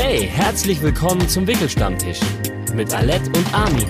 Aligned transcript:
Hey, 0.00 0.28
herzlich 0.28 0.80
willkommen 0.80 1.28
zum 1.28 1.44
Wickelstammtisch 1.48 2.20
mit 2.72 2.94
Alette 2.94 3.28
und 3.30 3.52
Armin. 3.52 3.88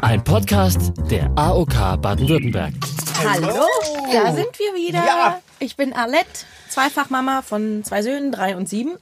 Ein 0.00 0.24
Podcast 0.24 0.94
der 1.10 1.30
AOK 1.36 2.00
Baden-Württemberg. 2.00 2.72
Hallo, 3.22 3.66
da 4.10 4.32
sind 4.32 4.58
wir 4.58 4.74
wieder. 4.74 5.04
Ja. 5.04 5.42
Ich 5.58 5.76
bin 5.76 5.92
Alette, 5.92 6.46
Zweifachmama 6.70 7.42
von 7.42 7.84
zwei 7.84 8.00
Söhnen, 8.00 8.32
drei 8.32 8.56
und 8.56 8.70
sieben. 8.70 8.96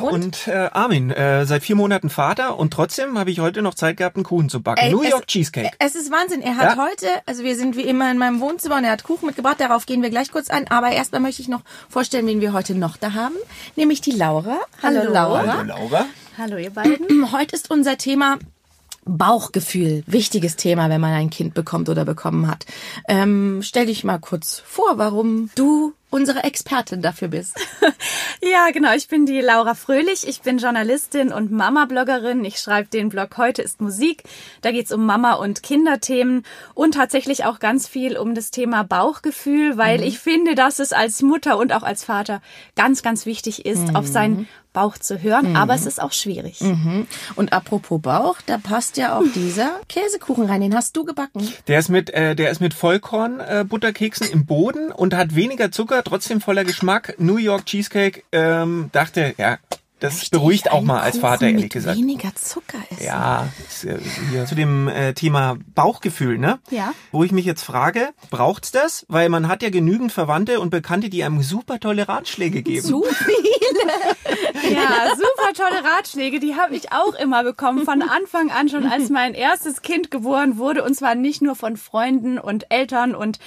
Und, 0.00 0.46
äh, 0.48 0.68
Armin, 0.72 1.10
äh, 1.10 1.46
seit 1.46 1.62
vier 1.62 1.76
Monaten 1.76 2.10
Vater 2.10 2.58
und 2.58 2.72
trotzdem 2.72 3.18
habe 3.18 3.30
ich 3.30 3.40
heute 3.40 3.62
noch 3.62 3.74
Zeit 3.74 3.96
gehabt, 3.96 4.16
einen 4.16 4.24
Kuchen 4.24 4.48
zu 4.48 4.62
backen. 4.62 4.80
Ey, 4.80 4.92
New 4.92 5.02
es- 5.02 5.10
York 5.10 5.26
Cheesecake. 5.26 5.70
Es 5.78 5.94
ist 5.94 6.10
Wahnsinn. 6.10 6.42
Er 6.42 6.56
hat 6.56 6.76
Ja. 6.76 6.84
heute, 6.84 7.06
also 7.26 7.42
wir 7.44 7.56
sind 7.56 7.76
wie 7.76 7.82
immer 7.82 8.10
in 8.10 8.18
meinem 8.18 8.40
Wohnzimmer 8.40 8.76
und 8.76 8.84
er 8.84 8.92
hat 8.92 9.02
Kuchen 9.04 9.26
mitgebracht. 9.26 9.60
Darauf 9.60 9.86
gehen 9.86 10.02
wir 10.02 10.10
gleich 10.10 10.30
kurz 10.30 10.50
ein. 10.50 10.68
Aber 10.70 10.90
erstmal 10.90 11.20
möchte 11.20 11.42
ich 11.42 11.48
noch 11.48 11.62
vorstellen, 11.88 12.26
wen 12.26 12.40
wir 12.40 12.52
heute 12.52 12.74
noch 12.74 12.96
da 12.96 13.12
haben. 13.14 13.34
Nämlich 13.76 14.00
die 14.00 14.12
Laura. 14.12 14.58
Hallo, 14.82 15.00
Hallo. 15.00 15.12
Laura. 15.12 15.52
Hallo 15.58 15.62
Laura. 15.68 16.06
Hallo 16.38 16.56
ihr 16.58 16.70
beiden. 16.70 17.30
Heute 17.32 17.56
ist 17.56 17.70
unser 17.70 17.96
Thema 17.96 18.36
Bauchgefühl. 19.06 20.02
Wichtiges 20.06 20.56
Thema, 20.56 20.90
wenn 20.90 21.00
man 21.00 21.12
ein 21.14 21.30
Kind 21.30 21.54
bekommt 21.54 21.88
oder 21.88 22.04
bekommen 22.04 22.48
hat. 22.48 22.66
Ähm, 23.08 23.60
stell 23.62 23.86
dich 23.86 24.02
mal 24.04 24.18
kurz 24.18 24.60
vor, 24.66 24.98
warum 24.98 25.48
du 25.54 25.92
unsere 26.16 26.44
Expertin 26.44 27.02
dafür 27.02 27.28
bist. 27.28 27.56
Ja, 28.42 28.70
genau. 28.70 28.92
Ich 28.94 29.08
bin 29.08 29.24
die 29.24 29.40
Laura 29.40 29.74
Fröhlich. 29.74 30.28
Ich 30.28 30.42
bin 30.42 30.58
Journalistin 30.58 31.32
und 31.32 31.50
Mama-Bloggerin. 31.50 32.44
Ich 32.44 32.58
schreibe 32.58 32.88
den 32.88 33.08
Blog 33.08 33.38
Heute 33.38 33.62
ist 33.62 33.80
Musik. 33.80 34.22
Da 34.60 34.72
geht's 34.72 34.92
um 34.92 35.06
Mama- 35.06 35.34
und 35.34 35.62
Kinderthemen 35.62 36.44
und 36.74 36.94
tatsächlich 36.94 37.44
auch 37.44 37.58
ganz 37.58 37.88
viel 37.88 38.16
um 38.16 38.34
das 38.34 38.50
Thema 38.50 38.84
Bauchgefühl, 38.84 39.78
weil 39.78 40.02
ich 40.02 40.18
finde, 40.18 40.54
dass 40.54 40.78
es 40.78 40.92
als 40.92 41.22
Mutter 41.22 41.56
und 41.58 41.72
auch 41.72 41.82
als 41.82 42.04
Vater 42.04 42.42
ganz, 42.76 43.02
ganz 43.02 43.24
wichtig 43.24 43.64
ist, 43.64 43.96
auf 43.96 44.06
seinen 44.06 44.46
Bauch 44.74 44.98
zu 44.98 45.22
hören. 45.22 45.56
Aber 45.56 45.74
es 45.74 45.86
ist 45.86 46.02
auch 46.02 46.12
schwierig. 46.12 46.60
Und 47.34 47.52
apropos 47.54 48.02
Bauch, 48.02 48.36
da 48.44 48.58
passt 48.58 48.98
ja 48.98 49.18
auch 49.18 49.24
dieser 49.34 49.80
Käsekuchen 49.88 50.44
rein. 50.44 50.60
Den 50.60 50.74
hast 50.74 50.94
du 50.98 51.04
gebacken. 51.04 51.48
Der 51.66 51.78
ist 51.78 51.88
mit, 51.88 52.10
äh, 52.10 52.36
der 52.36 52.50
ist 52.50 52.60
mit 52.60 52.74
Vollkorn 52.74 53.40
äh, 53.40 53.64
Butterkeksen 53.66 54.28
im 54.28 54.44
Boden 54.44 54.92
und 54.92 55.14
hat 55.14 55.34
weniger 55.34 55.72
Zucker, 55.72 56.02
trotzdem 56.06 56.40
voller 56.40 56.64
Geschmack. 56.64 57.14
New 57.18 57.36
York 57.36 57.66
Cheesecake. 57.66 58.22
Ähm, 58.32 58.90
dachte, 58.92 59.34
ja, 59.38 59.58
das 59.98 60.28
beruhigt 60.28 60.70
auch 60.70 60.82
mal 60.82 61.00
als 61.00 61.16
Kuchen 61.16 61.20
Vater 61.22 61.46
ehrlich 61.46 61.62
mit 61.62 61.72
gesagt. 61.72 61.96
weniger 61.96 62.34
Zucker 62.34 62.78
essen. 62.90 63.04
Ja, 63.04 63.48
ist, 63.66 63.84
äh, 63.84 63.98
hier 64.30 64.44
zu 64.44 64.54
dem 64.54 64.88
äh, 64.88 65.14
Thema 65.14 65.56
Bauchgefühl, 65.74 66.36
ne? 66.38 66.58
Ja. 66.70 66.92
Wo 67.12 67.24
ich 67.24 67.32
mich 67.32 67.46
jetzt 67.46 67.62
frage, 67.62 68.10
braucht's 68.30 68.72
das? 68.72 69.06
Weil 69.08 69.30
man 69.30 69.48
hat 69.48 69.62
ja 69.62 69.70
genügend 69.70 70.12
Verwandte 70.12 70.60
und 70.60 70.70
Bekannte, 70.70 71.08
die 71.08 71.24
einem 71.24 71.42
super 71.42 71.80
tolle 71.80 72.08
Ratschläge 72.08 72.62
geben. 72.62 72.86
Zu 72.86 73.02
viel. 73.04 73.34
Ja, 74.70 75.14
super 75.14 75.52
tolle 75.54 75.84
Ratschläge, 75.84 76.40
die 76.40 76.56
habe 76.56 76.74
ich 76.74 76.92
auch 76.92 77.14
immer 77.14 77.44
bekommen, 77.44 77.84
von 77.84 78.02
Anfang 78.02 78.50
an 78.50 78.68
schon, 78.68 78.86
als 78.86 79.10
mein 79.10 79.34
erstes 79.34 79.82
Kind 79.82 80.10
geboren 80.10 80.58
wurde. 80.58 80.82
Und 80.82 80.94
zwar 80.94 81.14
nicht 81.14 81.40
nur 81.40 81.54
von 81.54 81.76
Freunden 81.76 82.38
und 82.38 82.66
Eltern 82.70 83.14
und 83.14 83.38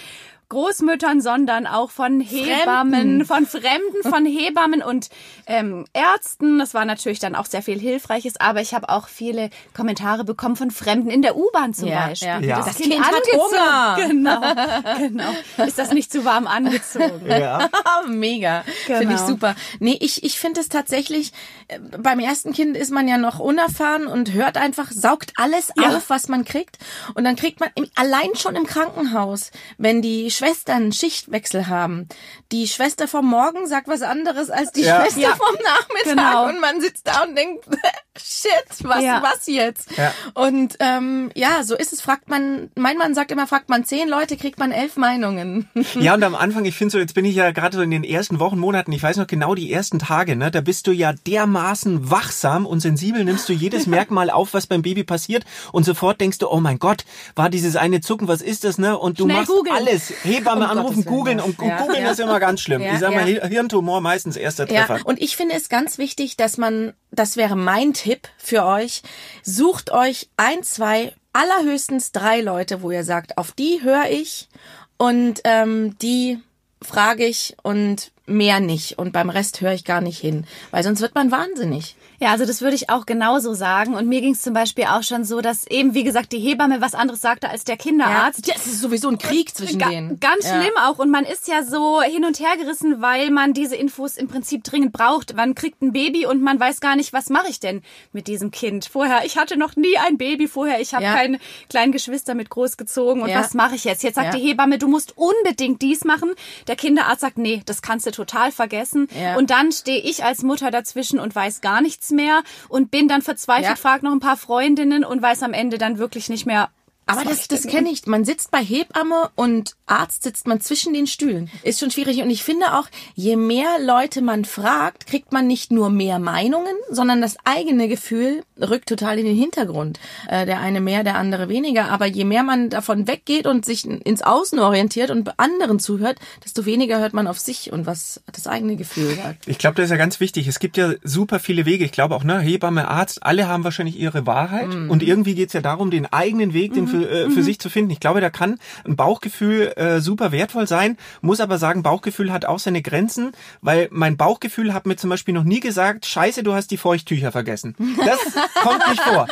Großmüttern, 0.49 1.21
sondern 1.21 1.67
auch 1.67 1.91
von 1.91 2.19
Hebammen, 2.21 3.23
von 3.25 3.45
Fremden, 3.45 4.01
von 4.03 4.25
Hebammen 4.27 4.81
und 4.81 5.09
ähm, 5.45 5.85
Ärzten. 5.93 6.59
Das 6.59 6.73
war 6.73 6.85
natürlich 6.85 7.19
dann 7.19 7.35
auch 7.35 7.45
sehr 7.45 7.61
viel 7.61 7.79
Hilfreiches, 7.79 8.39
aber 8.39 8.61
ich 8.61 8.73
habe 8.73 8.89
auch 8.89 9.07
viele 9.07 9.49
Kommentare 9.75 10.23
bekommen 10.25 10.55
von 10.55 10.71
Fremden 10.71 11.09
in 11.09 11.21
der 11.21 11.37
U-Bahn 11.37 11.73
zum 11.73 11.87
Ja, 11.89 12.07
Beispiel. 12.07 12.27
ja. 12.47 12.57
Das, 12.57 12.65
Das 12.65 12.75
Kind, 12.77 12.93
Kind 12.93 13.05
hat 13.05 13.13
angezogen. 13.13 14.09
Genau, 14.09 14.41
genau. 14.97 15.65
Ist 15.65 15.77
das 15.79 15.91
nicht 15.93 16.11
zu 16.11 16.25
warm 16.25 16.47
angezogen? 16.47 17.21
Ja. 17.27 17.69
Mega. 18.07 18.63
Finde 18.85 19.03
ich 19.03 19.09
Genau. 19.19 19.27
super. 19.27 19.55
Nee, 19.79 19.97
ich, 20.01 20.23
ich 20.23 20.39
finde 20.39 20.61
es 20.61 20.69
tatsächlich, 20.69 21.31
äh, 21.67 21.79
beim 21.79 22.19
ersten 22.19 22.53
Kind 22.53 22.75
ist 22.75 22.91
man 22.91 23.07
ja 23.07 23.17
noch 23.17 23.39
unerfahren 23.39 24.07
und 24.07 24.33
hört 24.33 24.57
einfach, 24.57 24.89
saugt 24.91 25.33
alles 25.37 25.71
Ja. 25.77 25.95
auf, 25.97 26.09
was 26.09 26.27
man 26.27 26.43
kriegt. 26.45 26.77
Und 27.13 27.23
dann 27.23 27.35
kriegt 27.35 27.59
man 27.59 27.69
im, 27.75 27.87
allein 27.95 28.29
schon 28.35 28.55
im 28.55 28.65
Krankenhaus, 28.65 29.51
wenn 29.77 30.01
die 30.01 30.31
Schwestern 30.39 30.91
Schichtwechsel 30.93 31.67
haben. 31.67 32.07
Die 32.53 32.67
Schwester 32.67 33.07
vom 33.09 33.25
Morgen 33.25 33.67
sagt 33.67 33.87
was 33.89 34.01
anderes 34.01 34.49
als 34.49 34.71
die 34.71 34.81
Ja. 34.83 35.01
Schwester 35.01 35.19
Ja. 35.19 35.35
vom 35.35 35.55
Nachmittag. 35.55 36.05
Genau. 36.33 36.47
Und 36.47 36.61
man 36.61 36.79
sitzt 36.79 37.05
da 37.07 37.23
und 37.23 37.35
denkt, 37.35 37.65
shit, 38.17 38.49
was, 38.83 39.03
Ja. 39.03 39.21
was 39.21 39.47
jetzt? 39.47 39.89
Ja. 39.97 40.13
Und 40.33 40.77
ähm, 40.79 41.29
ja, 41.35 41.63
so 41.63 41.75
ist 41.75 41.91
es. 41.91 41.99
Fragt 42.01 42.29
man, 42.29 42.71
mein 42.75 42.97
Mann 42.97 43.13
sagt 43.15 43.31
immer, 43.31 43.47
fragt 43.47 43.67
man 43.69 43.83
zehn 43.83 44.07
Leute, 44.07 44.37
kriegt 44.37 44.59
man 44.59 44.71
elf 44.71 44.95
Meinungen. 44.97 45.67
Ja, 45.99 46.13
und 46.13 46.23
am 46.23 46.35
Anfang, 46.35 46.63
ich 46.65 46.75
finde 46.75 46.93
so, 46.93 46.99
jetzt 46.99 47.13
bin 47.15 47.25
ich 47.25 47.35
ja 47.35 47.51
gerade 47.51 47.75
so 47.75 47.83
in 47.83 47.91
den 47.91 48.03
ersten 48.05 48.39
Wochen, 48.39 48.57
Monaten, 48.57 48.91
ich 48.93 49.03
weiß 49.03 49.17
noch 49.17 49.27
genau 49.27 49.53
die 49.55 49.71
ersten 49.71 49.99
Tage, 49.99 50.35
ne, 50.37 50.49
da 50.51 50.61
bist 50.61 50.87
du 50.87 50.91
ja 50.91 51.11
dermaßen 51.13 52.09
wachsam 52.09 52.65
und 52.65 52.79
sensibel, 52.79 53.23
nimmst 53.25 53.49
du 53.49 53.53
jedes 53.53 53.85
Merkmal 53.87 54.29
auf, 54.29 54.53
was 54.53 54.67
beim 54.67 54.81
Baby 54.81 55.03
passiert 55.03 55.43
und 55.73 55.83
sofort 55.83 56.21
denkst 56.21 56.37
du, 56.37 56.47
oh 56.49 56.59
mein 56.59 56.79
Gott, 56.79 57.05
war 57.35 57.49
dieses 57.49 57.75
eine 57.75 57.99
Zucken, 58.01 58.27
was 58.27 58.41
ist 58.41 58.63
das, 58.63 58.77
ne? 58.77 58.97
Und 58.97 59.19
du 59.19 59.23
Schnell 59.25 59.37
machst 59.37 59.49
googeln. 59.49 59.75
alles. 59.75 60.13
Hebamme 60.29 60.65
Um 60.65 60.71
anrufen, 60.71 61.05
googeln 61.05 61.39
und 61.39 61.59
Ja, 61.61 61.81
googeln 61.81 62.03
ja. 62.03 62.11
ist 62.11 62.19
immer 62.19 62.39
ganz 62.39 62.61
schlimm. 62.61 62.81
Ja, 62.81 62.93
ich 62.93 62.99
sag 62.99 63.13
mal, 63.13 63.25
Hirntumor 63.25 64.01
meistens 64.01 64.35
erster 64.35 64.67
Treffer. 64.67 64.97
Ja, 64.97 65.03
und 65.03 65.21
ich 65.21 65.35
finde 65.35 65.55
es 65.55 65.69
ganz 65.69 65.97
wichtig, 65.97 66.37
dass 66.37 66.57
man, 66.57 66.93
das 67.11 67.37
wäre 67.37 67.55
mein 67.55 67.93
Tipp 67.93 68.27
für 68.37 68.65
euch, 68.65 69.01
sucht 69.43 69.91
euch 69.91 70.29
ein, 70.37 70.63
zwei, 70.63 71.13
allerhöchstens 71.33 72.11
drei 72.11 72.41
Leute, 72.41 72.81
wo 72.81 72.91
ihr 72.91 73.03
sagt, 73.03 73.37
auf 73.37 73.51
die 73.51 73.81
höre 73.83 74.09
ich 74.09 74.49
und 74.97 75.41
ähm, 75.43 75.97
die 76.01 76.39
frage 76.81 77.25
ich 77.25 77.55
und 77.63 78.11
mehr 78.25 78.59
nicht. 78.59 78.97
Und 78.97 79.11
beim 79.11 79.29
Rest 79.29 79.61
höre 79.61 79.73
ich 79.73 79.85
gar 79.85 80.01
nicht 80.01 80.19
hin, 80.19 80.45
weil 80.71 80.83
sonst 80.83 81.01
wird 81.01 81.15
man 81.15 81.31
wahnsinnig. 81.31 81.95
Ja, 82.19 82.31
also 82.31 82.45
das 82.45 82.61
würde 82.61 82.75
ich 82.75 82.89
auch 82.89 83.05
genauso 83.05 83.53
sagen. 83.53 83.95
Und 83.95 84.07
mir 84.07 84.21
ging 84.21 84.33
es 84.33 84.41
zum 84.41 84.53
Beispiel 84.53 84.85
auch 84.85 85.03
schon 85.03 85.23
so, 85.23 85.41
dass 85.41 85.65
eben, 85.67 85.93
wie 85.93 86.03
gesagt, 86.03 86.31
die 86.31 86.39
Hebamme 86.39 86.81
was 86.81 86.93
anderes 86.95 87.21
sagte 87.21 87.49
als 87.49 87.63
der 87.63 87.77
Kinderarzt. 87.77 88.45
Ja, 88.47 88.53
das 88.55 88.65
ist 88.67 88.81
sowieso 88.81 89.07
ein 89.09 89.17
Krieg 89.17 89.55
zwischen 89.55 89.79
Ga 89.79 89.89
denen. 89.89 90.19
Ganz 90.19 90.45
Ja. 90.45 90.61
schlimm 90.61 90.73
auch. 90.83 90.99
Und 90.99 91.09
man 91.11 91.23
ist 91.25 91.47
ja 91.47 91.63
so 91.63 92.01
hin 92.01 92.25
und 92.25 92.39
her 92.39 92.57
gerissen, 92.57 93.01
weil 93.01 93.29
man 93.31 93.53
diese 93.53 93.75
Infos 93.75 94.17
im 94.17 94.27
Prinzip 94.27 94.63
dringend 94.63 94.91
braucht. 94.91 95.33
Man 95.35 95.55
kriegt 95.55 95.81
ein 95.81 95.93
Baby 95.93 96.25
und 96.25 96.41
man 96.41 96.59
weiß 96.59 96.81
gar 96.81 96.95
nicht, 96.95 97.13
was 97.13 97.29
mache 97.29 97.47
ich 97.49 97.59
denn 97.59 97.81
mit 98.11 98.27
diesem 98.27 98.51
Kind. 98.51 98.85
Vorher, 98.85 99.25
ich 99.25 99.37
hatte 99.37 99.57
noch 99.57 99.75
nie 99.75 99.97
ein 99.97 100.17
Baby 100.17 100.47
vorher. 100.47 100.81
Ich 100.81 100.93
habe 100.93 101.05
Ja. 101.05 101.13
keine 101.15 101.39
kleinen 101.69 101.91
Geschwister 101.91 102.35
mit 102.35 102.49
großgezogen. 102.49 103.21
Und 103.23 103.29
Ja. 103.29 103.39
was 103.39 103.53
mache 103.53 103.75
ich 103.75 103.83
jetzt? 103.85 104.03
Jetzt 104.03 104.15
sagt 104.15 104.33
die 104.33 104.39
Hebamme, 104.39 104.77
du 104.77 104.87
musst 104.87 105.13
unbedingt 105.17 105.81
dies 105.81 106.03
machen. 106.03 106.33
Der 106.67 106.75
Kinderarzt 106.75 107.21
sagt, 107.21 107.37
nee, 107.37 107.61
das 107.65 107.81
kannst 107.81 108.05
du 108.07 108.11
total 108.11 108.51
vergessen. 108.51 109.07
Und 109.37 109.49
dann 109.51 109.71
stehe 109.71 110.01
ich 110.01 110.23
als 110.25 110.43
Mutter 110.43 110.69
dazwischen 110.71 111.19
und 111.19 111.33
weiß 111.33 111.61
gar 111.61 111.81
nichts 111.81 112.08
mehr 112.11 112.41
und 112.69 112.91
bin 112.91 113.07
dann 113.07 113.21
verzweifelt, 113.21 113.69
Ja. 113.69 113.75
frage 113.75 114.05
noch 114.05 114.11
ein 114.11 114.19
paar 114.19 114.37
Freundinnen 114.37 115.03
und 115.03 115.21
weiß 115.21 115.43
am 115.43 115.53
Ende 115.53 115.77
dann 115.77 115.97
wirklich 115.97 116.29
nicht 116.29 116.45
mehr, 116.45 116.69
Aber 117.09 117.23
das, 117.23 117.47
das 117.47 117.67
kenne 117.67 117.89
ich. 117.89 118.05
Man 118.05 118.25
sitzt 118.25 118.51
bei 118.51 118.63
Hebamme 118.63 119.29
und 119.35 119.75
Arzt 119.85 120.23
sitzt 120.23 120.47
man 120.47 120.61
zwischen 120.61 120.93
den 120.93 121.07
Stühlen. 121.07 121.49
Ist 121.63 121.79
schon 121.79 121.91
schwierig. 121.91 122.21
Und 122.21 122.29
ich 122.29 122.43
finde 122.43 122.73
auch, 122.73 122.87
je 123.15 123.35
mehr 123.35 123.77
Leute 123.83 124.21
man 124.21 124.45
fragt, 124.45 125.07
kriegt 125.07 125.31
man 125.31 125.47
nicht 125.47 125.71
nur 125.71 125.89
mehr 125.89 126.19
Meinungen, 126.19 126.75
sondern 126.89 127.21
das 127.21 127.37
eigene 127.43 127.87
Gefühl 127.87 128.43
rückt 128.59 128.89
total 128.89 129.19
in 129.19 129.25
den 129.25 129.35
Hintergrund. 129.35 129.99
Äh, 130.27 130.45
der 130.45 130.59
eine 130.59 130.81
mehr, 130.81 131.03
der 131.03 131.15
andere 131.15 131.49
weniger. 131.49 131.89
Aber 131.89 132.05
je 132.05 132.25
mehr 132.25 132.43
man 132.43 132.69
davon 132.69 133.07
weggeht 133.07 133.47
und 133.47 133.65
sich 133.65 133.85
ins 133.85 134.21
Außen 134.21 134.59
orientiert 134.59 135.11
und 135.11 135.39
anderen 135.39 135.79
zuhört, 135.79 136.19
desto 136.43 136.65
weniger 136.65 136.99
hört 136.99 137.13
man 137.13 137.27
auf 137.27 137.39
sich 137.39 137.71
und 137.71 137.85
was 137.85 138.21
das 138.31 138.47
eigene 138.47 138.75
Gefühl 138.75 139.15
sagt. 139.15 139.47
Ich 139.47 139.57
glaube, 139.57 139.75
das 139.75 139.85
ist 139.85 139.91
ja 139.91 139.97
ganz 139.97 140.19
wichtig. 140.19 140.47
Es 140.47 140.59
gibt 140.59 140.77
ja 140.77 140.93
super 141.03 141.39
viele 141.39 141.65
Wege. 141.65 141.85
Ich 141.85 141.91
glaube 141.91 142.15
auch, 142.15 142.23
ne, 142.23 142.39
Hebamme, 142.39 142.87
Arzt, 142.87 143.23
alle 143.23 143.47
haben 143.47 143.63
wahrscheinlich 143.63 143.99
ihre 143.99 144.25
Wahrheit. 144.25 144.69
Mhm. 144.69 144.89
Und 144.89 145.03
irgendwie 145.03 145.35
geht's 145.35 145.53
ja 145.53 145.61
darum, 145.61 145.91
den 145.91 146.05
eigenen 146.05 146.53
Weg, 146.53 146.73
den 146.73 146.87
für, 146.87 146.98
äh, 147.03 147.29
für 147.29 147.43
sich 147.43 147.59
zu 147.59 147.69
finden. 147.69 147.91
Ich 147.91 147.99
glaube, 147.99 148.21
da 148.21 148.29
kann 148.29 148.59
ein 148.85 148.95
Bauchgefühl 148.95 149.73
äh, 149.75 150.01
super 150.01 150.31
wertvoll 150.31 150.67
sein. 150.67 150.97
Muss 151.21 151.39
aber 151.39 151.57
sagen, 151.57 151.83
Bauchgefühl 151.83 152.31
hat 152.31 152.45
auch 152.45 152.59
seine 152.59 152.81
Grenzen, 152.81 153.31
weil 153.61 153.87
mein 153.91 154.17
Bauchgefühl 154.17 154.73
hat 154.73 154.85
mir 154.85 154.95
zum 154.95 155.09
Beispiel 155.09 155.33
noch 155.33 155.43
nie 155.43 155.59
gesagt, 155.59 156.05
scheiße, 156.05 156.43
du 156.43 156.53
hast 156.53 156.71
die 156.71 156.77
Feuchttücher 156.77 157.31
vergessen. 157.31 157.75
Das 158.05 158.19
kommt 158.63 158.87
nicht 158.89 159.01
vor. 159.01 159.27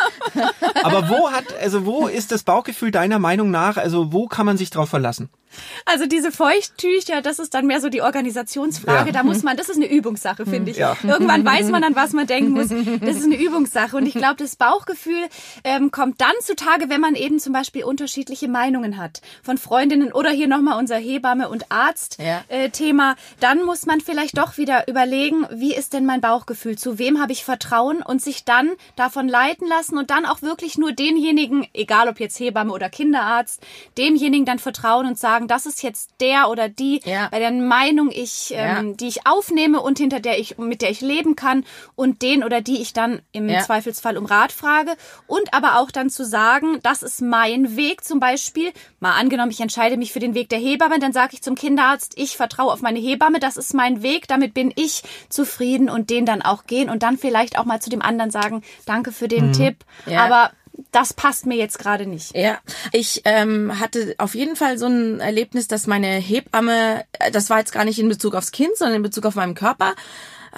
Aber 0.83 1.09
wo 1.09 1.31
hat, 1.31 1.45
also 1.61 1.85
wo 1.85 2.07
ist 2.07 2.31
das 2.31 2.43
Bauchgefühl 2.43 2.91
deiner 2.91 3.19
Meinung 3.19 3.51
nach, 3.51 3.77
also 3.77 4.11
wo 4.11 4.27
kann 4.27 4.45
man 4.45 4.57
sich 4.57 4.69
drauf 4.69 4.89
verlassen? 4.89 5.29
Also 5.85 6.05
diese 6.05 6.31
Feuchttücher, 6.31 7.21
das 7.21 7.39
ist 7.39 7.53
dann 7.53 7.65
mehr 7.67 7.81
so 7.81 7.89
die 7.89 8.01
Organisationsfrage. 8.01 9.07
Ja. 9.07 9.11
Da 9.13 9.23
muss 9.23 9.43
man, 9.43 9.57
das 9.57 9.69
ist 9.69 9.77
eine 9.77 9.89
Übungssache, 9.89 10.45
finde 10.45 10.71
ich. 10.71 10.77
Ja. 10.77 10.95
Irgendwann 11.03 11.45
weiß 11.45 11.69
man 11.69 11.81
dann, 11.81 11.95
was 11.95 12.13
man 12.13 12.27
denken 12.27 12.51
muss. 12.51 12.69
Das 12.69 13.15
ist 13.17 13.25
eine 13.25 13.37
Übungssache. 13.39 13.95
Und 13.97 14.05
ich 14.05 14.13
glaube, 14.13 14.35
das 14.37 14.55
Bauchgefühl 14.55 15.27
ähm, 15.63 15.91
kommt 15.91 16.21
dann 16.21 16.33
zutage, 16.41 16.89
wenn 16.89 17.01
man 17.01 17.15
eben 17.15 17.39
zum 17.39 17.53
Beispiel 17.53 17.83
unterschiedliche 17.83 18.47
Meinungen 18.47 18.97
hat. 18.97 19.21
Von 19.43 19.57
Freundinnen 19.57 20.11
oder 20.13 20.29
hier 20.29 20.47
nochmal 20.47 20.77
unser 20.77 20.97
Hebamme- 20.97 21.49
und 21.49 21.65
Ja. 21.69 21.87
Arzt-Thema. 21.87 23.15
dann 23.39 23.63
muss 23.63 23.85
man 23.85 24.01
vielleicht 24.01 24.37
doch 24.37 24.57
wieder 24.57 24.87
überlegen, 24.87 25.45
wie 25.51 25.73
ist 25.75 25.93
denn 25.93 26.05
mein 26.05 26.21
Bauchgefühl? 26.21 26.77
Zu 26.77 26.97
wem 26.99 27.21
habe 27.21 27.31
ich 27.31 27.43
Vertrauen? 27.43 28.01
Und 28.01 28.21
sich 28.21 28.43
dann 28.45 28.71
davon 28.95 29.27
leiten 29.27 29.67
lassen 29.67 29.97
und 29.97 30.09
dann 30.09 30.25
auch 30.25 30.41
wirklich 30.41 30.77
nur 30.77 30.91
denjenigen, 30.91 31.67
egal 31.73 32.09
ob 32.09 32.19
jetzt 32.19 32.39
Hebamme 32.39 32.73
oder 32.73 32.89
Kinderarzt, 32.89 33.61
demjenigen 33.97 34.45
dann 34.45 34.59
vertrauen 34.59 35.05
und 35.07 35.17
sagen, 35.17 35.36
sagen, 35.37 35.47
das 35.47 35.65
ist 35.65 35.83
jetzt 35.83 36.09
der 36.19 36.49
oder 36.49 36.67
die, 36.69 37.01
Ja. 37.05 37.27
bei 37.29 37.39
deren 37.39 37.67
Meinung 37.67 38.09
ich, 38.11 38.51
ähm, 38.55 38.87
Ja. 38.89 38.93
die 38.95 39.07
ich 39.07 39.27
aufnehme 39.27 39.81
und 39.81 39.97
hinter 39.99 40.19
der 40.19 40.39
ich, 40.39 40.57
mit 40.57 40.81
der 40.81 40.89
ich 40.89 41.01
leben 41.01 41.35
kann 41.35 41.63
und 41.95 42.21
den 42.21 42.43
oder 42.43 42.61
die 42.61 42.81
ich 42.81 42.93
dann 42.93 43.21
im 43.31 43.47
Ja. 43.49 43.59
Zweifelsfall 43.61 44.17
um 44.17 44.25
Rat 44.25 44.51
frage 44.51 44.95
und 45.27 45.53
aber 45.53 45.79
auch 45.79 45.91
dann 45.91 46.09
zu 46.09 46.25
sagen, 46.25 46.79
das 46.83 47.03
ist 47.03 47.21
mein 47.21 47.75
Weg 47.77 48.03
zum 48.03 48.19
Beispiel. 48.19 48.71
Mal 48.99 49.13
angenommen, 49.13 49.51
ich 49.51 49.61
entscheide 49.61 49.97
mich 49.97 50.11
für 50.11 50.19
den 50.19 50.33
Weg 50.33 50.49
der 50.49 50.59
Hebamme, 50.59 50.99
dann 50.99 51.13
sage 51.13 51.33
ich 51.33 51.41
zum 51.43 51.55
Kinderarzt, 51.55 52.13
ich 52.17 52.35
vertraue 52.37 52.73
auf 52.73 52.81
meine 52.81 52.99
Hebamme, 52.99 53.39
das 53.39 53.57
ist 53.57 53.73
mein 53.73 54.01
Weg, 54.01 54.27
damit 54.27 54.53
bin 54.53 54.73
ich 54.75 55.03
zufrieden 55.29 55.89
und 55.89 56.09
den 56.09 56.25
dann 56.25 56.41
auch 56.41 56.65
gehen 56.65 56.89
und 56.89 57.03
dann 57.03 57.17
vielleicht 57.17 57.59
auch 57.59 57.65
mal 57.65 57.79
zu 57.81 57.89
dem 57.89 58.01
anderen 58.01 58.31
sagen, 58.31 58.63
danke 58.85 59.11
für 59.11 59.27
den 59.27 59.53
Tipp, 59.53 59.77
Ja. 60.05 60.25
aber 60.25 60.51
das 60.91 61.13
passt 61.13 61.45
mir 61.45 61.55
jetzt 61.55 61.79
gerade 61.79 62.05
nicht. 62.05 62.35
Ja, 62.35 62.59
ich 62.91 63.21
ähm, 63.25 63.79
hatte 63.79 64.15
auf 64.17 64.35
jeden 64.35 64.55
Fall 64.55 64.77
so 64.77 64.87
ein 64.87 65.19
Erlebnis, 65.19 65.67
dass 65.67 65.87
meine 65.87 66.07
Hebamme, 66.07 67.05
äh, 67.13 67.31
das 67.31 67.49
war 67.49 67.59
jetzt 67.59 67.71
gar 67.71 67.85
nicht 67.85 67.99
in 67.99 68.09
Bezug 68.09 68.35
aufs 68.35 68.51
Kind, 68.51 68.77
sondern 68.77 68.97
in 68.97 69.03
Bezug 69.03 69.25
auf 69.25 69.35
meinen 69.35 69.55
Körper, 69.55 69.95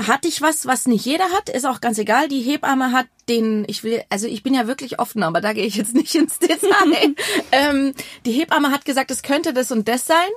hatte 0.08 0.28
ich 0.28 0.42
was, 0.42 0.66
was 0.66 0.88
nicht 0.88 1.06
jeder 1.06 1.26
hat, 1.32 1.50
ist 1.50 1.66
auch 1.66 1.82
ganz 1.82 1.98
egal. 1.98 2.28
Die 2.30 2.42
Hebamme 2.42 2.92
hat 2.92 3.08
den, 3.28 3.66
ich 3.68 3.84
will, 3.84 4.02
also 4.10 4.28
ich 4.28 4.44
bin 4.44 4.54
ja 4.54 4.66
wirklich 4.66 4.98
offen, 5.00 5.24
aber 5.24 5.42
da 5.42 5.54
gehe 5.54 5.66
ich 5.66 5.76
jetzt 5.76 5.94
nicht 5.94 6.16
ins 6.16 6.40
Detail. 6.40 7.16
ähm, 7.52 7.94
die 8.26 8.32
Hebamme 8.32 8.72
hat 8.72 8.86
gesagt, 8.86 9.12
es 9.12 9.22
könnte 9.24 9.54
das 9.54 9.72
und 9.72 9.88
das 9.88 10.06
sein. 10.06 10.30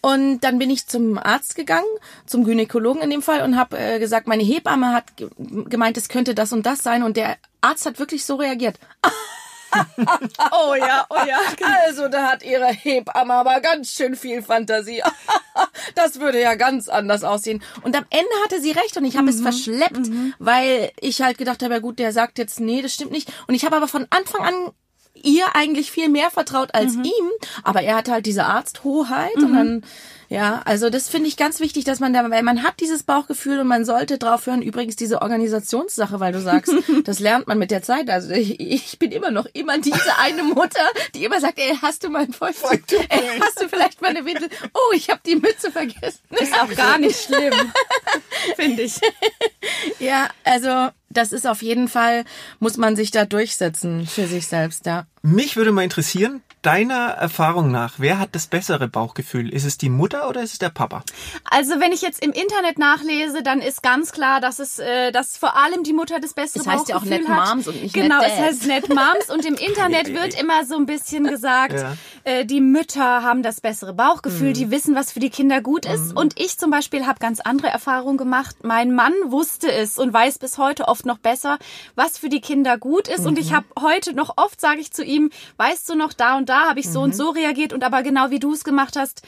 Und 0.00 0.40
dann 0.40 0.58
bin 0.58 0.68
ich 0.68 0.86
zum 0.86 1.16
Arzt 1.16 1.54
gegangen, 1.56 1.86
zum 2.26 2.44
Gynäkologen 2.44 3.02
in 3.02 3.10
dem 3.10 3.22
Fall, 3.22 3.42
und 3.42 3.56
habe 3.56 3.78
äh, 3.78 3.98
gesagt, 3.98 4.26
meine 4.26 4.42
Hebamme 4.42 4.92
hat 4.92 5.16
ge- 5.16 5.30
gemeint, 5.38 5.96
es 5.96 6.08
könnte 6.08 6.34
das 6.34 6.52
und 6.52 6.66
das 6.66 6.82
sein. 6.82 7.02
Und 7.02 7.16
der 7.16 7.36
Arzt 7.60 7.86
hat 7.86 7.98
wirklich 7.98 8.24
so 8.24 8.34
reagiert. 8.34 8.78
Oh 10.52 10.74
ja, 10.74 11.06
oh 11.10 11.26
ja. 11.26 11.38
Also, 11.86 12.08
da 12.08 12.28
hat 12.30 12.42
ihre 12.42 12.66
Hebamme 12.66 13.34
aber 13.34 13.60
ganz 13.60 13.92
schön 13.92 14.16
viel 14.16 14.42
Fantasie. 14.42 15.02
Das 15.94 16.18
würde 16.18 16.40
ja 16.40 16.56
ganz 16.56 16.88
anders 16.88 17.22
aussehen. 17.22 17.62
Und 17.82 17.94
am 17.94 18.04
Ende 18.10 18.30
hatte 18.42 18.60
sie 18.60 18.72
recht 18.72 18.96
und 18.96 19.04
ich 19.04 19.16
habe 19.16 19.30
es 19.30 19.40
verschleppt, 19.40 20.10
weil 20.38 20.90
ich 21.00 21.22
halt 21.22 21.38
gedacht 21.38 21.62
habe, 21.62 21.74
ja 21.74 21.80
gut, 21.80 22.00
der 22.00 22.12
sagt 22.12 22.38
jetzt, 22.38 22.58
nee, 22.58 22.82
das 22.82 22.94
stimmt 22.94 23.12
nicht. 23.12 23.30
Und 23.46 23.54
ich 23.54 23.64
habe 23.64 23.76
aber 23.76 23.86
von 23.86 24.06
Anfang 24.10 24.40
an 24.42 24.54
ihr 25.14 25.54
eigentlich 25.54 25.90
viel 25.90 26.08
mehr 26.08 26.30
vertraut 26.30 26.74
als 26.74 26.94
ihm. 26.94 27.30
Aber 27.62 27.82
er 27.82 27.96
hatte 27.96 28.12
halt 28.12 28.26
diese 28.26 28.44
Arzthoheit 28.44 29.36
und 29.36 29.52
dann, 29.54 29.84
ja, 30.28 30.62
also 30.64 30.90
das 30.90 31.08
finde 31.08 31.28
ich 31.28 31.36
ganz 31.36 31.60
wichtig, 31.60 31.84
dass 31.84 32.00
man 32.00 32.12
da, 32.12 32.28
weil 32.30 32.42
man 32.42 32.62
hat 32.62 32.80
dieses 32.80 33.04
Bauchgefühl 33.04 33.60
und 33.60 33.68
man 33.68 33.84
sollte 33.84 34.18
drauf 34.18 34.46
hören. 34.46 34.62
Übrigens 34.62 34.96
diese 34.96 35.22
Organisationssache, 35.22 36.18
weil 36.20 36.32
du 36.32 36.40
sagst, 36.40 36.72
das 37.04 37.20
lernt 37.20 37.46
man 37.46 37.58
mit 37.58 37.70
der 37.70 37.82
Zeit. 37.82 38.10
Also 38.10 38.32
ich, 38.32 38.58
ich 38.60 38.98
bin 38.98 39.12
immer 39.12 39.30
noch 39.30 39.46
immer 39.52 39.78
diese 39.78 40.18
eine 40.18 40.42
Mutter, 40.42 40.84
die 41.14 41.24
immer 41.24 41.40
sagt, 41.40 41.58
ey, 41.58 41.78
hast 41.80 42.04
du 42.04 42.08
mein 42.08 42.32
Feuchttuch? 42.32 43.04
Ey, 43.08 43.38
hast 43.40 43.62
du 43.62 43.68
vielleicht 43.68 44.02
meine 44.02 44.24
Windel? 44.24 44.48
Oh, 44.72 44.92
ich 44.94 45.10
habe 45.10 45.20
die 45.24 45.36
Mütze 45.36 45.70
vergessen. 45.70 46.20
Ist 46.30 46.54
auch 46.60 46.68
gar 46.76 46.98
nicht 46.98 47.20
schlimm, 47.20 47.54
finde 48.56 48.82
ich. 48.82 48.94
Ja, 50.00 50.28
also 50.44 50.90
das 51.16 51.32
ist 51.32 51.46
auf 51.46 51.62
jeden 51.62 51.88
Fall, 51.88 52.24
muss 52.58 52.76
man 52.76 52.96
sich 52.96 53.10
da 53.10 53.24
durchsetzen 53.24 54.06
für 54.06 54.26
sich 54.26 54.46
selbst, 54.46 54.86
ja. 54.86 55.06
Mich 55.26 55.56
würde 55.56 55.72
mal 55.72 55.84
interessieren, 55.84 56.42
deiner 56.60 57.08
Erfahrung 57.08 57.70
nach, 57.70 57.94
wer 57.96 58.18
hat 58.18 58.34
das 58.34 58.46
bessere 58.46 58.88
Bauchgefühl? 58.88 59.48
Ist 59.50 59.64
es 59.64 59.78
die 59.78 59.88
Mutter 59.88 60.28
oder 60.28 60.42
ist 60.42 60.52
es 60.52 60.58
der 60.58 60.68
Papa? 60.68 61.02
Also 61.50 61.80
wenn 61.80 61.92
ich 61.92 62.02
jetzt 62.02 62.22
im 62.22 62.30
Internet 62.32 62.78
nachlese, 62.78 63.42
dann 63.42 63.60
ist 63.62 63.82
ganz 63.82 64.12
klar, 64.12 64.42
dass 64.42 64.58
es, 64.58 64.78
äh, 64.78 65.12
dass 65.12 65.38
vor 65.38 65.56
allem 65.56 65.82
die 65.82 65.94
Mutter 65.94 66.20
das 66.20 66.34
bessere 66.34 66.60
Es 66.60 66.66
heißt 66.66 66.88
ja 66.90 66.96
auch 66.96 67.00
Bauchgefühl 67.00 67.26
Net 67.26 67.28
hat. 67.38 67.48
Moms 67.54 67.68
und 67.68 67.82
nicht 67.82 67.94
Genau, 67.94 68.18
Net 68.20 68.32
es 68.34 68.38
heißt 68.38 68.66
Net 68.66 68.88
Moms 68.90 69.30
und 69.32 69.46
im 69.46 69.54
Internet 69.54 70.08
wird 70.14 70.38
immer 70.38 70.66
so 70.66 70.76
ein 70.76 70.84
bisschen 70.84 71.24
gesagt, 71.26 71.80
Ja. 71.80 71.96
äh, 72.24 72.44
die 72.44 72.60
Mütter 72.60 73.22
haben 73.22 73.42
das 73.42 73.62
bessere 73.62 73.94
Bauchgefühl, 73.94 74.50
Mhm. 74.50 74.54
die 74.54 74.70
wissen, 74.70 74.94
was 74.94 75.10
für 75.12 75.20
die 75.20 75.30
Kinder 75.30 75.62
gut 75.62 75.86
ist. 75.86 76.14
Und 76.14 76.38
ich 76.38 76.58
zum 76.58 76.70
Beispiel 76.70 77.06
habe 77.06 77.18
ganz 77.18 77.40
andere 77.40 77.68
Erfahrungen 77.68 78.18
gemacht. 78.18 78.56
Mein 78.62 78.92
Mann 78.94 79.14
wusste 79.26 79.72
es 79.72 79.98
und 79.98 80.12
weiß 80.12 80.38
bis 80.38 80.58
heute 80.58 80.86
oft 80.88 81.06
noch 81.06 81.18
besser, 81.18 81.58
was 81.94 82.18
für 82.18 82.28
die 82.28 82.42
Kinder 82.42 82.76
gut 82.76 83.08
ist. 83.08 83.24
Und 83.26 83.38
ich 83.38 83.50
Mhm. 83.52 83.56
habe 83.56 83.66
heute 83.80 84.12
noch 84.12 84.34
oft, 84.36 84.60
sage 84.60 84.80
ich 84.80 84.92
zu 84.92 85.02
ihm, 85.04 85.13
weißt 85.56 85.88
du 85.88 85.94
noch, 85.94 86.12
da 86.12 86.36
und 86.36 86.48
da 86.48 86.68
habe 86.68 86.80
ich 86.80 86.88
so 86.90 87.00
Mhm. 87.00 87.04
und 87.04 87.16
so 87.16 87.30
reagiert 87.30 87.72
und 87.72 87.84
aber 87.84 88.02
genau 88.02 88.30
wie 88.30 88.38
du 88.38 88.52
es 88.52 88.64
gemacht 88.64 88.96
hast, 88.96 89.22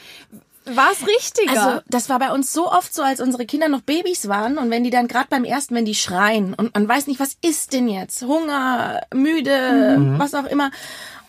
war 0.65 0.89
es 0.91 1.07
richtiger. 1.07 1.51
Also 1.51 1.81
das 1.87 2.09
war 2.09 2.19
bei 2.19 2.31
uns 2.33 2.51
so 2.51 2.69
oft 2.69 2.93
so, 2.93 3.01
als 3.01 3.21
unsere 3.21 3.45
Kinder 3.45 3.69
noch 3.69 3.81
Babys 3.81 4.27
waren 4.27 4.57
und 4.57 4.69
wenn 4.69 4.83
die 4.83 4.89
dann 4.89 5.07
gerade 5.07 5.27
beim 5.29 5.45
ersten, 5.45 5.75
wenn 5.75 5.85
die 5.85 5.95
schreien 5.95 6.53
und 6.53 6.73
man 6.73 6.87
weiß 6.89 7.07
nicht, 7.07 7.19
was 7.21 7.37
ist 7.41 7.71
denn 7.71 7.87
jetzt? 7.87 8.21
Hunger, 8.23 9.01
müde, 9.13 10.15
was 10.17 10.33
auch 10.33 10.45
immer. 10.45 10.71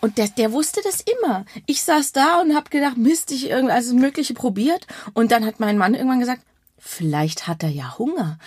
Und 0.01 0.17
der, 0.17 0.27
der 0.29 0.51
wusste 0.53 0.81
das 0.83 1.01
immer. 1.01 1.45
Ich 1.65 1.83
saß 1.83 2.11
da 2.13 2.39
und 2.41 2.55
habe 2.55 2.69
gedacht, 2.69 2.97
Mist, 2.97 3.31
ich 3.31 3.49
irgend 3.49 3.71
alles 3.71 3.91
Mögliche 3.93 4.33
probiert. 4.33 4.87
Und 5.13 5.31
dann 5.31 5.45
hat 5.45 5.59
mein 5.59 5.77
Mann 5.77 5.93
irgendwann 5.93 6.19
gesagt, 6.21 6.41
vielleicht 6.79 7.47
hat 7.47 7.63
er 7.63 7.69
ja 7.69 7.97
Hunger. 7.97 8.37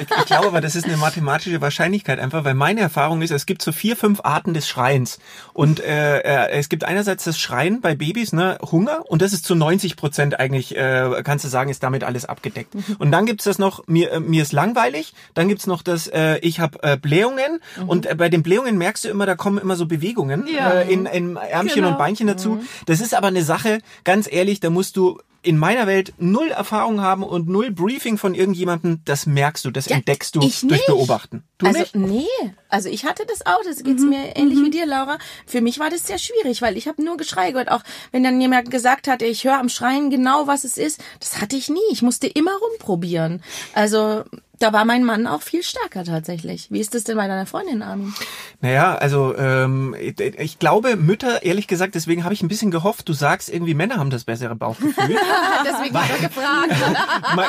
Ich, 0.00 0.06
ich 0.18 0.24
glaube 0.26 0.46
aber, 0.48 0.60
das 0.60 0.74
ist 0.76 0.84
eine 0.84 0.96
mathematische 0.96 1.60
Wahrscheinlichkeit 1.60 2.18
einfach, 2.18 2.44
weil 2.44 2.54
meine 2.54 2.80
Erfahrung 2.80 3.22
ist, 3.22 3.30
es 3.30 3.46
gibt 3.46 3.62
so 3.62 3.72
vier, 3.72 3.96
fünf 3.96 4.20
Arten 4.22 4.54
des 4.54 4.68
Schreiens. 4.68 5.18
Und 5.52 5.80
äh, 5.80 6.18
äh, 6.20 6.50
es 6.50 6.68
gibt 6.68 6.84
einerseits 6.84 7.24
das 7.24 7.38
Schreien 7.38 7.80
bei 7.80 7.94
Babys, 7.94 8.32
ne, 8.32 8.58
Hunger, 8.70 9.02
und 9.08 9.22
das 9.22 9.32
ist 9.32 9.44
zu 9.44 9.54
90 9.54 9.96
Prozent 9.96 10.38
eigentlich, 10.38 10.76
äh, 10.76 11.22
kannst 11.24 11.44
du 11.44 11.48
sagen, 11.48 11.70
ist 11.70 11.82
damit 11.82 12.04
alles 12.04 12.24
abgedeckt. 12.26 12.74
Und 12.98 13.10
dann 13.12 13.26
gibt's 13.26 13.44
das 13.44 13.58
noch, 13.58 13.86
mir, 13.86 14.12
äh, 14.12 14.20
mir 14.20 14.42
ist 14.42 14.52
langweilig, 14.52 15.14
dann 15.34 15.48
gibt's 15.48 15.66
noch 15.66 15.82
das, 15.82 16.06
äh, 16.06 16.38
ich 16.38 16.60
habe 16.60 16.82
äh, 16.82 16.96
Blähungen 16.96 17.60
und 17.86 18.06
äh, 18.06 18.14
bei 18.14 18.28
den 18.28 18.42
Blähungen 18.42 18.78
merkst 18.78 19.04
du 19.04 19.08
immer, 19.08 19.26
da 19.26 19.34
kommen 19.34 19.58
immer 19.58 19.76
so 19.76 19.86
Bewegungen 19.86 20.46
Ja. 20.46 20.70
äh, 20.72 20.92
in, 20.92 21.06
in 21.06 21.36
Ärmchen 21.36 21.76
Genau. 21.76 21.88
und 21.90 21.98
Beinchen 21.98 22.26
dazu. 22.26 22.62
Das 22.86 23.00
ist 23.00 23.14
aber 23.14 23.28
eine 23.28 23.42
Sache, 23.44 23.78
ganz 24.04 24.28
ehrlich, 24.30 24.60
da 24.60 24.70
musst 24.70 24.96
du 24.96 25.18
in 25.42 25.56
meiner 25.56 25.86
Welt 25.86 26.12
null 26.18 26.48
Erfahrung 26.48 27.00
haben 27.00 27.22
und 27.22 27.48
null 27.48 27.70
Briefing 27.70 28.18
von 28.18 28.34
irgendjemandem, 28.34 29.00
das 29.04 29.26
merkst 29.26 29.64
du, 29.64 29.70
das 29.70 29.86
entdeckst 29.86 30.36
du 30.36 30.40
durch 30.40 30.62
nicht. 30.62 30.86
Beobachten. 30.86 31.44
Du 31.58 31.66
also 31.66 31.78
nicht? 31.78 31.94
nee, 31.94 32.52
also 32.68 32.88
ich 32.88 33.04
hatte 33.04 33.24
das 33.26 33.46
auch, 33.46 33.62
das 33.64 33.82
geht's 33.82 34.02
mir 34.02 34.36
ähnlich 34.36 34.62
wie 34.62 34.70
dir, 34.70 34.86
Laura. 34.86 35.18
Für 35.46 35.60
mich 35.60 35.78
war 35.78 35.88
das 35.88 36.06
sehr 36.06 36.18
schwierig, 36.18 36.60
weil 36.60 36.76
ich 36.76 36.88
habe 36.88 37.02
nur 37.02 37.16
Geschrei 37.16 37.52
gehört. 37.52 37.70
Auch 37.70 37.82
wenn 38.12 38.22
dann 38.22 38.40
jemand 38.40 38.70
gesagt 38.70 39.08
hat, 39.08 39.22
ich 39.22 39.44
höre 39.44 39.58
am 39.58 39.68
Schreien 39.68 40.10
genau, 40.10 40.46
was 40.46 40.64
es 40.64 40.76
ist, 40.76 41.02
das 41.20 41.40
hatte 41.40 41.56
ich 41.56 41.68
nie. 41.68 41.78
Ich 41.90 42.02
musste 42.02 42.26
immer 42.26 42.52
rumprobieren. 42.56 43.42
Also 43.72 44.24
da 44.60 44.74
war 44.74 44.84
mein 44.84 45.04
Mann 45.04 45.26
auch 45.26 45.40
viel 45.40 45.62
stärker 45.62 46.04
tatsächlich. 46.04 46.70
Wie 46.70 46.80
ist 46.80 46.94
das 46.94 47.04
denn 47.04 47.16
bei 47.16 47.26
deiner 47.26 47.46
Freundin, 47.46 47.82
Armin? 47.82 48.14
Naja, 48.60 48.94
also 48.94 49.34
ähm, 49.36 49.96
ich 49.98 50.58
glaube, 50.58 50.96
Mütter, 50.96 51.42
ehrlich 51.42 51.66
gesagt, 51.66 51.94
deswegen 51.94 52.24
habe 52.24 52.34
ich 52.34 52.42
ein 52.42 52.48
bisschen 52.48 52.70
gehofft, 52.70 53.08
du 53.08 53.14
sagst 53.14 53.48
irgendwie, 53.48 53.72
Männer 53.72 53.96
haben 53.96 54.10
das 54.10 54.24
bessere 54.24 54.54
Bauchgefühl. 54.54 55.16
Deswegen 55.64 55.94
war 55.94 56.04
ich 56.04 56.20
gefragt. 56.20 56.74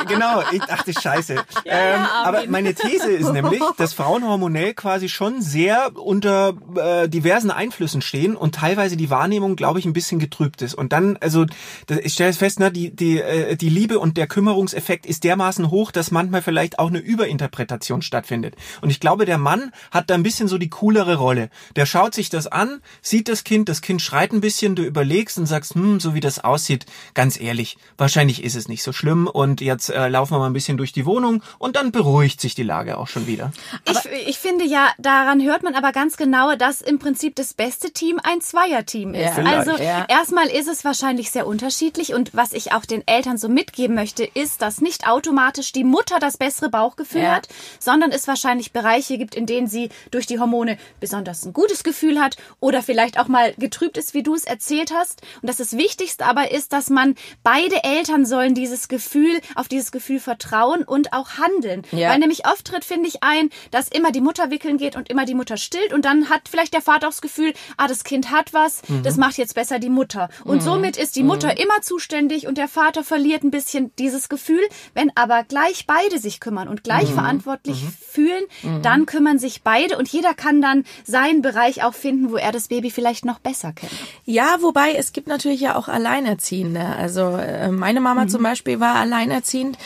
Genau, 0.08 0.42
ich 0.52 0.62
dachte, 0.62 0.92
scheiße. 0.92 1.34
ähm, 1.64 2.00
aber 2.24 2.46
meine 2.48 2.74
These 2.74 3.10
ist 3.10 3.32
nämlich, 3.32 3.62
dass 3.76 3.92
Frauen 3.92 4.26
hormonell 4.26 4.74
quasi 4.74 5.08
schon 5.08 5.40
sehr 5.40 5.92
unter 5.96 6.54
äh, 6.76 7.08
diversen 7.08 7.50
Einflüssen 7.50 8.02
stehen 8.02 8.36
und 8.36 8.54
teilweise 8.54 8.96
die 8.96 9.10
Wahrnehmung, 9.10 9.56
glaube 9.56 9.78
ich, 9.78 9.84
ein 9.84 9.92
bisschen 9.92 10.18
getrübt 10.18 10.62
ist. 10.62 10.74
Und 10.74 10.92
dann, 10.92 11.18
also 11.18 11.46
das, 11.86 11.98
ich 11.98 12.14
stelle 12.14 12.30
es 12.30 12.38
fest, 12.38 12.58
ne, 12.60 12.72
die, 12.72 12.94
die, 12.94 13.20
äh, 13.20 13.56
die 13.56 13.68
Liebe 13.68 13.98
und 13.98 14.16
der 14.16 14.26
Kümmerungseffekt 14.26 15.06
ist 15.06 15.24
dermaßen 15.24 15.70
hoch, 15.70 15.90
dass 15.90 16.10
manchmal 16.10 16.42
vielleicht 16.42 16.78
auch 16.78 16.88
eine 16.88 17.01
Überinterpretation 17.02 18.02
stattfindet. 18.02 18.54
Und 18.80 18.90
ich 18.90 19.00
glaube, 19.00 19.24
der 19.26 19.38
Mann 19.38 19.72
hat 19.90 20.10
da 20.10 20.14
ein 20.14 20.22
bisschen 20.22 20.48
so 20.48 20.58
die 20.58 20.70
coolere 20.70 21.16
Rolle. 21.16 21.50
Der 21.76 21.86
schaut 21.86 22.14
sich 22.14 22.30
das 22.30 22.46
an, 22.46 22.80
sieht 23.00 23.28
das 23.28 23.44
Kind, 23.44 23.68
das 23.68 23.80
Kind 23.80 24.00
schreit 24.02 24.32
ein 24.32 24.40
bisschen, 24.40 24.74
du 24.76 24.82
überlegst 24.82 25.38
und 25.38 25.46
sagst, 25.46 25.74
hm, 25.74 26.00
so 26.00 26.14
wie 26.14 26.20
das 26.20 26.42
aussieht, 26.42 26.86
ganz 27.14 27.38
ehrlich, 27.40 27.76
wahrscheinlich 27.98 28.42
ist 28.44 28.54
es 28.54 28.68
nicht 28.68 28.82
so 28.82 28.92
schlimm 28.92 29.26
und 29.26 29.60
jetzt 29.60 29.90
äh, 29.90 30.08
laufen 30.08 30.32
wir 30.34 30.38
mal 30.38 30.46
ein 30.46 30.52
bisschen 30.52 30.76
durch 30.76 30.92
die 30.92 31.06
Wohnung 31.06 31.42
und 31.58 31.76
dann 31.76 31.92
beruhigt 31.92 32.40
sich 32.40 32.54
die 32.54 32.62
Lage 32.62 32.98
auch 32.98 33.08
schon 33.08 33.26
wieder. 33.26 33.52
Ich, 33.84 34.28
ich 34.28 34.38
finde 34.38 34.64
ja, 34.64 34.88
daran 34.98 35.42
hört 35.42 35.62
man 35.62 35.74
aber 35.74 35.92
ganz 35.92 36.16
genau, 36.16 36.54
dass 36.56 36.80
im 36.80 36.98
Prinzip 36.98 37.36
das 37.36 37.54
beste 37.54 37.92
Team 37.92 38.18
ein 38.22 38.40
Zweierteam 38.40 39.14
ist. 39.14 39.22
Ja. 39.22 39.32
Vielleicht. 39.32 39.68
Also 39.68 39.82
Ja. 39.82 40.06
erstmal 40.08 40.46
ist 40.46 40.68
es 40.68 40.84
wahrscheinlich 40.84 41.30
sehr 41.30 41.46
unterschiedlich 41.46 42.14
und 42.14 42.34
was 42.34 42.52
ich 42.52 42.72
auch 42.72 42.84
den 42.84 43.06
Eltern 43.06 43.38
so 43.38 43.48
mitgeben 43.48 43.94
möchte, 43.96 44.24
ist, 44.24 44.62
dass 44.62 44.80
nicht 44.80 45.06
automatisch 45.08 45.72
die 45.72 45.84
Mutter 45.84 46.18
das 46.18 46.36
bessere 46.36 46.70
Bauchgefühl 46.92 47.22
Ja. 47.22 47.34
hat, 47.36 47.48
sondern 47.78 48.12
es 48.12 48.28
wahrscheinlich 48.28 48.72
Bereiche 48.72 49.18
gibt, 49.18 49.34
in 49.34 49.46
denen 49.46 49.66
sie 49.66 49.88
durch 50.10 50.26
die 50.26 50.38
Hormone 50.38 50.76
besonders 51.00 51.44
ein 51.44 51.52
gutes 51.52 51.84
Gefühl 51.84 52.20
hat 52.20 52.36
oder 52.60 52.82
vielleicht 52.82 53.18
auch 53.18 53.28
mal 53.28 53.54
getrübt 53.58 53.96
ist, 53.96 54.14
wie 54.14 54.22
du 54.22 54.34
es 54.34 54.44
erzählt 54.44 54.92
hast. 54.92 55.22
Und 55.40 55.48
dass 55.48 55.56
das 55.56 55.76
Wichtigste 55.76 56.24
aber 56.24 56.50
ist, 56.50 56.72
dass 56.72 56.90
man 56.90 57.14
beide 57.42 57.82
Eltern 57.84 58.26
sollen 58.26 58.54
dieses 58.54 58.88
Gefühl, 58.88 59.40
auf 59.54 59.68
dieses 59.68 59.90
Gefühl 59.92 60.20
vertrauen 60.20 60.82
und 60.82 61.12
auch 61.12 61.38
handeln. 61.38 61.82
Ja. 61.92 62.10
Weil 62.10 62.18
nämlich 62.18 62.46
oft 62.46 62.66
tritt, 62.66 62.84
finde 62.84 63.08
ich, 63.08 63.22
ein, 63.22 63.50
dass 63.70 63.88
immer 63.88 64.12
die 64.12 64.20
Mutter 64.20 64.50
wickeln 64.50 64.76
geht 64.76 64.96
und 64.96 65.08
immer 65.08 65.24
die 65.24 65.34
Mutter 65.34 65.56
stillt 65.56 65.92
und 65.92 66.04
dann 66.04 66.28
hat 66.28 66.48
vielleicht 66.48 66.74
der 66.74 66.82
Vater 66.82 67.06
auch 67.08 67.12
das 67.12 67.22
Gefühl, 67.22 67.52
ah, 67.76 67.88
das 67.88 68.04
Kind 68.04 68.30
hat 68.30 68.52
was, 68.52 68.82
das 69.02 69.16
macht 69.16 69.38
jetzt 69.38 69.54
besser 69.54 69.78
die 69.78 69.88
Mutter. 69.88 70.28
Und 70.44 70.62
somit 70.62 70.96
ist 70.96 71.16
die 71.16 71.22
Mutter 71.22 71.58
immer 71.58 71.80
zuständig 71.82 72.46
und 72.46 72.58
der 72.58 72.68
Vater 72.68 73.04
verliert 73.04 73.42
ein 73.44 73.50
bisschen 73.50 73.94
dieses 73.96 74.28
Gefühl. 74.28 74.62
Wenn 74.94 75.10
aber 75.16 75.44
gleich 75.44 75.86
beide 75.86 76.18
sich 76.18 76.40
kümmern 76.40 76.68
und 76.72 76.82
gleich 76.82 77.10
mhm. 77.10 77.14
verantwortlich 77.14 77.84
mhm. 77.84 77.94
fühlen, 78.00 78.44
mhm. 78.62 78.80
dann 78.80 79.04
kümmern 79.04 79.38
sich 79.38 79.62
beide 79.62 79.98
und 79.98 80.08
jeder 80.08 80.32
kann 80.32 80.62
dann 80.62 80.84
seinen 81.04 81.42
Bereich 81.42 81.84
auch 81.84 81.92
finden, 81.92 82.32
wo 82.32 82.36
er 82.36 82.50
das 82.50 82.68
Baby 82.68 82.90
vielleicht 82.90 83.26
noch 83.26 83.40
besser 83.40 83.74
kennt. 83.74 83.92
Ja, 84.24 84.56
wobei 84.62 84.94
es 84.94 85.12
gibt 85.12 85.28
natürlich 85.28 85.60
ja 85.60 85.76
auch 85.76 85.88
Alleinerziehende. 85.88 86.80
Also 86.80 87.36
äh, 87.36 87.68
meine 87.68 88.00
Mama 88.00 88.24
mhm. 88.24 88.28
zum 88.30 88.42
Beispiel 88.42 88.80
war 88.80 88.94
alleinerziehend 88.94 89.76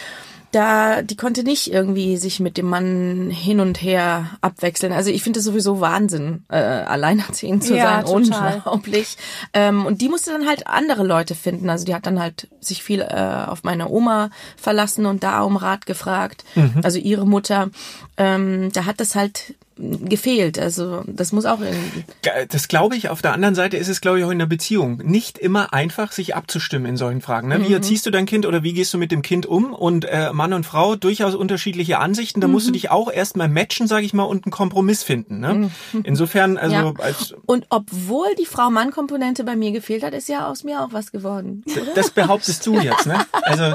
da, 0.56 1.02
die 1.02 1.16
konnte 1.16 1.42
nicht 1.42 1.70
irgendwie 1.70 2.16
sich 2.16 2.40
mit 2.40 2.56
dem 2.56 2.66
Mann 2.66 3.30
hin 3.30 3.60
und 3.60 3.82
her 3.82 4.30
abwechseln. 4.40 4.92
Also 4.92 5.10
ich 5.10 5.22
finde 5.22 5.40
es 5.40 5.44
sowieso 5.44 5.80
Wahnsinn, 5.80 6.44
äh, 6.48 6.56
alleinerziehend 6.56 7.62
zu 7.62 7.76
ja, 7.76 8.02
sein, 8.06 8.24
total. 8.24 8.54
unglaublich. 8.54 9.18
Ähm, 9.52 9.84
und 9.84 10.00
die 10.00 10.08
musste 10.08 10.30
dann 10.30 10.46
halt 10.46 10.66
andere 10.66 11.04
Leute 11.04 11.34
finden. 11.34 11.68
Also 11.68 11.84
die 11.84 11.94
hat 11.94 12.06
dann 12.06 12.18
halt 12.18 12.48
sich 12.60 12.82
viel 12.82 13.02
äh, 13.02 13.44
auf 13.46 13.64
meine 13.64 13.88
Oma 13.90 14.30
verlassen 14.56 15.04
und 15.04 15.22
da 15.22 15.42
um 15.42 15.56
Rat 15.56 15.84
gefragt. 15.84 16.44
Mhm. 16.54 16.80
Also 16.82 16.98
ihre 16.98 17.26
Mutter. 17.26 17.68
Ähm, 18.16 18.72
da 18.72 18.86
hat 18.86 18.98
das 18.98 19.14
halt 19.14 19.54
gefehlt. 19.78 20.58
Also 20.58 21.02
das 21.06 21.32
muss 21.32 21.44
auch 21.44 21.60
irgendwie. 21.60 22.04
Das 22.48 22.68
glaube 22.68 22.96
ich. 22.96 23.10
Auf 23.10 23.22
der 23.22 23.32
anderen 23.32 23.54
Seite 23.54 23.76
ist 23.76 23.88
es, 23.88 24.00
glaube 24.00 24.18
ich, 24.18 24.24
auch 24.24 24.30
in 24.30 24.38
der 24.38 24.46
Beziehung 24.46 24.98
nicht 25.04 25.38
immer 25.38 25.72
einfach, 25.72 26.12
sich 26.12 26.34
abzustimmen 26.34 26.86
in 26.86 26.96
solchen 26.96 27.20
Fragen. 27.20 27.48
Ne? 27.48 27.60
Wie 27.60 27.68
mhm. 27.68 27.74
erziehst 27.74 28.06
du 28.06 28.10
dein 28.10 28.26
Kind 28.26 28.46
oder 28.46 28.62
wie 28.62 28.72
gehst 28.72 28.94
du 28.94 28.98
mit 28.98 29.12
dem 29.12 29.22
Kind 29.22 29.44
um? 29.44 29.74
Und 29.74 30.06
äh, 30.06 30.32
Mann 30.32 30.52
und 30.52 30.64
Frau 30.64 30.96
durchaus 30.96 31.34
unterschiedliche 31.34 31.98
Ansichten. 31.98 32.40
Da 32.40 32.46
mhm. 32.46 32.54
musst 32.54 32.66
du 32.66 32.70
mhm. 32.70 32.74
dich 32.74 32.90
auch 32.90 33.12
erstmal 33.12 33.48
matchen, 33.48 33.86
sage 33.86 34.06
ich 34.06 34.14
mal, 34.14 34.24
und 34.24 34.46
einen 34.46 34.52
Kompromiss 34.52 35.02
finden. 35.02 35.40
Ne? 35.40 35.70
Mhm. 35.92 36.00
Insofern, 36.04 36.56
also 36.58 36.74
ja. 36.74 36.92
als 36.98 37.34
und 37.44 37.66
obwohl 37.68 38.34
die 38.38 38.46
Frau-Mann-Komponente 38.46 39.44
bei 39.44 39.56
mir 39.56 39.72
gefehlt 39.72 40.02
hat, 40.02 40.14
ist 40.14 40.28
ja 40.28 40.48
aus 40.48 40.64
mir 40.64 40.82
auch 40.82 40.92
was 40.92 41.12
geworden. 41.12 41.62
Oder? 41.66 41.94
Das 41.94 42.10
behauptest 42.10 42.66
du 42.66 42.80
jetzt, 42.80 43.06
ne? 43.06 43.24
Also 43.42 43.72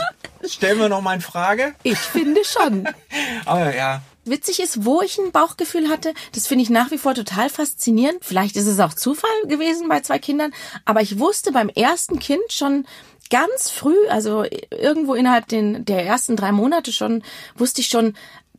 stellen 0.47 0.79
wir 0.79 0.89
noch 0.89 1.01
mal 1.01 1.13
in 1.13 1.21
Frage. 1.21 1.73
Ich 1.83 1.97
finde 1.97 2.41
schon. 2.43 2.87
Aber 3.45 3.75
ja, 3.75 4.01
witzig 4.25 4.59
ist, 4.59 4.85
wo 4.85 5.01
ich 5.01 5.17
ein 5.17 5.31
Bauchgefühl 5.31 5.89
hatte, 5.89 6.13
das 6.33 6.47
finde 6.47 6.63
ich 6.63 6.69
nach 6.69 6.91
wie 6.91 6.97
vor 6.97 7.13
total 7.15 7.49
faszinierend. 7.49 8.23
Vielleicht 8.23 8.55
ist 8.55 8.67
es 8.67 8.79
auch 8.79 8.93
Zufall 8.93 9.29
gewesen 9.45 9.89
bei 9.89 10.01
zwei 10.01 10.19
Kindern, 10.19 10.53
aber 10.85 11.01
ich 11.01 11.19
wusste 11.19 11.51
beim 11.51 11.69
ersten 11.69 12.19
Kind 12.19 12.51
schon 12.51 12.85
ganz 13.29 13.69
früh, 13.69 13.95
also 14.09 14.43
irgendwo 14.69 15.15
innerhalb 15.15 15.47
den, 15.47 15.85
der 15.85 16.05
ersten 16.05 16.35
drei 16.35 16.51
Monate 16.51 16.91
schon, 16.91 17.23
wusste 17.55 17.81
ich 17.81 17.87
schon, 17.87 18.15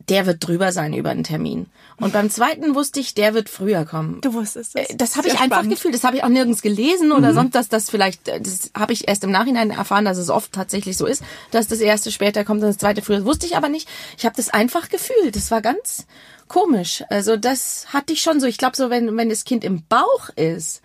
der 0.09 0.25
wird 0.25 0.45
drüber 0.45 0.71
sein 0.71 0.93
über 0.93 1.13
den 1.13 1.23
Termin. 1.23 1.67
Und 1.97 2.13
beim 2.13 2.29
zweiten 2.29 2.75
wusste 2.75 2.99
ich, 2.99 3.13
der 3.13 3.33
wird 3.33 3.49
früher 3.49 3.85
kommen. 3.85 4.19
Du 4.21 4.33
wusstest 4.33 4.75
es. 4.75 4.89
Äh, 4.89 4.95
das 4.95 5.15
habe 5.15 5.27
ich 5.27 5.35
einfach 5.35 5.57
spannend. 5.57 5.71
gefühlt. 5.71 5.93
Das 5.93 6.03
habe 6.03 6.17
ich 6.17 6.23
auch 6.23 6.29
nirgends 6.29 6.61
gelesen 6.61 7.11
oder 7.11 7.31
mhm. 7.31 7.35
sonst, 7.35 7.55
dass 7.55 7.69
das 7.69 7.89
vielleicht, 7.89 8.27
äh, 8.27 8.41
das 8.41 8.71
habe 8.77 8.93
ich 8.93 9.07
erst 9.07 9.23
im 9.23 9.31
Nachhinein 9.31 9.71
erfahren, 9.71 10.05
dass 10.05 10.17
es 10.17 10.29
oft 10.29 10.51
tatsächlich 10.51 10.97
so 10.97 11.05
ist, 11.05 11.23
dass 11.51 11.67
das 11.67 11.79
erste 11.79 12.11
später 12.11 12.43
kommt 12.43 12.61
und 12.61 12.67
das 12.67 12.77
zweite 12.77 13.01
früher. 13.01 13.17
Das 13.17 13.25
wusste 13.25 13.45
ich 13.45 13.55
aber 13.55 13.69
nicht. 13.69 13.87
Ich 14.17 14.25
habe 14.25 14.35
das 14.35 14.49
einfach 14.49 14.89
gefühlt. 14.89 15.35
Das 15.35 15.51
war 15.51 15.61
ganz 15.61 16.05
komisch. 16.47 17.03
Also 17.09 17.37
das 17.37 17.87
hatte 17.93 18.13
ich 18.13 18.21
schon 18.21 18.39
so. 18.39 18.47
Ich 18.47 18.57
glaube 18.57 18.75
so, 18.75 18.89
wenn, 18.89 19.15
wenn 19.15 19.29
das 19.29 19.45
Kind 19.45 19.63
im 19.63 19.83
Bauch 19.87 20.29
ist, 20.35 20.81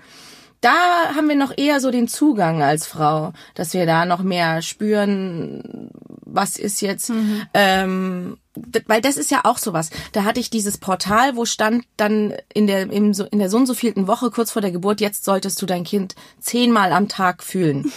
da 0.61 1.15
haben 1.15 1.29
wir 1.29 1.37
noch 1.37 1.57
eher 1.57 1.81
so 1.81 1.91
den 1.91 2.09
Zugang 2.09 2.63
als 2.63 2.87
Frau, 2.87 3.33
dass 3.55 3.75
wir 3.75 3.87
da 3.87 4.05
noch 4.05 4.23
mehr 4.23 4.63
spüren, 4.63 5.91
was 6.25 6.59
ist 6.59 6.81
jetzt, 6.81 7.11
mhm. 7.11 7.43
ähm, 7.55 8.39
weil 8.87 9.01
das 9.01 9.17
ist 9.17 9.31
ja 9.31 9.41
auch 9.45 9.59
sowas. 9.59 9.91
Da 10.13 10.25
hatte 10.25 10.41
ich 10.41 10.51
dieses 10.51 10.79
Portal, 10.79 11.37
wo 11.37 11.45
stand 11.45 11.85
dann 11.97 12.35
in 12.53 12.67
der, 12.67 12.83
im, 12.91 13.13
in 13.13 13.39
der 13.39 13.51
so 13.51 13.57
und 13.57 13.67
so 13.67 13.75
vielten 13.75 14.07
Woche 14.07 14.31
kurz 14.31 14.51
vor 14.51 14.63
der 14.63 14.71
Geburt, 14.73 15.01
jetzt 15.01 15.25
solltest 15.25 15.61
du 15.63 15.67
dein 15.67 15.85
Kind 15.85 16.15
zehnmal 16.41 16.93
am 16.93 17.09
Tag 17.09 17.43
fühlen. 17.43 17.93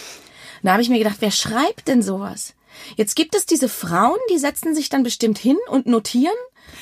Da 0.62 0.72
habe 0.72 0.82
ich 0.82 0.88
mir 0.88 0.98
gedacht, 0.98 1.16
wer 1.20 1.30
schreibt 1.32 1.88
denn 1.88 2.02
sowas? 2.02 2.54
Jetzt 2.96 3.16
gibt 3.16 3.34
es 3.34 3.46
diese 3.46 3.68
Frauen, 3.68 4.18
die 4.30 4.38
setzen 4.38 4.74
sich 4.74 4.88
dann 4.88 5.02
bestimmt 5.02 5.38
hin 5.38 5.58
und 5.68 5.86
notieren 5.86 6.36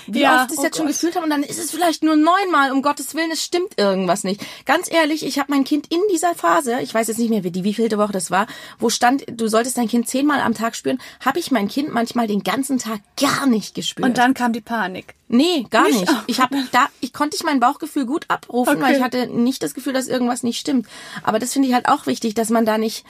wie 0.07 0.21
ja, 0.21 0.43
oft 0.43 0.51
ich 0.51 0.53
es 0.53 0.59
oh 0.59 0.63
jetzt 0.63 0.73
Gott. 0.73 0.77
schon 0.79 0.87
gefühlt 0.87 1.15
habe 1.17 1.25
und 1.25 1.31
dann 1.31 1.43
ist 1.43 1.59
es 1.59 1.71
vielleicht 1.71 2.03
nur 2.03 2.17
neunmal, 2.17 2.73
um 2.73 2.83
Gottes 2.83 3.15
Willen, 3.15 3.31
es 3.31 3.43
stimmt 3.43 3.79
irgendwas 3.79 4.25
nicht. 4.25 4.41
Ganz 4.67 4.91
ehrlich, 4.91 5.25
ich 5.25 5.39
habe 5.39 5.53
mein 5.53 5.65
Kind 5.65 5.87
in 5.93 6.01
dieser 6.13 6.35
Phase, 6.35 6.81
ich 6.81 6.95
weiß 6.95 7.09
jetzt 7.09 7.19
nicht 7.19 7.31
mehr, 7.31 7.45
wie 7.45 7.51
die 7.51 7.65
wievielte 7.65 7.99
Woche 7.99 8.13
das 8.13 8.31
war, 8.31 8.47
wo 8.79 8.91
stand, 8.91 9.25
du 9.31 9.49
solltest 9.49 9.77
dein 9.77 9.89
Kind 9.89 10.09
zehnmal 10.09 10.41
am 10.41 10.55
Tag 10.55 10.77
spüren, 10.77 10.99
habe 11.25 11.39
ich 11.39 11.51
mein 11.51 11.69
Kind 11.69 11.93
manchmal 11.93 12.27
den 12.27 12.43
ganzen 12.43 12.79
Tag 12.79 13.01
gar 13.21 13.47
nicht 13.47 13.75
gespürt. 13.75 14.07
Und 14.07 14.19
dann 14.19 14.35
kam 14.35 14.53
die 14.53 14.61
Panik. 14.61 15.15
Nee, 15.29 15.67
gar 15.71 15.85
nicht. 15.85 16.01
nicht. 16.01 16.13
Ich 16.27 16.41
habe 16.41 16.57
da 16.73 16.89
ich 17.01 17.13
konnte 17.13 17.37
ich 17.37 17.45
mein 17.45 17.61
Bauchgefühl 17.61 18.05
gut 18.05 18.25
abrufen, 18.29 18.77
okay. 18.77 18.83
weil 18.83 18.97
ich 18.97 19.03
hatte 19.03 19.29
nicht 19.29 19.63
das 19.63 19.75
Gefühl, 19.75 19.93
dass 19.93 20.09
irgendwas 20.09 20.43
nicht 20.43 20.59
stimmt. 20.59 20.89
Aber 21.23 21.39
das 21.39 21.53
finde 21.53 21.69
ich 21.69 21.75
halt 21.75 21.89
auch 21.89 22.07
wichtig, 22.07 22.35
dass 22.35 22.51
man 22.51 22.67
da 22.67 22.79
nicht 22.79 23.05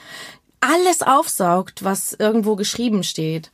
alles 0.59 1.01
aufsaugt, 1.01 1.83
was 1.83 2.13
irgendwo 2.13 2.55
geschrieben 2.55 3.03
steht 3.03 3.49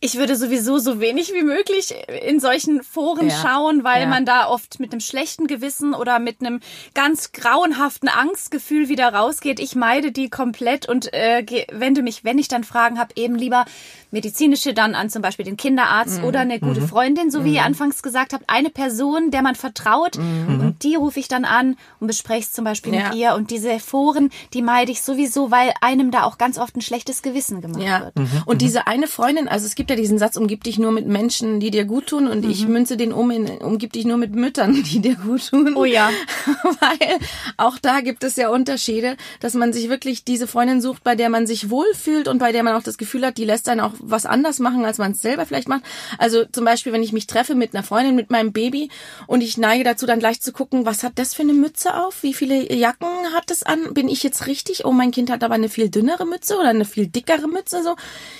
ich 0.00 0.16
würde 0.16 0.36
sowieso 0.36 0.78
so 0.78 1.00
wenig 1.00 1.32
wie 1.32 1.42
möglich 1.42 1.94
in 2.22 2.38
solchen 2.38 2.82
Foren 2.82 3.28
ja. 3.28 3.36
schauen, 3.36 3.82
weil 3.82 4.02
ja. 4.02 4.08
man 4.08 4.24
da 4.24 4.46
oft 4.46 4.78
mit 4.78 4.92
einem 4.92 5.00
schlechten 5.00 5.46
Gewissen 5.48 5.92
oder 5.92 6.20
mit 6.20 6.40
einem 6.40 6.60
ganz 6.94 7.32
grauenhaften 7.32 8.08
Angstgefühl 8.08 8.88
wieder 8.88 9.12
rausgeht. 9.12 9.58
Ich 9.58 9.74
meide 9.74 10.12
die 10.12 10.30
komplett 10.30 10.88
und 10.88 11.12
äh, 11.12 11.44
wende 11.72 12.02
mich, 12.02 12.22
wenn 12.22 12.38
ich 12.38 12.48
dann 12.48 12.62
Fragen 12.62 12.98
habe, 12.98 13.12
eben 13.16 13.34
lieber 13.34 13.64
medizinische 14.10 14.74
dann 14.74 14.94
an 14.94 15.10
zum 15.10 15.22
Beispiel 15.22 15.44
den 15.44 15.56
Kinderarzt 15.56 16.20
mhm. 16.20 16.24
oder 16.24 16.40
eine 16.40 16.58
gute 16.60 16.80
mhm. 16.80 16.88
Freundin, 16.88 17.30
so 17.30 17.44
wie 17.44 17.50
mhm. 17.50 17.54
ihr 17.56 17.64
anfangs 17.64 18.02
gesagt 18.02 18.32
habt, 18.32 18.44
eine 18.46 18.70
Person, 18.70 19.30
der 19.30 19.42
man 19.42 19.54
vertraut 19.54 20.16
mhm. 20.16 20.60
und 20.60 20.82
die 20.82 20.94
rufe 20.94 21.20
ich 21.20 21.28
dann 21.28 21.44
an 21.44 21.76
und 22.00 22.06
bespreche 22.06 22.40
es 22.40 22.52
zum 22.52 22.64
Beispiel 22.64 22.94
ja. 22.94 23.08
mit 23.08 23.18
ihr 23.18 23.34
und 23.34 23.50
diese 23.50 23.78
Foren, 23.80 24.30
die 24.54 24.62
meide 24.62 24.92
ich 24.92 25.02
sowieso, 25.02 25.50
weil 25.50 25.72
einem 25.80 26.10
da 26.10 26.24
auch 26.24 26.38
ganz 26.38 26.58
oft 26.58 26.76
ein 26.76 26.80
schlechtes 26.80 27.22
Gewissen 27.22 27.60
gemacht 27.60 27.82
ja. 27.82 28.00
wird. 28.04 28.16
Mhm. 28.16 28.42
Und 28.46 28.62
diese 28.62 28.86
eine 28.86 29.06
Freundin, 29.06 29.48
also 29.48 29.66
es 29.66 29.74
gibt 29.74 29.90
ja 29.90 29.96
diesen 29.96 30.18
Satz, 30.18 30.36
umgib 30.36 30.64
dich 30.64 30.78
nur 30.78 30.92
mit 30.92 31.06
Menschen, 31.06 31.60
die 31.60 31.70
dir 31.70 31.84
gut 31.84 32.06
tun 32.06 32.28
und 32.28 32.44
ich 32.44 32.66
münze 32.66 32.96
den 32.96 33.12
um 33.12 33.30
in, 33.30 33.48
umgib 33.58 33.92
dich 33.92 34.04
nur 34.04 34.16
mit 34.16 34.34
Müttern, 34.34 34.82
die 34.84 35.00
dir 35.00 35.16
gut 35.16 35.48
tun. 35.50 35.74
Oh 35.76 35.84
ja. 35.84 36.10
weil 36.80 37.18
auch 37.56 37.78
da 37.78 38.00
gibt 38.00 38.24
es 38.24 38.36
ja 38.36 38.48
Unterschiede, 38.48 39.16
dass 39.40 39.54
man 39.54 39.72
sich 39.72 39.88
wirklich 39.88 40.24
diese 40.24 40.46
Freundin 40.46 40.80
sucht, 40.80 41.04
bei 41.04 41.14
der 41.14 41.28
man 41.28 41.46
sich 41.46 41.70
wohlfühlt 41.70 42.28
und 42.28 42.38
bei 42.38 42.52
der 42.52 42.62
man 42.62 42.74
auch 42.74 42.82
das 42.82 42.98
Gefühl 42.98 43.26
hat, 43.26 43.38
die 43.38 43.44
lässt 43.44 43.68
einen 43.68 43.80
auch 43.80 43.92
was 44.00 44.26
anders 44.26 44.58
machen, 44.58 44.84
als 44.84 44.98
man 44.98 45.12
es 45.12 45.22
selber 45.22 45.46
vielleicht 45.46 45.68
macht. 45.68 45.82
Also 46.18 46.44
zum 46.44 46.64
Beispiel, 46.64 46.92
wenn 46.92 47.02
ich 47.02 47.12
mich 47.12 47.26
treffe 47.26 47.54
mit 47.54 47.74
einer 47.74 47.82
Freundin, 47.82 48.14
mit 48.14 48.30
meinem 48.30 48.52
Baby 48.52 48.90
und 49.26 49.40
ich 49.40 49.56
neige 49.56 49.84
dazu, 49.84 50.06
dann 50.06 50.18
gleich 50.18 50.40
zu 50.40 50.52
gucken, 50.52 50.86
was 50.86 51.02
hat 51.02 51.12
das 51.16 51.34
für 51.34 51.42
eine 51.42 51.52
Mütze 51.52 51.94
auf? 51.94 52.22
Wie 52.22 52.34
viele 52.34 52.72
Jacken 52.72 53.08
hat 53.34 53.50
es 53.50 53.62
an? 53.62 53.94
Bin 53.94 54.08
ich 54.08 54.22
jetzt 54.22 54.46
richtig? 54.46 54.84
Oh, 54.84 54.92
mein 54.92 55.10
Kind 55.10 55.30
hat 55.30 55.44
aber 55.44 55.54
eine 55.54 55.68
viel 55.68 55.88
dünnere 55.88 56.26
Mütze 56.26 56.56
oder 56.58 56.68
eine 56.68 56.84
viel 56.84 57.06
dickere 57.06 57.48
Mütze. 57.48 57.82
So, 57.82 57.96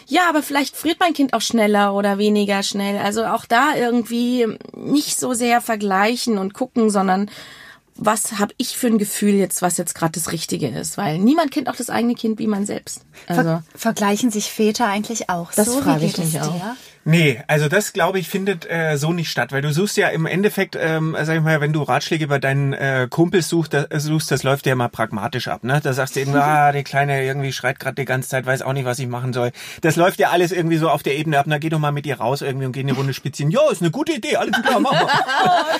ja, 0.06 0.28
aber 0.28 0.42
vielleicht 0.42 0.76
friert 0.76 1.00
mein 1.00 1.14
Kind 1.14 1.34
auch 1.34 1.40
schneller 1.40 1.94
oder 1.94 2.18
weniger 2.18 2.62
schnell. 2.62 2.98
Also 2.98 3.24
auch 3.24 3.46
da 3.46 3.74
irgendwie 3.76 4.46
nicht 4.74 5.18
so 5.18 5.32
sehr 5.34 5.60
vergleichen 5.60 6.38
und 6.38 6.54
gucken, 6.54 6.90
sondern 6.90 7.30
was 7.98 8.38
habe 8.38 8.54
ich 8.56 8.76
für 8.76 8.86
ein 8.86 8.98
Gefühl 8.98 9.34
jetzt, 9.34 9.60
was 9.60 9.76
jetzt 9.76 9.94
gerade 9.94 10.12
das 10.12 10.32
Richtige 10.32 10.68
ist? 10.68 10.96
Weil 10.96 11.18
niemand 11.18 11.50
kennt 11.50 11.68
auch 11.68 11.76
das 11.76 11.90
eigene 11.90 12.14
Kind 12.14 12.38
wie 12.38 12.46
man 12.46 12.64
selbst. 12.64 13.02
Also, 13.26 13.42
Ver 13.42 13.62
vergleichen 13.74 14.30
sich 14.30 14.50
Väter 14.50 14.86
eigentlich 14.86 15.28
auch? 15.28 15.52
Das 15.52 15.66
so, 15.66 15.80
frage 15.80 16.06
ich 16.06 16.16
mich 16.16 16.40
auch. 16.40 16.76
Nee, 17.08 17.42
also 17.46 17.68
das 17.68 17.94
glaube 17.94 18.18
ich 18.18 18.28
findet 18.28 18.70
äh, 18.70 18.98
so 18.98 19.14
nicht 19.14 19.30
statt, 19.30 19.50
weil 19.50 19.62
du 19.62 19.72
suchst 19.72 19.96
ja 19.96 20.08
im 20.08 20.26
Endeffekt, 20.26 20.76
ähm, 20.78 21.16
sag 21.22 21.36
ich 21.36 21.42
mal, 21.42 21.58
wenn 21.62 21.72
du 21.72 21.82
Ratschläge 21.82 22.26
bei 22.26 22.38
deinen 22.38 22.74
äh, 22.74 23.06
Kumpels 23.08 23.48
suchst, 23.48 23.72
das, 23.72 23.86
äh, 23.86 23.98
suchst, 23.98 24.30
das 24.30 24.42
läuft 24.42 24.66
ja 24.66 24.74
immer 24.74 24.90
pragmatisch 24.90 25.48
ab, 25.48 25.64
ne? 25.64 25.80
Da 25.82 25.94
sagst 25.94 26.16
du 26.16 26.20
irgendwie, 26.20 26.38
ah, 26.42 26.70
die 26.70 26.84
Kleine 26.84 27.24
irgendwie 27.24 27.54
schreit 27.54 27.80
gerade 27.80 27.94
die 27.94 28.04
ganze 28.04 28.28
Zeit, 28.28 28.44
weiß 28.44 28.60
auch 28.60 28.74
nicht, 28.74 28.84
was 28.84 28.98
ich 28.98 29.06
machen 29.06 29.32
soll. 29.32 29.52
Das 29.80 29.96
läuft 29.96 30.18
ja 30.18 30.28
alles 30.28 30.52
irgendwie 30.52 30.76
so 30.76 30.90
auf 30.90 31.02
der 31.02 31.16
Ebene 31.16 31.38
ab. 31.38 31.46
Na, 31.48 31.56
geh 31.56 31.70
doch 31.70 31.78
mal 31.78 31.92
mit 31.92 32.04
ihr 32.04 32.18
raus 32.18 32.42
irgendwie 32.42 32.66
und 32.66 32.72
geh 32.72 32.80
eine 32.80 32.92
Runde 32.92 33.14
spazieren. 33.14 33.50
Ja, 33.50 33.60
ist 33.70 33.80
eine 33.80 33.90
gute 33.90 34.12
Idee, 34.12 34.36
alles 34.36 34.60
klar, 34.60 34.78
mach 34.78 34.92
mal. 34.92 35.06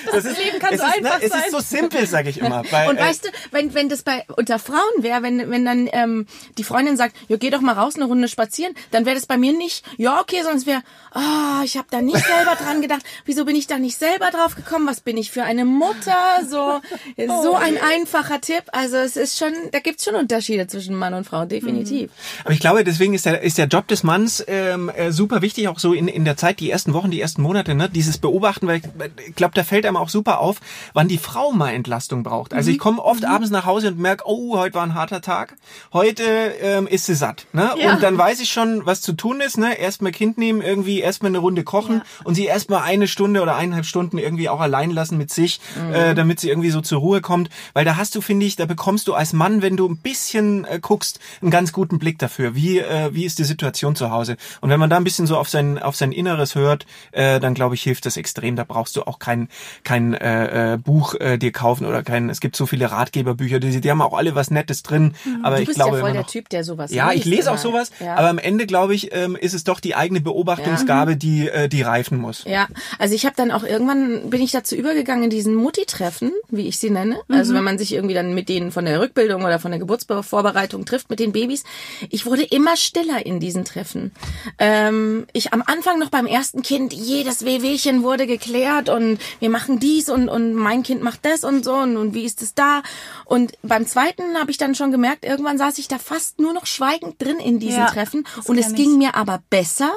das, 0.05 0.23
das 0.23 0.25
ist, 0.25 0.43
Leben 0.43 0.57
kann 0.57 0.75
so 0.75 0.83
ist, 0.83 1.01
ne, 1.01 1.11
einfach 1.11 1.21
ne, 1.21 1.29
sein. 1.29 1.39
Es 1.41 1.45
ist 1.45 1.51
so 1.51 1.59
simpel, 1.59 2.07
sag 2.09 2.27
ich 2.27 2.39
immer. 2.39 2.63
Weil, 2.71 2.89
und 2.89 2.97
äh, 2.97 3.01
weißt 3.01 3.25
du, 3.25 3.29
wenn 3.51 3.73
wenn 3.73 3.89
das 3.89 4.03
bei 4.03 4.25
unter 4.35 4.59
Frauen 4.59 4.79
wäre, 4.99 5.23
wenn 5.23 5.49
wenn 5.49 5.65
dann 5.65 5.89
ähm, 5.91 6.25
die 6.57 6.63
Freundin 6.63 6.97
sagt, 6.97 7.15
ja, 7.27 7.37
geh 7.37 7.49
doch 7.49 7.61
mal 7.61 7.73
raus 7.73 7.95
eine 7.95 8.05
Runde 8.05 8.27
spazieren, 8.27 8.73
dann 8.91 9.05
wäre 9.05 9.15
das 9.15 9.25
bei 9.25 9.37
mir 9.37 9.53
nicht, 9.53 9.85
ja 9.97 10.19
okay, 10.19 10.41
sonst 10.43 10.65
wäre, 10.65 10.81
ah, 11.11 11.59
oh, 11.59 11.63
ich 11.63 11.77
habe 11.77 11.87
da 11.89 12.01
nicht 12.01 12.23
selber 12.25 12.55
dran 12.55 12.81
gedacht. 12.81 13.01
Wieso 13.25 13.45
bin 13.45 13.55
ich 13.55 13.67
da 13.67 13.79
nicht 13.79 13.97
selber 13.97 14.29
drauf 14.31 14.55
gekommen? 14.55 14.87
Was 14.87 15.01
bin 15.01 15.17
ich 15.17 15.31
für 15.31 15.43
eine 15.43 15.65
Mutter? 15.65 16.41
So, 16.47 16.81
so 17.43 17.55
ein 17.55 17.77
einfacher 17.77 18.41
Tipp. 18.41 18.63
Also 18.71 18.97
es 18.97 19.15
ist 19.15 19.37
schon, 19.37 19.53
da 19.71 19.79
gibt's 19.79 20.05
schon 20.05 20.15
Unterschiede 20.15 20.67
zwischen 20.67 20.95
Mann 20.95 21.13
und 21.13 21.25
Frau, 21.25 21.45
definitiv. 21.45 22.09
Mhm. 22.09 22.41
Aber 22.43 22.53
ich 22.53 22.59
glaube, 22.59 22.83
deswegen 22.83 23.13
ist 23.13 23.25
der, 23.25 23.41
ist 23.41 23.57
der 23.57 23.67
Job 23.67 23.87
des 23.87 24.03
Manns 24.03 24.43
ähm, 24.47 24.89
äh, 24.89 25.11
super 25.11 25.41
wichtig, 25.41 25.67
auch 25.67 25.79
so 25.79 25.93
in, 25.93 26.07
in 26.07 26.25
der 26.25 26.37
Zeit, 26.37 26.59
die 26.59 26.69
ersten 26.69 26.93
Wochen, 26.93 27.11
die 27.11 27.21
ersten 27.21 27.41
Monate, 27.41 27.75
ne? 27.75 27.89
dieses 27.89 28.17
Beobachten, 28.17 28.67
weil 28.67 28.77
ich, 28.77 28.83
ich 29.27 29.35
glaube, 29.35 29.53
da 29.55 29.63
fällt 29.63 29.85
einem 29.85 29.97
auch 29.97 30.09
super 30.09 30.39
auf, 30.39 30.59
wann 30.93 31.07
die 31.07 31.17
Frau 31.17 31.51
mal 31.51 31.71
entlastet 31.73 31.98
Entlastung 31.99 32.23
braucht. 32.23 32.53
Also 32.53 32.71
ich 32.71 32.79
komme 32.79 33.03
oft 33.03 33.25
abends 33.25 33.49
nach 33.51 33.65
Hause 33.65 33.89
und 33.89 33.99
merke, 33.99 34.23
oh, 34.25 34.57
heute 34.57 34.75
war 34.75 34.83
ein 34.83 34.93
harter 34.93 35.19
Tag. 35.19 35.57
Heute 35.91 36.23
ähm, 36.23 36.87
ist 36.87 37.07
sie 37.07 37.15
satt. 37.15 37.45
Ne? 37.51 37.71
Ja. 37.77 37.93
Und 37.93 38.01
dann 38.01 38.17
weiß 38.17 38.39
ich 38.39 38.49
schon, 38.49 38.85
was 38.85 39.01
zu 39.01 39.11
tun 39.11 39.41
ist. 39.41 39.57
Ne? 39.57 39.77
Erstmal 39.77 40.13
Kind 40.13 40.37
nehmen, 40.37 40.61
irgendwie 40.61 41.01
erstmal 41.01 41.29
eine 41.31 41.39
Runde 41.39 41.63
kochen 41.63 41.97
Ja. 41.97 42.03
und 42.23 42.35
sie 42.35 42.45
erstmal 42.45 42.83
eine 42.83 43.09
Stunde 43.09 43.41
oder 43.41 43.57
eineinhalb 43.57 43.85
Stunden 43.85 44.17
irgendwie 44.17 44.47
auch 44.47 44.61
allein 44.61 44.91
lassen 44.91 45.17
mit 45.17 45.29
sich, 45.29 45.59
äh, 45.91 46.15
damit 46.15 46.39
sie 46.39 46.47
irgendwie 46.49 46.69
so 46.69 46.79
zur 46.79 46.99
Ruhe 46.99 47.19
kommt. 47.19 47.49
Weil 47.73 47.83
da 47.83 47.97
hast 47.97 48.15
du, 48.15 48.21
finde 48.21 48.45
ich, 48.45 48.55
da 48.55 48.65
bekommst 48.65 49.09
du 49.09 49.13
als 49.13 49.33
Mann, 49.33 49.61
wenn 49.61 49.75
du 49.75 49.85
ein 49.85 49.97
bisschen 49.97 50.63
äh, 50.63 50.79
guckst, 50.81 51.19
einen 51.41 51.51
ganz 51.51 51.73
guten 51.73 51.99
Blick 51.99 52.17
dafür. 52.17 52.55
Wie, 52.55 52.79
äh, 52.79 53.13
wie 53.13 53.25
ist 53.25 53.39
die 53.39 53.43
Situation 53.43 53.97
zu 53.97 54.09
Hause? 54.09 54.37
Und 54.61 54.69
wenn 54.69 54.79
man 54.79 54.89
da 54.89 54.95
ein 54.95 55.03
bisschen 55.03 55.27
so 55.27 55.35
auf 55.37 55.49
sein, 55.49 55.77
auf 55.79 55.97
sein 55.97 56.13
Inneres 56.13 56.55
hört, 56.55 56.85
äh, 57.11 57.41
dann 57.41 57.55
glaube 57.55 57.75
ich, 57.75 57.83
hilft 57.83 58.05
das 58.05 58.15
extrem. 58.15 58.55
Da 58.55 58.63
brauchst 58.63 58.95
du 58.95 59.03
auch 59.03 59.19
kein, 59.19 59.49
kein 59.83 60.13
äh, 60.13 60.75
äh, 60.75 60.77
Buch 60.77 61.15
äh, 61.15 61.37
dir 61.37 61.51
kaufen 61.51 61.85
oder 61.89 62.03
kein, 62.03 62.29
es 62.29 62.39
gibt 62.39 62.55
so 62.55 62.65
viele 62.65 62.89
Ratgeberbücher, 62.91 63.59
die, 63.59 63.81
die 63.81 63.91
haben 63.91 64.01
auch 64.01 64.17
alle 64.17 64.35
was 64.35 64.51
Nettes 64.51 64.83
drin. 64.83 65.13
Aber 65.43 65.57
Du 65.57 65.63
ich 65.63 65.67
bist 65.67 65.77
glaube 65.77 65.97
ja 65.97 66.01
voll 66.01 66.09
immer 66.11 66.13
der 66.13 66.21
noch, 66.21 66.29
Typ, 66.31 66.47
der 66.49 66.63
sowas 66.63 66.93
ja, 66.93 67.11
ich 67.11 67.25
lese 67.25 67.49
auch 67.49 67.55
immer. 67.55 67.61
sowas, 67.61 67.91
Ja. 67.99 68.15
aber 68.15 68.29
am 68.29 68.37
Ende 68.37 68.65
glaube 68.65 68.95
ich, 68.95 69.13
ähm, 69.13 69.35
ist 69.35 69.53
es 69.53 69.63
doch 69.65 69.79
die 69.79 69.95
eigene 69.95 70.21
Beobachtungsgabe, 70.21 71.17
die 71.17 71.49
äh, 71.49 71.67
die 71.67 71.81
reifen 71.81 72.17
muss. 72.19 72.43
Ja, 72.45 72.67
also 72.97 73.13
ich 73.15 73.25
habe 73.25 73.35
dann 73.35 73.51
auch 73.51 73.63
irgendwann 73.63 74.29
bin 74.29 74.41
ich 74.41 74.51
dazu 74.51 74.75
übergegangen 74.75 75.25
in 75.25 75.29
diesen 75.29 75.55
Mutti-Treffen, 75.55 76.31
wie 76.49 76.67
ich 76.67 76.77
sie 76.79 76.89
nenne. 76.89 77.19
Also 77.29 77.53
wenn 77.53 77.63
man 77.63 77.77
sich 77.77 77.93
irgendwie 77.93 78.15
dann 78.15 78.33
mit 78.33 78.47
denen 78.49 78.71
von 78.71 78.85
der 78.85 78.99
Rückbildung 79.01 79.43
oder 79.43 79.59
von 79.59 79.71
der 79.71 79.79
Geburtsvorbereitung 79.79 80.85
trifft 80.85 81.09
mit 81.09 81.19
den 81.19 81.31
Babys. 81.31 81.63
Ich 82.09 82.25
wurde 82.25 82.43
immer 82.43 82.75
stiller 82.77 83.25
in 83.25 83.39
diesen 83.39 83.65
Treffen. 83.65 84.11
Ähm, 84.57 85.25
ich 85.33 85.53
am 85.53 85.63
Anfang 85.65 85.99
noch 85.99 86.09
beim 86.09 86.25
ersten 86.25 86.61
Kind 86.61 86.93
jedes 86.93 87.45
Wehwehchen 87.45 88.03
wurde 88.03 88.27
geklärt 88.27 88.89
und 88.89 89.19
wir 89.39 89.49
machen 89.49 89.79
dies 89.79 90.09
und 90.09 90.29
und 90.29 90.53
mein 90.53 90.83
Kind 90.83 91.01
macht 91.01 91.19
das 91.23 91.43
und 91.43 91.63
so 91.63 91.73
und, 91.81 91.97
und 91.97 92.13
wie 92.13 92.23
ist 92.25 92.41
es 92.41 92.53
da? 92.53 92.81
Und 93.25 93.53
beim 93.63 93.85
zweiten 93.87 94.37
habe 94.39 94.51
ich 94.51 94.57
dann 94.57 94.75
schon 94.75 94.91
gemerkt, 94.91 95.25
irgendwann 95.25 95.57
saß 95.57 95.77
ich 95.77 95.87
da 95.87 95.97
fast 95.97 96.39
nur 96.39 96.53
noch 96.53 96.65
schweigend 96.65 97.21
drin 97.21 97.39
in 97.39 97.59
diesen 97.59 97.79
Ja, 97.79 97.87
Treffen 97.87 98.25
und 98.45 98.57
es 98.57 98.73
ging 98.73 98.91
ich. 98.91 98.97
mir 98.97 99.15
aber 99.15 99.41
besser 99.49 99.91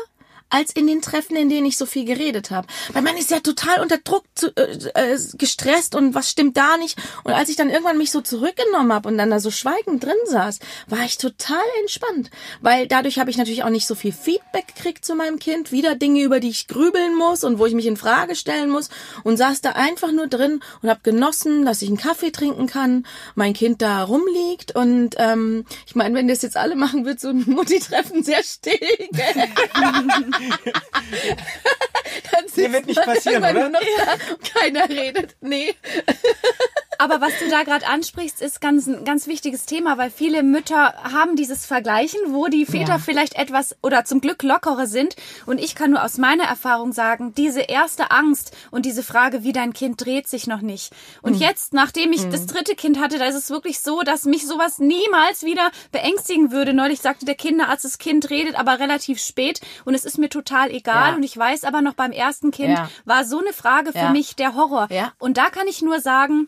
als 0.53 0.73
in 0.73 0.87
den 0.87 1.01
Treffen, 1.01 1.35
in 1.35 1.49
denen 1.49 1.67
ich 1.67 1.79
so 1.79 1.87
viel 1.87 2.05
geredet 2.05 2.51
habe. 2.51 2.67
Weil 2.93 3.03
man 3.03 3.17
ist 3.17 3.31
ja 3.31 3.41
total 3.41 3.81
unter 3.81 3.99
Druck 3.99 4.25
zu, 4.35 4.55
äh, 4.57 4.79
äh, 4.95 5.19
gestresst 5.35 5.95
und 5.95 6.15
was 6.15 6.31
stimmt 6.31 6.57
da 6.57 6.77
nicht. 6.77 6.99
Und 7.25 7.33
als 7.33 7.49
ich 7.49 7.57
dann 7.57 7.71
irgendwann 7.71 7.97
mich 7.99 8.11
so 8.11 8.21
zurückgenommen 8.21 8.93
habe 8.93 9.09
und 9.09 9.17
dann 9.17 9.31
da 9.31 9.41
so 9.41 9.51
schweigend 9.51 10.05
drin 10.05 10.13
saß, 10.27 10.59
war 10.89 11.05
ich 11.05 11.17
total 11.17 11.65
entspannt. 11.81 12.31
Weil 12.61 12.87
dadurch 12.87 13.19
habe 13.19 13.31
ich 13.31 13.39
natürlich 13.39 13.65
auch 13.65 13.71
nicht 13.71 13.87
so 13.87 13.95
viel 13.95 14.13
Feedback 14.13 14.75
gekriegt 14.75 15.05
zu 15.05 15.15
meinem 15.15 15.39
Kind. 15.39 15.73
Wieder 15.73 15.95
Dinge, 15.95 16.23
über 16.23 16.39
die 16.39 16.51
ich 16.51 16.69
grübeln 16.69 17.15
muss 17.17 17.45
und 17.45 17.59
wo 17.59 17.65
ich 17.65 17.75
mich 17.75 17.87
in 17.87 17.97
Frage 17.97 18.37
stellen 18.37 18.69
muss. 18.71 18.91
Und 19.25 19.39
saß 19.39 19.63
da 19.63 19.71
einfach 19.71 20.13
nur 20.13 20.27
drin 20.27 20.61
und 20.83 20.91
habe 20.91 21.01
genossen, 21.03 21.65
dass 21.65 21.81
ich 21.81 21.89
einen 21.89 21.97
Kaffee 21.97 22.31
trinken 22.31 22.67
kann, 22.67 23.07
mein 23.35 23.55
Kind 23.55 23.81
da 23.81 24.03
rumliegt. 24.03 24.75
Und 24.75 25.15
ähm, 25.17 25.65
ich 25.87 25.95
meine, 25.95 26.15
wenn 26.15 26.29
das 26.29 26.43
jetzt 26.43 26.59
alle 26.59 26.77
machen, 26.77 27.07
wird 27.07 27.21
so 27.21 27.31
ein 27.31 27.45
Mutti-Treffen 27.47 28.23
sehr 28.23 28.43
still. 28.43 28.79
Dann 32.31 32.49
sitzt 32.49 32.73
wird 32.73 32.87
nicht 32.87 33.03
passieren, 33.03 33.43
oder? 33.43 33.53
nur 33.53 33.69
noch 33.71 33.81
da 33.81 34.13
und 34.35 34.55
keiner 34.55 34.89
redet. 34.89 35.37
Nee. 35.41 35.75
Aber 37.03 37.21
was 37.21 37.33
du 37.41 37.49
da 37.51 37.65
gerade 37.65 37.85
ansprichst, 37.89 38.41
ist 38.41 38.61
ganz 38.61 38.87
ein 38.87 39.05
ganz 39.05 39.27
wichtiges 39.27 39.67
Thema, 39.67 39.99
weil 39.99 40.09
viele 40.09 40.45
Mütter 40.45 40.95
haben 41.13 41.35
dieses 41.35 41.67
Vergleichen, 41.67 42.21
wo 42.29 42.47
die 42.47 42.65
Väter 42.65 42.93
Ja. 42.93 42.99
vielleicht 42.99 43.35
etwas 43.35 43.75
oder 43.83 44.05
zum 44.05 44.21
Glück 44.21 44.45
lockerer 44.45 44.87
sind. 44.87 45.17
Und 45.45 45.59
ich 45.59 45.75
kann 45.75 45.91
nur 45.91 46.05
aus 46.05 46.17
meiner 46.19 46.45
Erfahrung 46.45 46.93
sagen, 46.93 47.35
diese 47.35 47.63
erste 47.63 48.13
Angst 48.13 48.57
und 48.71 48.87
diese 48.87 49.03
Frage, 49.03 49.43
wie 49.43 49.53
dein 49.53 49.73
Kind 49.73 50.05
dreht 50.05 50.29
sich 50.29 50.47
noch 50.47 50.61
nicht. 50.61 50.93
Und 51.23 51.35
jetzt, 51.35 51.73
nachdem 51.75 52.13
ich 52.13 52.29
das 52.29 52.47
dritte 52.47 52.77
Kind 52.77 53.01
hatte, 53.01 53.19
da 53.19 53.25
ist 53.25 53.35
es 53.35 53.51
wirklich 53.51 53.81
so, 53.81 54.03
dass 54.03 54.25
mich 54.25 54.47
sowas 54.47 54.79
niemals 54.79 55.43
wieder 55.43 55.73
beängstigen 55.91 56.53
würde. 56.53 56.73
Neulich 56.73 57.01
sagte 57.01 57.25
der 57.27 57.35
Kinderarzt, 57.35 57.85
das 57.85 57.99
Kind 57.99 58.31
redet 58.31 58.55
aber 58.57 58.79
relativ 58.79 59.19
spät 59.19 59.61
und 59.85 59.97
es 59.97 60.05
ist 60.05 60.19
mir 60.19 60.29
total 60.29 60.71
egal. 60.71 61.11
Ja. 61.11 61.17
Und 61.17 61.25
ich 61.25 61.37
weiß 61.37 61.65
aber 61.65 61.83
noch 61.83 61.95
beim 61.95 62.13
ersten 62.13 62.53
Kind 62.53 62.79
Ja. 62.79 62.89
war 63.05 63.25
so 63.25 63.41
eine 63.41 63.53
Frage 63.53 63.91
für 63.93 64.11
mich 64.11 64.37
der 64.37 64.55
Horror. 64.55 64.87
Und 65.19 65.37
da 65.37 65.51
kann 65.51 65.67
ich 65.67 65.83
nur 65.83 65.99
sagen, 66.01 66.47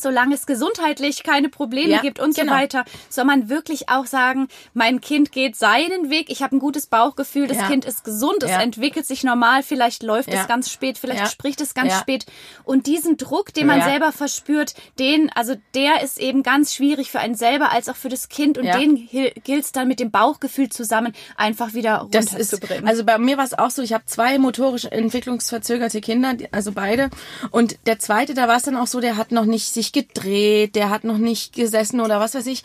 solange 0.00 0.34
es 0.34 0.46
gesundheitlich 0.46 1.22
keine 1.22 1.48
Probleme 1.48 1.90
Ja, 1.94 2.00
gibt 2.00 2.20
und 2.20 2.34
genau. 2.36 2.52
so 2.52 2.58
weiter, 2.58 2.84
soll 3.08 3.24
man 3.24 3.48
wirklich 3.48 3.88
auch 3.88 4.06
sagen, 4.06 4.48
mein 4.74 5.00
Kind 5.00 5.32
geht 5.32 5.56
seinen 5.56 6.10
Weg, 6.10 6.30
ich 6.30 6.42
habe 6.42 6.56
ein 6.56 6.58
gutes 6.58 6.86
Bauchgefühl, 6.86 7.46
das 7.46 7.58
Ja. 7.58 7.66
Kind 7.68 7.84
ist 7.84 8.04
gesund, 8.04 8.42
es 8.42 8.50
Ja. 8.50 8.60
entwickelt 8.62 9.06
sich 9.06 9.24
normal, 9.24 9.62
vielleicht 9.62 10.02
läuft 10.02 10.28
es 10.28 10.46
ganz 10.46 10.70
spät, 10.70 10.98
vielleicht 10.98 11.30
spricht 11.32 11.60
es 11.60 11.74
ganz 11.74 11.96
spät. 11.98 12.26
Und 12.64 12.86
diesen 12.86 13.16
Druck, 13.16 13.52
den 13.54 13.66
man 13.66 13.82
selber 13.82 14.12
verspürt, 14.12 14.74
den, 14.98 15.30
also 15.34 15.54
der 15.74 16.02
ist 16.02 16.18
eben 16.18 16.42
ganz 16.42 16.74
schwierig 16.74 17.10
für 17.10 17.20
einen 17.20 17.34
selber 17.34 17.70
als 17.72 17.88
auch 17.88 17.96
für 17.96 18.08
das 18.08 18.28
Kind 18.28 18.58
und 18.58 18.64
den 18.66 19.08
gilt 19.44 19.64
es 19.64 19.72
dann 19.72 19.88
mit 19.88 20.00
dem 20.00 20.10
Bauchgefühl 20.10 20.68
zusammen 20.68 21.12
einfach 21.36 21.74
wieder 21.74 21.98
runterzubringen. 21.98 22.86
also 22.86 23.04
bei 23.04 23.18
mir 23.18 23.36
war 23.38 23.44
es 23.44 23.54
auch 23.58 23.70
so, 23.70 23.82
ich 23.82 23.92
habe 23.92 24.04
zwei 24.06 24.38
motorisch 24.38 24.84
entwicklungsverzögerte 24.86 26.00
Kinder, 26.00 26.34
also 26.52 26.72
beide. 26.72 27.10
Und 27.50 27.76
der 27.86 27.98
zweite, 27.98 28.34
da 28.34 28.48
war 28.48 28.56
es 28.56 28.62
dann 28.62 28.76
auch 28.76 28.86
so, 28.86 29.00
der 29.00 29.16
hat 29.16 29.32
noch 29.32 29.44
nicht 29.44 29.72
sich 29.72 29.87
gedreht, 29.92 30.74
der 30.74 30.90
hat 30.90 31.04
noch 31.04 31.18
nicht 31.18 31.54
gesessen 31.54 32.00
oder 32.00 32.20
was 32.20 32.34
weiß 32.34 32.46
ich. 32.46 32.62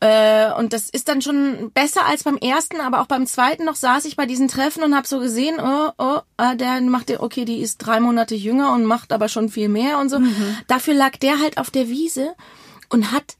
Äh, 0.00 0.52
und 0.54 0.72
das 0.72 0.90
ist 0.90 1.08
dann 1.08 1.22
schon 1.22 1.70
besser 1.72 2.06
als 2.06 2.24
beim 2.24 2.36
ersten, 2.36 2.80
aber 2.80 3.00
auch 3.00 3.06
beim 3.06 3.26
zweiten 3.26 3.64
noch 3.64 3.76
saß 3.76 4.04
ich 4.04 4.16
bei 4.16 4.26
diesen 4.26 4.48
Treffen 4.48 4.82
und 4.82 4.94
habe 4.94 5.06
so 5.06 5.18
gesehen, 5.20 5.56
oh, 5.60 5.90
oh, 5.98 6.20
ah, 6.36 6.54
der 6.54 6.80
macht, 6.80 7.10
okay, 7.20 7.44
die 7.44 7.60
ist 7.60 7.78
drei 7.78 8.00
Monate 8.00 8.34
jünger 8.34 8.72
und 8.72 8.84
macht 8.84 9.12
aber 9.12 9.28
schon 9.28 9.48
viel 9.48 9.68
mehr 9.68 9.98
und 9.98 10.08
so. 10.08 10.18
Dafür 10.68 10.94
lag 10.94 11.16
der 11.18 11.38
halt 11.40 11.58
auf 11.58 11.70
der 11.70 11.88
Wiese 11.88 12.34
und 12.88 13.12
hat 13.12 13.36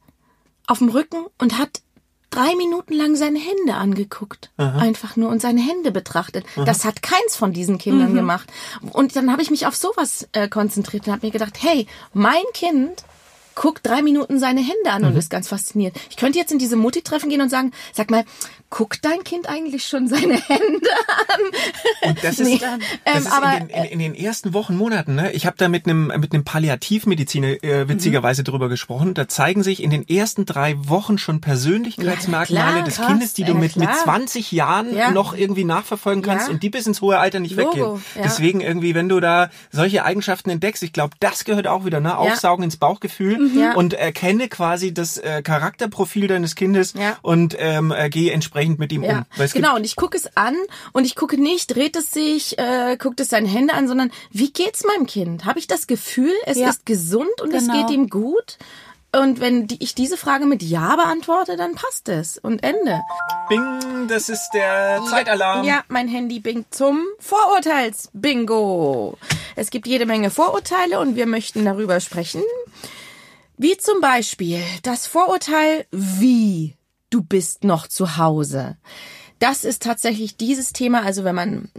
auf 0.67 0.79
dem 0.79 0.89
Rücken 0.89 1.25
und 1.37 1.57
hat 1.57 1.81
drei 2.31 2.55
Minuten 2.55 2.93
lang 2.93 3.15
seine 3.15 3.39
Hände 3.39 3.75
angeguckt. 3.75 4.51
Einfach 4.57 5.17
nur 5.17 5.29
und 5.29 5.41
seine 5.41 5.61
Hände 5.61 5.91
betrachtet. 5.91 6.45
Das 6.65 6.85
hat 6.85 7.03
keins 7.03 7.35
von 7.35 7.53
diesen 7.53 7.77
Kindern 7.77 8.15
gemacht. 8.15 8.51
Und 8.93 9.15
dann 9.15 9.31
habe 9.31 9.41
ich 9.41 9.51
mich 9.51 9.67
auf 9.67 9.75
sowas 9.75 10.27
äh, 10.31 10.47
konzentriert 10.47 11.05
und 11.05 11.13
habe 11.13 11.27
mir 11.27 11.31
gedacht, 11.31 11.57
hey, 11.61 11.87
mein 12.13 12.43
Kind 12.53 13.03
guckt 13.55 13.85
drei 13.85 14.01
Minuten 14.01 14.39
seine 14.39 14.61
Hände 14.61 14.91
an 14.91 15.03
und 15.05 15.15
ist 15.15 15.29
ganz 15.29 15.47
fasziniert. 15.47 15.95
Ich 16.09 16.17
könnte 16.17 16.39
jetzt 16.39 16.51
in 16.51 16.59
diese 16.59 16.75
Mutti-Treffen 16.75 17.29
gehen 17.29 17.41
und 17.41 17.49
sagen, 17.49 17.71
sag 17.93 18.09
mal, 18.09 18.25
guckt 18.71 19.05
dein 19.05 19.23
Kind 19.23 19.47
eigentlich 19.47 19.85
schon 19.85 20.07
seine 20.07 20.33
Hände 20.47 20.89
an? 21.17 22.09
Und 22.09 22.23
das 22.23 22.39
ist, 22.39 22.47
Nee, 22.47 22.57
das 22.57 23.15
ähm, 23.15 23.17
ist 23.21 23.31
aber, 23.31 23.57
in, 23.57 23.67
den, 23.67 23.77
in, 23.77 23.83
in 23.91 23.99
den 23.99 24.15
ersten 24.15 24.53
Wochen, 24.55 24.75
Monaten, 24.75 25.13
ne? 25.13 25.31
Ich 25.33 25.45
habe 25.45 25.57
da 25.57 25.67
mit 25.69 25.85
einem 25.85 26.07
mit 26.07 26.33
einem 26.33 26.43
Palliativmediziner 26.45 27.63
äh, 27.63 27.87
witzigerweise 27.89 28.43
drüber 28.43 28.69
gesprochen. 28.69 29.13
Da 29.13 29.27
zeigen 29.27 29.61
sich 29.61 29.83
in 29.83 29.89
den 29.91 30.07
ersten 30.07 30.45
drei 30.45 30.75
Wochen 30.87 31.17
schon 31.17 31.41
Persönlichkeitsmerkmale 31.41 32.65
Ja, 32.65 32.71
klar, 32.71 32.83
des 32.85 32.95
krass. 32.95 33.07
Kindes, 33.07 33.33
die 33.33 33.43
du 33.43 33.53
mit, 33.53 33.75
mit 33.75 33.89
klar. 33.89 34.03
20 34.03 34.51
Jahren 34.53 34.95
Ja. 34.95 35.11
noch 35.11 35.35
irgendwie 35.37 35.65
nachverfolgen 35.65 36.23
kannst 36.23 36.47
Ja. 36.47 36.53
und 36.53 36.63
die 36.63 36.69
bis 36.69 36.87
ins 36.87 37.01
hohe 37.01 37.19
Alter 37.19 37.41
nicht 37.41 37.55
Logo, 37.57 37.71
weggehen. 37.95 38.01
Deswegen 38.23 38.61
irgendwie, 38.61 38.95
wenn 38.95 39.09
du 39.09 39.19
da 39.19 39.49
solche 39.69 40.05
Eigenschaften 40.05 40.49
entdeckst, 40.49 40.81
ich 40.81 40.93
glaube, 40.93 41.15
das 41.19 41.43
gehört 41.43 41.67
auch 41.67 41.83
wieder, 41.85 41.99
ne? 41.99 42.17
Aufsaugen 42.17 42.63
ins 42.63 42.77
Bauchgefühl 42.77 43.37
Mhm. 43.37 43.75
Und 43.75 43.93
erkenne 43.93 44.47
quasi 44.47 44.93
das 44.93 45.17
äh, 45.17 45.41
Charakterprofil 45.41 46.27
deines 46.27 46.55
Kindes 46.55 46.93
und 47.21 47.55
ähm, 47.59 47.91
äh, 47.91 48.09
geh 48.09 48.29
entsprechend 48.29 48.60
mit 48.69 48.91
ihm 48.91 49.03
um. 49.03 49.09
Ja, 49.09 49.23
Weil 49.37 49.45
es 49.45 49.53
gibt 49.53 49.63
genau. 49.65 49.75
Und 49.75 49.83
ich 49.85 49.95
gucke 49.95 50.17
es 50.17 50.35
an 50.37 50.55
und 50.93 51.05
ich 51.05 51.15
gucke 51.15 51.37
nicht, 51.39 51.75
dreht 51.75 51.95
es 51.95 52.11
sich, 52.11 52.57
äh, 52.59 52.97
guckt 52.97 53.19
es 53.19 53.29
seine 53.29 53.47
Hände 53.47 53.73
an, 53.73 53.87
sondern 53.87 54.11
wie 54.31 54.51
geht's 54.51 54.83
meinem 54.85 55.05
Kind? 55.07 55.45
Habe 55.45 55.59
ich 55.59 55.67
das 55.67 55.87
Gefühl, 55.87 56.33
es 56.45 56.57
Ja. 56.57 56.69
ist 56.69 56.85
gesund 56.85 57.41
und 57.41 57.53
es 57.53 57.67
Genau. 57.67 57.81
geht 57.87 57.95
ihm 57.95 58.07
gut? 58.09 58.57
Und 59.13 59.41
wenn 59.41 59.67
die, 59.67 59.75
ich 59.83 59.93
diese 59.93 60.15
Frage 60.15 60.45
mit 60.45 60.63
Ja 60.63 60.95
beantworte, 60.95 61.57
dann 61.57 61.75
passt 61.75 62.07
es. 62.07 62.37
Und 62.37 62.63
Ende. 62.63 63.01
Bing, 63.49 64.07
das 64.07 64.29
ist 64.29 64.49
der 64.53 65.01
Zeitalarm. 65.09 65.65
Ja, 65.65 65.83
mein 65.89 66.07
Handy 66.07 66.39
bingt 66.39 66.73
zum 66.73 67.03
Vorurteils-Bingo. 67.19 69.17
Es 69.55 69.69
gibt 69.69 69.87
jede 69.87 70.05
Menge 70.05 70.29
Vorurteile 70.31 70.99
und 70.99 71.15
wir 71.15 71.25
möchten 71.25 71.65
darüber 71.65 71.99
sprechen. 71.99 72.41
Wie 73.57 73.77
zum 73.77 73.99
Beispiel 74.01 74.61
das 74.83 75.07
Vorurteil, 75.07 75.85
wie 75.91 76.75
du 77.11 77.21
bist 77.21 77.63
noch 77.63 77.87
zu 77.87 78.17
Hause. 78.17 78.77
Das 79.37 79.63
ist 79.63 79.83
tatsächlich 79.83 80.37
dieses 80.37 80.73
Thema, 80.73 81.03
also 81.03 81.23
wenn 81.23 81.35
man 81.35 81.69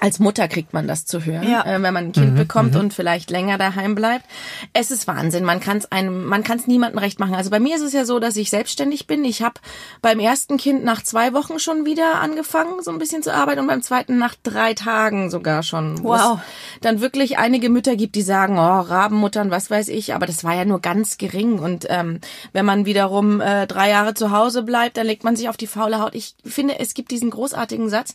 als 0.00 0.18
Mutter 0.18 0.48
kriegt 0.48 0.72
man 0.72 0.86
das 0.88 1.06
zu 1.06 1.24
hören, 1.24 1.48
Ja. 1.48 1.62
äh, 1.64 1.80
wenn 1.82 1.94
man 1.94 2.06
ein 2.06 2.12
Kind 2.12 2.34
bekommt 2.36 2.76
und 2.76 2.92
vielleicht 2.92 3.30
länger 3.30 3.58
daheim 3.58 3.94
bleibt. 3.94 4.24
Es 4.72 4.90
ist 4.90 5.06
Wahnsinn. 5.06 5.44
Man 5.44 5.60
kann 5.60 5.78
es 5.78 5.90
einem, 5.92 6.24
man 6.26 6.42
kann 6.42 6.58
es 6.58 6.66
niemandem 6.66 6.98
recht 6.98 7.20
machen. 7.20 7.34
Also 7.34 7.50
bei 7.50 7.60
mir 7.60 7.76
ist 7.76 7.82
es 7.82 7.92
ja 7.92 8.04
so, 8.04 8.18
dass 8.18 8.36
ich 8.36 8.50
selbstständig 8.50 9.06
bin. 9.06 9.24
Ich 9.24 9.42
habe 9.42 9.54
beim 10.02 10.18
ersten 10.18 10.56
Kind 10.56 10.84
nach 10.84 11.02
zwei 11.02 11.32
Wochen 11.32 11.58
schon 11.58 11.84
wieder 11.86 12.20
angefangen, 12.20 12.82
so 12.82 12.90
ein 12.90 12.98
bisschen 12.98 13.22
zu 13.22 13.32
arbeiten 13.32 13.60
und 13.60 13.66
beim 13.66 13.82
zweiten 13.82 14.18
nach 14.18 14.34
drei 14.42 14.74
Tagen 14.74 15.30
sogar 15.30 15.62
schon. 15.62 16.02
Wo 16.02 16.08
Wow. 16.10 16.40
Dann 16.80 17.00
wirklich 17.00 17.38
einige 17.38 17.70
Mütter 17.70 17.96
gibt, 17.96 18.14
die 18.14 18.22
sagen, 18.22 18.58
oh 18.58 18.80
Rabenmuttern, 18.80 19.50
was 19.50 19.70
weiß 19.70 19.88
ich. 19.88 20.14
Aber 20.14 20.26
das 20.26 20.44
war 20.44 20.54
ja 20.54 20.64
nur 20.64 20.80
ganz 20.80 21.18
gering. 21.18 21.58
Und 21.58 21.86
ähm, 21.88 22.20
wenn 22.52 22.64
man 22.66 22.84
wiederum 22.84 23.40
äh, 23.40 23.66
drei 23.66 23.90
Jahre 23.90 24.14
zu 24.14 24.30
Hause 24.30 24.62
bleibt, 24.62 24.96
dann 24.96 25.06
legt 25.06 25.24
man 25.24 25.36
sich 25.36 25.48
auf 25.48 25.56
die 25.56 25.66
faule 25.66 26.00
Haut. 26.00 26.14
Ich 26.14 26.34
finde, 26.44 26.78
es 26.78 26.94
gibt 26.94 27.10
diesen 27.10 27.30
großartigen 27.30 27.88
Satz 27.88 28.14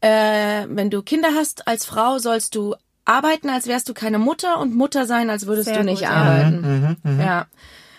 äh, 0.00 0.66
wenn 0.68 0.90
du 0.90 1.02
Kinder 1.02 1.30
hast 1.34 1.66
als 1.68 1.84
Frau, 1.84 2.18
sollst 2.18 2.54
du 2.54 2.74
arbeiten, 3.04 3.50
als 3.50 3.66
wärst 3.66 3.88
du 3.88 3.94
keine 3.94 4.18
Mutter 4.18 4.58
und 4.58 4.74
Mutter 4.74 5.06
sein, 5.06 5.30
als 5.30 5.46
würdest 5.46 5.68
Sehr 5.68 5.78
du 5.78 5.84
nicht 5.84 6.00
gut, 6.00 6.08
ja. 6.08 6.14
arbeiten. 6.14 6.96
Ja. 7.18 7.46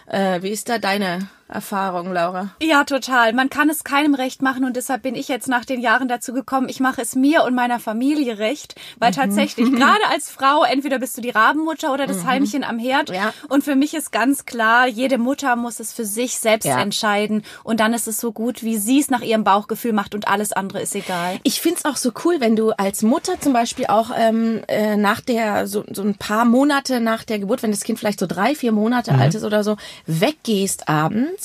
Äh, 0.08 0.42
wie 0.42 0.50
ist 0.50 0.70
da 0.70 0.78
deine 0.78 1.30
Erfahrung, 1.52 2.14
Laura? 2.14 2.50
Ja, 2.62 2.84
total. 2.86 3.34
Man 3.34 3.50
kann 3.50 3.70
es 3.70 3.84
keinem 3.84 4.16
recht 4.16 4.42
machen 4.42 4.64
und 4.64 4.76
deshalb 4.76 5.02
bin 5.04 5.16
ich 5.16 5.28
jetzt 5.28 5.48
nach 5.48 5.66
den 5.66 5.82
Jahren 5.82 6.08
dazu 6.08 6.34
gekommen, 6.34 6.70
ich 6.70 6.80
mache 6.80 7.02
es 7.02 7.16
mir 7.16 7.44
und 7.44 7.54
meiner 7.54 7.80
Familie 7.80 8.40
recht, 8.40 8.76
weil 9.00 9.12
tatsächlich 9.12 9.70
gerade 9.74 10.00
als 10.12 10.30
Frau 10.32 10.64
entweder 10.64 10.98
bist 11.00 11.18
du 11.18 11.22
die 11.22 11.30
Rabenmutter 11.30 11.94
oder 11.94 12.08
das 12.08 12.26
Heimchen 12.26 12.64
am 12.64 12.80
Herd 12.80 13.10
Ja. 13.10 13.34
und 13.50 13.64
für 13.64 13.76
mich 13.76 13.94
ist 13.94 14.12
ganz 14.12 14.46
klar, 14.46 14.88
jede 14.88 15.18
Mutter 15.18 15.56
muss 15.56 15.80
es 15.80 15.92
für 15.94 16.06
sich 16.06 16.36
selbst 16.40 16.66
Ja. 16.66 16.80
entscheiden 16.80 17.44
und 17.64 17.80
dann 17.80 17.94
ist 17.94 18.08
es 18.08 18.20
so 18.20 18.32
gut, 18.32 18.64
wie 18.64 18.78
sie 18.78 19.00
es 19.00 19.10
nach 19.10 19.22
ihrem 19.22 19.44
Bauchgefühl 19.44 19.94
macht 19.94 20.16
und 20.16 20.28
alles 20.28 20.54
andere 20.54 20.82
ist 20.82 20.96
egal. 20.96 21.40
Ich 21.44 21.60
find's 21.62 21.84
auch 21.86 21.98
so 21.98 22.12
cool, 22.24 22.36
wenn 22.40 22.56
du 22.56 22.72
als 22.72 23.02
Mutter 23.02 23.40
zum 23.42 23.52
Beispiel 23.54 23.88
auch 23.88 24.12
ähm, 24.16 24.62
äh, 24.68 24.96
nach 24.96 25.20
der, 25.22 25.68
so, 25.68 25.84
so 25.92 26.02
ein 26.04 26.16
paar 26.16 26.46
Monate 26.46 27.00
nach 27.02 27.24
der 27.24 27.40
Geburt, 27.40 27.62
wenn 27.64 27.72
das 27.72 27.84
Kind 27.84 28.00
vielleicht 28.00 28.20
so 28.20 28.28
drei, 28.28 28.56
vier 28.56 28.72
Monate 28.72 29.14
alt 29.16 29.36
ist 29.36 29.44
oder 29.44 29.64
so, 29.64 29.76
weggehst 30.06 30.88
abends, 30.88 31.41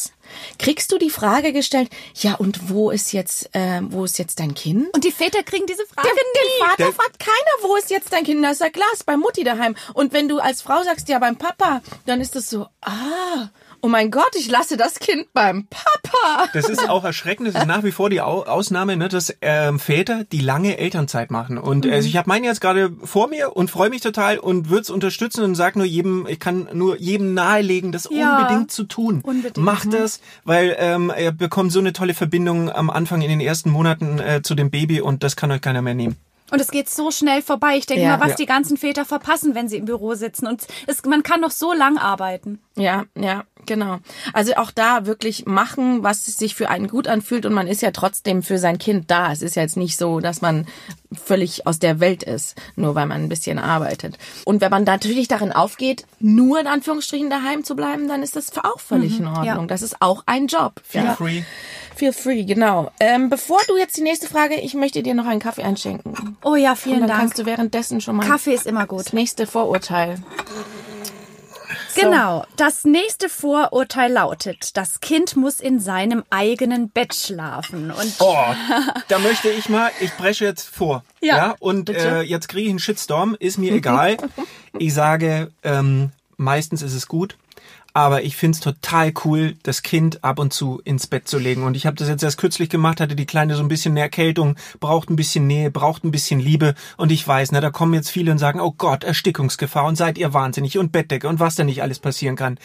kriegst 0.58 0.90
du 0.92 0.98
die 0.98 1.10
Frage 1.10 1.52
gestellt, 1.52 1.88
ja 2.14 2.34
und 2.34 2.68
wo 2.68 2.90
ist 2.90 3.12
jetzt, 3.12 3.54
äh, 3.54 3.80
wo 3.82 4.04
ist 4.04 4.18
jetzt 4.18 4.40
dein 4.40 4.54
Kind? 4.54 4.92
Und 4.94 5.04
die 5.04 5.12
Väter 5.12 5.42
kriegen 5.42 5.66
diese 5.66 5.86
Frage 5.86 6.08
Der, 6.08 6.14
den 6.14 6.66
Vater 6.66 6.76
Der- 6.84 6.92
fragt 6.92 7.18
keiner, 7.18 7.54
wo 7.62 7.76
ist 7.76 7.90
jetzt 7.90 8.12
dein 8.12 8.24
Kind? 8.24 8.44
Da 8.44 8.50
ist 8.50 8.60
er 8.60 8.70
klar, 8.70 8.86
ist 8.92 9.06
bei 9.06 9.16
Mutti 9.16 9.44
daheim. 9.44 9.74
Und 9.94 10.12
wenn 10.12 10.28
du 10.28 10.38
als 10.38 10.62
Frau 10.62 10.82
sagst, 10.82 11.08
ja, 11.08 11.18
beim 11.18 11.36
Papa, 11.36 11.80
dann 12.06 12.20
ist 12.20 12.34
es 12.36 12.50
so, 12.50 12.66
ah, 12.82 13.48
oh 13.82 13.88
mein 13.88 14.10
Gott, 14.10 14.30
ich 14.38 14.48
lasse 14.50 14.76
das 14.76 14.98
Kind 14.98 15.32
beim 15.32 15.66
Papa. 15.68 16.48
Das 16.52 16.68
ist 16.68 16.88
auch 16.88 17.04
erschreckend. 17.04 17.48
Das 17.48 17.54
ist 17.62 17.66
nach 17.66 17.82
wie 17.84 17.92
vor 17.92 18.10
die 18.10 18.20
Au 18.20 18.42
Ausnahme, 18.44 18.96
ne, 18.96 19.08
dass 19.08 19.34
ähm, 19.40 19.78
Väter 19.78 20.24
die 20.24 20.40
lange 20.40 20.78
Elternzeit 20.78 21.30
machen. 21.30 21.58
Und 21.58 21.84
Mhm. 21.84 21.92
also 21.92 22.08
ich 22.08 22.16
habe 22.16 22.28
meinen 22.28 22.44
jetzt 22.44 22.60
gerade 22.60 22.90
vor 23.04 23.28
mir 23.28 23.56
und 23.56 23.70
freue 23.70 23.90
mich 23.90 24.00
total 24.02 24.38
und 24.38 24.68
würde 24.70 24.82
es 24.82 24.90
unterstützen 24.90 25.44
und 25.44 25.54
sag 25.54 25.76
nur 25.76 25.86
jedem, 25.86 26.26
ich 26.28 26.38
kann 26.40 26.68
nur 26.72 26.98
jedem 26.98 27.34
nahelegen, 27.34 27.92
das 27.92 28.08
Ja, 28.10 28.38
unbedingt 28.38 28.70
zu 28.70 28.84
tun. 28.84 29.20
unbedingt. 29.22 29.58
Macht 29.64 29.92
das, 29.92 30.20
weil 30.44 30.76
ähm, 30.78 31.12
ihr 31.18 31.32
bekommt 31.32 31.72
so 31.72 31.78
eine 31.80 31.92
tolle 31.92 32.14
Verbindung 32.14 32.70
am 32.70 32.90
Anfang 32.90 33.22
in 33.22 33.28
den 33.28 33.40
ersten 33.40 33.70
Monaten 33.70 34.18
äh, 34.18 34.42
zu 34.42 34.54
dem 34.54 34.70
Baby 34.70 35.00
und 35.00 35.22
das 35.22 35.36
kann 35.36 35.50
euch 35.50 35.60
keiner 35.60 35.82
mehr 35.82 35.94
nehmen. 35.94 36.16
Und 36.50 36.60
es 36.60 36.68
geht 36.70 36.88
so 36.88 37.10
schnell 37.10 37.42
vorbei. 37.42 37.76
Ich 37.76 37.86
denke 37.86 38.04
Ja. 38.04 38.16
mal, 38.16 38.20
was 38.20 38.30
Ja. 38.30 38.36
die 38.36 38.46
ganzen 38.46 38.76
Väter 38.76 39.04
verpassen, 39.04 39.54
wenn 39.54 39.68
sie 39.68 39.78
im 39.78 39.84
Büro 39.84 40.14
sitzen. 40.14 40.46
Und 40.46 40.66
es, 40.86 41.04
man 41.04 41.22
kann 41.22 41.40
noch 41.40 41.50
so 41.50 41.72
lang 41.72 41.98
arbeiten. 41.98 42.60
Ja, 42.76 43.04
ja, 43.18 43.44
genau. 43.64 43.98
Also 44.32 44.54
auch 44.56 44.70
da 44.70 45.06
wirklich 45.06 45.46
machen, 45.46 46.02
was 46.02 46.24
sich 46.24 46.54
für 46.54 46.68
einen 46.68 46.88
gut 46.88 47.08
anfühlt 47.08 47.46
und 47.46 47.52
man 47.54 47.66
ist 47.66 47.82
ja 47.82 47.90
trotzdem 47.90 48.42
für 48.42 48.58
sein 48.58 48.78
Kind 48.78 49.10
da. 49.10 49.32
Es 49.32 49.42
ist 49.42 49.56
ja 49.56 49.62
jetzt 49.62 49.76
nicht 49.76 49.96
so, 49.96 50.20
dass 50.20 50.40
man 50.40 50.66
völlig 51.12 51.66
aus 51.66 51.78
der 51.78 52.00
Welt 52.00 52.22
ist, 52.22 52.54
nur 52.76 52.94
weil 52.94 53.06
man 53.06 53.22
ein 53.22 53.28
bisschen 53.28 53.58
arbeitet. 53.58 54.18
Und 54.44 54.60
wenn 54.60 54.70
man 54.70 54.84
natürlich 54.84 55.26
darin 55.28 55.52
aufgeht, 55.52 56.04
nur 56.20 56.60
in 56.60 56.66
Anführungsstrichen 56.66 57.30
daheim 57.30 57.64
zu 57.64 57.74
bleiben, 57.74 58.08
dann 58.08 58.22
ist 58.22 58.36
das 58.36 58.52
auch 58.58 58.78
völlig 58.80 59.18
in 59.18 59.26
Ordnung. 59.26 59.44
ja. 59.44 59.66
Das 59.66 59.82
ist 59.82 59.96
auch 60.00 60.22
ein 60.26 60.46
Job. 60.46 60.80
Feel 60.84 61.04
ja. 61.04 61.14
free. 61.16 61.42
Feel 61.96 62.12
free, 62.12 62.44
genau. 62.44 62.90
Ähm, 63.00 63.30
bevor 63.30 63.58
du 63.68 63.76
jetzt 63.76 63.96
die 63.96 64.02
nächste 64.02 64.28
Frage, 64.28 64.56
ich 64.60 64.74
möchte 64.74 65.02
dir 65.02 65.14
noch 65.14 65.26
einen 65.26 65.40
Kaffee 65.40 65.62
einschenken. 65.62 66.36
Oh 66.44 66.54
ja, 66.54 66.72
Und 66.72 66.76
vielen 66.78 66.98
dann 67.00 67.08
Dank. 67.08 67.20
kannst 67.20 67.38
du 67.38 67.46
währenddessen 67.46 68.00
schon 68.02 68.16
mal 68.16 68.26
Kaffee 68.26 68.52
ist 68.52 68.66
immer 68.66 68.86
gut. 68.86 69.06
das 69.06 69.12
nächste 69.14 69.46
Vorurteil. 69.46 70.18
Genau. 71.94 72.44
Das 72.56 72.84
nächste 72.84 73.30
Vorurteil 73.30 74.12
lautet, 74.12 74.76
das 74.76 75.00
Kind 75.00 75.34
muss 75.36 75.60
in 75.60 75.80
seinem 75.80 76.24
eigenen 76.28 76.90
Bett 76.90 77.14
schlafen. 77.14 77.90
Und 77.90 78.16
Oh, 78.18 78.36
da 79.08 79.18
möchte 79.18 79.48
ich 79.48 79.70
mal, 79.70 79.90
ich 80.00 80.12
breche 80.12 80.44
jetzt 80.44 80.68
vor. 80.68 81.02
Ja, 81.22 81.56
und 81.58 81.88
äh, 81.88 82.20
jetzt 82.20 82.48
kriege 82.48 82.64
ich 82.64 82.70
einen 82.70 82.78
Shitstorm, 82.78 83.34
ist 83.40 83.56
mir 83.58 83.72
egal. 83.72 84.18
Ich 84.78 84.92
sage, 84.92 85.50
ähm, 85.62 86.10
meistens 86.36 86.82
ist 86.82 86.92
es 86.94 87.08
gut. 87.08 87.38
Aber 87.96 88.24
ich 88.24 88.36
find's 88.36 88.60
total 88.60 89.10
cool, 89.24 89.54
das 89.62 89.80
Kind 89.80 90.22
ab 90.22 90.38
und 90.38 90.52
zu 90.52 90.82
ins 90.84 91.06
Bett 91.06 91.26
zu 91.26 91.38
legen. 91.38 91.62
Und 91.62 91.78
ich 91.78 91.86
habe 91.86 91.96
das 91.96 92.10
jetzt 92.10 92.22
erst 92.22 92.36
kürzlich 92.36 92.68
gemacht, 92.68 93.00
hatte 93.00 93.16
die 93.16 93.24
Kleine 93.24 93.56
so 93.56 93.62
ein 93.62 93.68
bisschen 93.68 93.94
eine 93.94 94.00
Erkältung, 94.00 94.56
braucht 94.80 95.08
ein 95.08 95.16
bisschen 95.16 95.46
Nähe, 95.46 95.70
braucht 95.70 96.04
ein 96.04 96.10
bisschen 96.10 96.38
Liebe. 96.38 96.74
Und 96.98 97.10
ich 97.10 97.26
weiß, 97.26 97.52
ne, 97.52 97.62
da 97.62 97.70
kommen 97.70 97.94
jetzt 97.94 98.10
viele 98.10 98.32
und 98.32 98.36
sagen, 98.36 98.60
oh 98.60 98.74
Gott, 98.76 99.02
Erstickungsgefahr 99.02 99.86
und 99.86 99.96
seid 99.96 100.18
ihr 100.18 100.34
wahnsinnig 100.34 100.76
und 100.76 100.92
Bettdecke 100.92 101.26
und 101.26 101.40
was 101.40 101.54
da 101.54 101.64
nicht 101.64 101.80
alles 101.80 101.98
passieren 101.98 102.36
kann. 102.36 102.58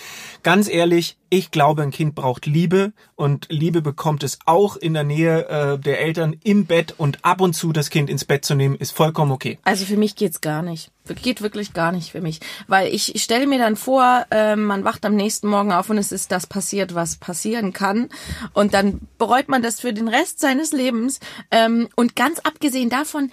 Ganz 0.44 0.68
ehrlich, 0.68 1.16
ich 1.34 1.50
glaube, 1.50 1.82
ein 1.82 1.92
Kind 1.92 2.14
braucht 2.14 2.46
Liebe 2.46 2.92
und 3.16 3.48
Liebe 3.50 3.82
bekommt 3.82 4.22
es 4.22 4.38
auch 4.46 4.76
in 4.76 4.94
der 4.94 5.06
Nähe 5.06 5.48
äh, 5.48 5.80
der 5.80 6.02
Eltern 6.02 6.36
im 6.44 6.66
Bett 6.66 6.94
und 6.98 7.24
ab 7.24 7.40
und 7.40 7.54
zu 7.54 7.72
das 7.72 7.90
Kind 7.90 8.10
ins 8.10 8.26
Bett 8.26 8.44
zu 8.44 8.54
nehmen, 8.54 8.76
ist 8.76 8.92
vollkommen 8.92 9.32
okay. 9.32 9.58
Also 9.64 9.86
für 9.86 9.96
mich 9.96 10.18
geht's 10.18 10.42
gar 10.42 10.62
nicht. 10.62 10.92
Geht 11.24 11.42
wirklich 11.42 11.74
gar 11.74 11.94
nicht 11.94 12.12
für 12.12 12.20
mich. 12.20 12.42
Weil 12.68 12.94
ich, 12.94 13.16
ich 13.16 13.24
stelle 13.24 13.48
mir 13.48 13.60
dann 13.60 13.78
vor, 13.78 14.26
äh, 14.30 14.58
man 14.58 14.84
wacht 14.84 15.06
am 15.06 15.16
nächsten 15.16 15.48
Morgen 15.48 15.72
auf 15.72 15.90
und 15.90 15.98
es 15.98 16.12
ist 16.12 16.34
das 16.34 16.48
passiert, 16.48 16.96
was 16.96 17.16
passieren 17.16 17.72
kann. 17.72 18.10
Und 18.54 18.74
dann 18.74 19.00
bereut 19.18 19.48
man 19.48 19.62
das 19.62 19.80
für 19.80 19.94
den 19.94 20.10
Rest 20.10 20.42
seines 20.42 20.74
Lebens. 20.74 21.22
Ähm, 21.50 21.88
und 21.96 22.18
ganz 22.18 22.40
abgesehen 22.40 22.90
davon, 22.90 23.32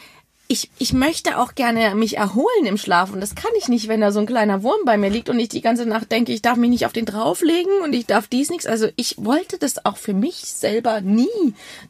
ich, 0.50 0.70
ich 0.78 0.94
möchte 0.94 1.38
auch 1.38 1.54
gerne 1.54 1.94
mich 1.94 2.16
erholen 2.16 2.64
im 2.64 2.78
Schlaf 2.78 3.12
und 3.12 3.20
das 3.20 3.34
kann 3.34 3.50
ich 3.58 3.68
nicht, 3.68 3.86
wenn 3.86 4.00
da 4.00 4.10
so 4.12 4.20
ein 4.20 4.26
kleiner 4.26 4.62
Wurm 4.62 4.80
bei 4.86 4.96
mir 4.96 5.10
liegt 5.10 5.28
und 5.28 5.38
ich 5.38 5.50
die 5.50 5.60
ganze 5.60 5.84
Nacht 5.84 6.10
denke, 6.10 6.32
ich 6.32 6.40
darf 6.40 6.56
mich 6.56 6.70
nicht 6.70 6.86
auf 6.86 6.94
den 6.94 7.04
drauflegen 7.04 7.82
und 7.82 7.92
ich 7.92 8.06
darf 8.06 8.28
dies 8.28 8.48
nichts. 8.48 8.66
Also 8.66 8.88
ich 8.96 9.16
wollte 9.18 9.58
das 9.58 9.84
auch 9.84 9.98
für 9.98 10.14
mich 10.14 10.36
selber 10.36 11.02
nie, 11.02 11.28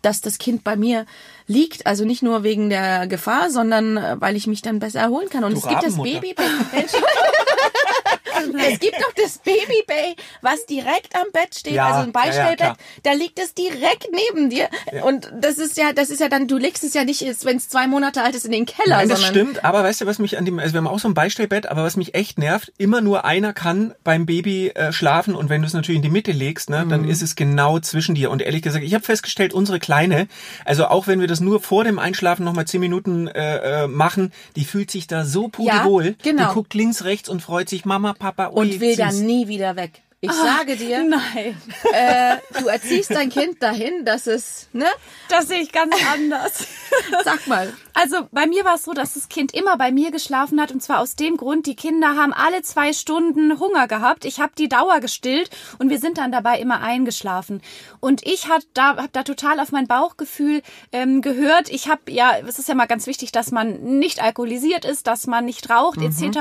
dass 0.02 0.20
das 0.20 0.38
Kind 0.38 0.64
bei 0.64 0.74
mir 0.74 1.06
liegt. 1.46 1.86
Also 1.86 2.04
nicht 2.04 2.24
nur 2.24 2.42
wegen 2.42 2.68
der 2.68 3.06
Gefahr, 3.06 3.50
sondern 3.50 3.96
äh, 3.96 4.16
weil 4.18 4.34
ich 4.34 4.48
mich 4.48 4.60
dann 4.60 4.80
besser 4.80 5.00
erholen 5.00 5.28
kann. 5.28 5.44
Und 5.44 5.52
Du 5.52 5.58
es 5.58 5.68
gibt 5.68 5.84
das 5.84 5.96
Rabenmutter. 5.96 6.42
Es 8.72 8.80
gibt 8.80 8.96
doch 9.00 9.12
das 9.16 9.38
Babybay, 9.38 10.14
was 10.42 10.66
direkt 10.66 11.14
am 11.16 11.26
Bett 11.32 11.54
steht, 11.54 11.74
Ja, 11.74 11.86
also 11.86 12.00
ein 12.00 12.06
ja, 12.06 12.06
ja, 12.06 12.10
Beistellbett. 12.12 12.56
klar. 12.58 12.76
da 13.02 13.12
liegt 13.12 13.38
es 13.38 13.54
direkt 13.54 14.08
neben 14.12 14.50
dir. 14.50 14.68
Und 15.04 15.30
das 15.40 15.58
ist 15.58 15.76
ja, 15.76 15.92
das 15.92 16.10
ist 16.10 16.20
ja 16.20 16.28
dann, 16.28 16.48
du 16.48 16.56
legst 16.56 16.84
es 16.84 16.94
ja 16.94 17.04
nicht, 17.04 17.22
wenn 17.44 17.56
es 17.56 17.68
zwei 17.68 17.86
Monate 17.86 18.22
alt 18.22 18.34
ist, 18.34 18.44
in 18.44 18.52
den 18.52 18.66
Keller, 18.66 18.96
Nein, 18.96 19.08
das 19.08 19.24
stimmt, 19.24 19.64
aber 19.64 19.82
weißt 19.82 20.00
du, 20.02 20.06
was 20.06 20.18
mich 20.18 20.38
an 20.38 20.44
dem, 20.44 20.58
also 20.58 20.72
wir 20.74 20.78
haben 20.78 20.86
auch 20.86 20.98
so 20.98 21.08
ein 21.08 21.14
Beistellbett, 21.14 21.66
aber 21.66 21.84
was 21.84 21.96
mich 21.96 22.14
echt 22.14 22.38
nervt, 22.38 22.72
immer 22.78 23.00
nur 23.00 23.24
einer 23.24 23.52
kann 23.52 23.94
beim 24.04 24.26
Baby 24.26 24.68
äh, 24.70 24.92
schlafen 24.92 25.34
und 25.34 25.48
wenn 25.48 25.62
du 25.62 25.66
es 25.66 25.74
natürlich 25.74 25.96
in 25.96 26.02
die 26.02 26.10
Mitte 26.10 26.32
legst, 26.32 26.70
ne, 26.70 26.84
Mhm. 26.84 26.88
dann 26.90 27.04
ist 27.08 27.22
es 27.22 27.34
genau 27.36 27.78
zwischen 27.80 28.14
dir. 28.14 28.30
Und 28.30 28.42
ehrlich 28.42 28.62
gesagt, 28.62 28.84
ich 28.84 28.94
habe 28.94 29.04
festgestellt, 29.04 29.52
unsere 29.54 29.78
Kleine, 29.78 30.28
also 30.64 30.86
auch 30.86 31.06
wenn 31.06 31.20
wir 31.20 31.26
das 31.26 31.40
nur 31.40 31.60
vor 31.60 31.84
dem 31.84 31.98
Einschlafen 31.98 32.44
nochmal 32.44 32.66
zehn 32.66 32.80
Minuten 32.80 33.26
äh, 33.28 33.84
äh, 33.84 33.86
machen, 33.88 34.32
die 34.56 34.64
fühlt 34.64 34.90
sich 34.90 35.06
da 35.06 35.24
so 35.24 35.48
pudelwohl. 35.48 36.16
genau. 36.22 36.48
Die 36.48 36.54
guckt 36.54 36.74
links, 36.74 37.04
rechts 37.04 37.28
und 37.28 37.42
freut 37.42 37.68
sich, 37.68 37.84
Mama, 37.84 38.12
Papa, 38.14 38.27
ui, 38.52 38.60
und 38.60 38.80
will 38.80 38.94
süß. 38.94 38.98
dann 38.98 39.26
nie 39.26 39.48
wieder 39.48 39.76
weg. 39.76 40.02
Ich 40.20 40.32
sage 40.32 40.74
dir, 40.74 41.04
nein, 41.04 41.56
äh, 41.92 42.38
du 42.58 42.66
erziehst 42.66 43.12
dein 43.12 43.30
Kind 43.30 43.62
dahin, 43.62 44.04
dass 44.04 44.26
es, 44.26 44.68
ne? 44.72 44.86
das 45.28 45.46
sehe 45.46 45.60
ich 45.60 45.70
ganz 45.70 45.94
anders. 46.12 46.66
Sag 47.24 47.46
mal. 47.46 47.72
Also 47.94 48.28
bei 48.32 48.48
mir 48.48 48.64
war 48.64 48.74
es 48.74 48.82
so, 48.82 48.94
dass 48.94 49.14
das 49.14 49.28
Kind 49.28 49.54
immer 49.54 49.76
bei 49.76 49.92
mir 49.92 50.10
geschlafen 50.10 50.60
hat 50.60 50.72
und 50.72 50.82
zwar 50.82 50.98
aus 50.98 51.14
dem 51.14 51.36
Grund, 51.36 51.66
die 51.66 51.76
Kinder 51.76 52.16
haben 52.16 52.32
alle 52.32 52.62
zwei 52.62 52.92
Stunden 52.92 53.60
Hunger 53.60 53.86
gehabt. 53.86 54.24
Ich 54.24 54.40
habe 54.40 54.52
die 54.58 54.68
Dauer 54.68 54.98
gestillt 54.98 55.50
und 55.78 55.88
wir 55.88 56.00
sind 56.00 56.18
dann 56.18 56.32
dabei 56.32 56.58
immer 56.58 56.80
eingeschlafen. 56.80 57.62
Und 58.00 58.26
ich 58.26 58.48
hab 58.48 58.62
da, 58.74 58.96
hab 58.96 59.12
da 59.12 59.22
total 59.22 59.60
auf 59.60 59.70
mein 59.70 59.86
Bauchgefühl 59.86 60.62
ähm, 60.90 61.22
gehört. 61.22 61.70
Ich 61.70 61.88
habe 61.88 62.10
ja, 62.10 62.38
es 62.44 62.58
ist 62.58 62.68
ja 62.68 62.74
mal 62.74 62.86
ganz 62.86 63.06
wichtig, 63.06 63.30
dass 63.30 63.52
man 63.52 63.98
nicht 64.00 64.20
alkoholisiert 64.20 64.84
ist, 64.84 65.06
dass 65.06 65.28
man 65.28 65.44
nicht 65.44 65.70
raucht 65.70 66.02
etc., 66.02 66.38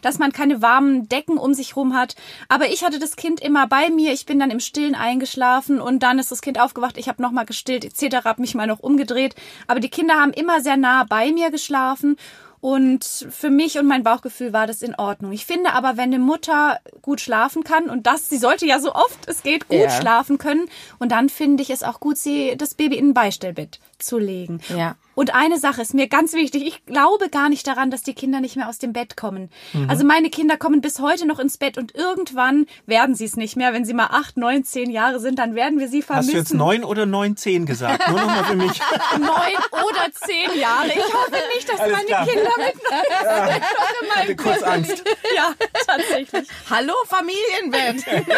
dass 0.00 0.18
man 0.18 0.32
keine 0.32 0.62
warmen 0.62 1.10
Decken 1.10 1.36
um 1.36 1.52
sich 1.52 1.76
rum 1.76 1.94
hat. 1.94 2.16
Aber 2.48 2.68
ich 2.70 2.84
hatte 2.84 2.98
das 2.98 3.17
Kind 3.18 3.40
immer 3.40 3.66
bei 3.66 3.90
mir. 3.90 4.12
Ich 4.14 4.24
bin 4.24 4.38
dann 4.38 4.50
im 4.50 4.60
Stillen 4.60 4.94
eingeschlafen 4.94 5.78
und 5.80 6.02
dann 6.02 6.18
ist 6.18 6.30
das 6.30 6.40
Kind 6.40 6.58
aufgewacht. 6.58 6.96
Ich 6.96 7.08
habe 7.08 7.20
nochmal 7.20 7.44
gestillt 7.44 7.84
etc., 7.84 8.24
habe 8.24 8.40
mich 8.40 8.54
mal 8.54 8.66
noch 8.66 8.80
umgedreht. 8.80 9.34
Aber 9.66 9.80
die 9.80 9.90
Kinder 9.90 10.14
haben 10.14 10.32
immer 10.32 10.62
sehr 10.62 10.78
nah 10.78 11.04
bei 11.04 11.30
mir 11.32 11.50
geschlafen. 11.50 12.16
Und 12.60 13.04
für 13.30 13.50
mich 13.50 13.78
und 13.78 13.86
mein 13.86 14.02
Bauchgefühl 14.02 14.52
war 14.52 14.66
das 14.66 14.82
in 14.82 14.94
Ordnung. 14.96 15.30
Ich 15.32 15.46
finde 15.46 15.74
aber, 15.74 15.96
wenn 15.96 16.12
eine 16.12 16.18
Mutter 16.18 16.80
gut 17.02 17.20
schlafen 17.20 17.62
kann 17.62 17.88
und 17.88 18.06
das, 18.08 18.28
sie 18.28 18.38
sollte 18.38 18.66
ja 18.66 18.80
so 18.80 18.94
oft 18.94 19.28
es 19.28 19.44
geht 19.44 19.68
gut 19.68 19.78
Ja. 19.78 19.90
schlafen 19.90 20.38
können. 20.38 20.68
Und 20.98 21.12
dann 21.12 21.28
finde 21.28 21.62
ich 21.62 21.70
es 21.70 21.84
auch 21.84 22.00
gut, 22.00 22.18
sie 22.18 22.56
das 22.56 22.74
Baby 22.74 22.96
in 22.96 23.10
ein 23.10 23.14
Beistellbett 23.14 23.78
zu 23.98 24.18
legen. 24.18 24.60
Ja. 24.76 24.96
Und 25.18 25.34
eine 25.34 25.58
Sache 25.58 25.82
ist 25.82 25.94
mir 25.94 26.06
ganz 26.06 26.32
wichtig. 26.32 26.64
Ich 26.64 26.86
glaube 26.86 27.28
gar 27.28 27.48
nicht 27.48 27.66
daran, 27.66 27.90
dass 27.90 28.04
die 28.04 28.14
Kinder 28.14 28.40
nicht 28.40 28.54
mehr 28.54 28.68
aus 28.68 28.78
dem 28.78 28.92
Bett 28.92 29.16
kommen. 29.16 29.50
Also 29.88 30.04
meine 30.04 30.30
Kinder 30.30 30.56
kommen 30.56 30.80
bis 30.80 31.00
heute 31.00 31.26
noch 31.26 31.40
ins 31.40 31.58
Bett 31.58 31.76
und 31.76 31.92
irgendwann 31.92 32.66
werden 32.86 33.16
sie 33.16 33.24
es 33.24 33.34
nicht 33.34 33.56
mehr. 33.56 33.72
Wenn 33.72 33.84
sie 33.84 33.94
mal 33.94 34.10
acht, 34.12 34.36
neun, 34.36 34.62
zehn 34.62 34.92
Jahre 34.92 35.18
sind, 35.18 35.40
dann 35.40 35.56
werden 35.56 35.80
wir 35.80 35.88
sie 35.88 36.02
vermissen. 36.02 36.28
Hast 36.28 36.34
du 36.34 36.38
jetzt 36.38 36.54
neun 36.54 36.84
oder 36.84 37.04
neun, 37.04 37.36
zehn 37.36 37.66
gesagt? 37.66 38.08
Nur 38.08 38.20
nochmal 38.20 38.44
für 38.44 38.54
mich. 38.54 38.80
neun 39.18 39.58
oder 39.72 40.12
zehn 40.12 40.56
Jahre. 40.56 40.86
Ich 40.86 41.12
hoffe 41.12 41.42
nicht, 41.52 41.68
dass 41.68 41.80
Alles 41.80 41.96
meine 41.96 42.06
klar. 42.06 42.24
Kinder 42.24 42.50
mit 42.56 42.74
noch 42.76 44.02
in 44.02 44.08
meinem 44.08 44.18
hatte 44.18 44.36
kurz 44.36 44.62
Angst. 44.62 45.04
Ja, 45.34 45.52
tatsächlich. 45.84 46.48
Hallo 46.70 46.94
Familienbett. 47.06 48.04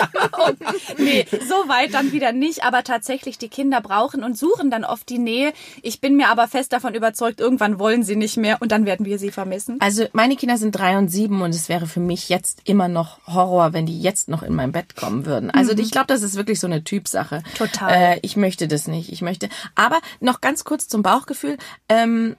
Nee, 0.98 1.26
so 1.30 1.68
weit 1.68 1.94
dann 1.94 2.12
wieder 2.12 2.32
nicht, 2.32 2.64
aber 2.64 2.84
tatsächlich 2.84 3.38
die 3.38 3.48
Kinder 3.48 3.80
brauchen 3.80 4.22
und 4.22 4.36
suchen 4.36 4.70
dann 4.70 4.84
oft 4.84 5.08
die 5.08 5.18
Nähe. 5.18 5.52
Ich 5.82 6.00
bin 6.00 6.16
mir 6.16 6.28
aber 6.28 6.48
fest 6.48 6.69
fest 6.70 6.72
davon 6.72 6.94
überzeugt, 6.94 7.40
irgendwann 7.40 7.78
wollen 7.78 8.02
sie 8.02 8.16
nicht 8.16 8.36
mehr 8.36 8.58
und 8.60 8.72
dann 8.72 8.86
werden 8.86 9.06
wir 9.06 9.18
sie 9.18 9.30
vermissen. 9.30 9.76
Also 9.80 10.06
meine 10.12 10.36
Kinder 10.36 10.56
sind 10.56 10.72
drei 10.72 10.96
und 10.98 11.08
sieben 11.08 11.42
und 11.42 11.50
es 11.50 11.68
wäre 11.68 11.86
für 11.86 12.00
mich 12.00 12.28
jetzt 12.28 12.60
immer 12.64 12.88
noch 12.88 13.18
Horror, 13.26 13.72
wenn 13.72 13.86
die 13.86 14.00
jetzt 14.00 14.28
noch 14.28 14.42
in 14.42 14.54
mein 14.54 14.72
Bett 14.72 14.96
kommen 14.96 15.26
würden. 15.26 15.50
Also 15.50 15.72
ich 15.72 15.90
glaube, 15.90 16.06
das 16.06 16.22
ist 16.22 16.36
wirklich 16.36 16.60
so 16.60 16.66
eine 16.66 16.84
Typsache. 16.84 17.42
Total. 17.56 17.92
Äh, 17.92 18.18
ich 18.22 18.36
möchte 18.36 18.68
das 18.68 18.86
nicht. 18.86 19.12
Ich 19.12 19.22
möchte. 19.22 19.48
Aber 19.74 20.00
noch 20.20 20.40
ganz 20.40 20.64
kurz 20.64 20.88
zum 20.88 21.02
Bauchgefühl. 21.02 21.58
Ähm, 21.88 22.36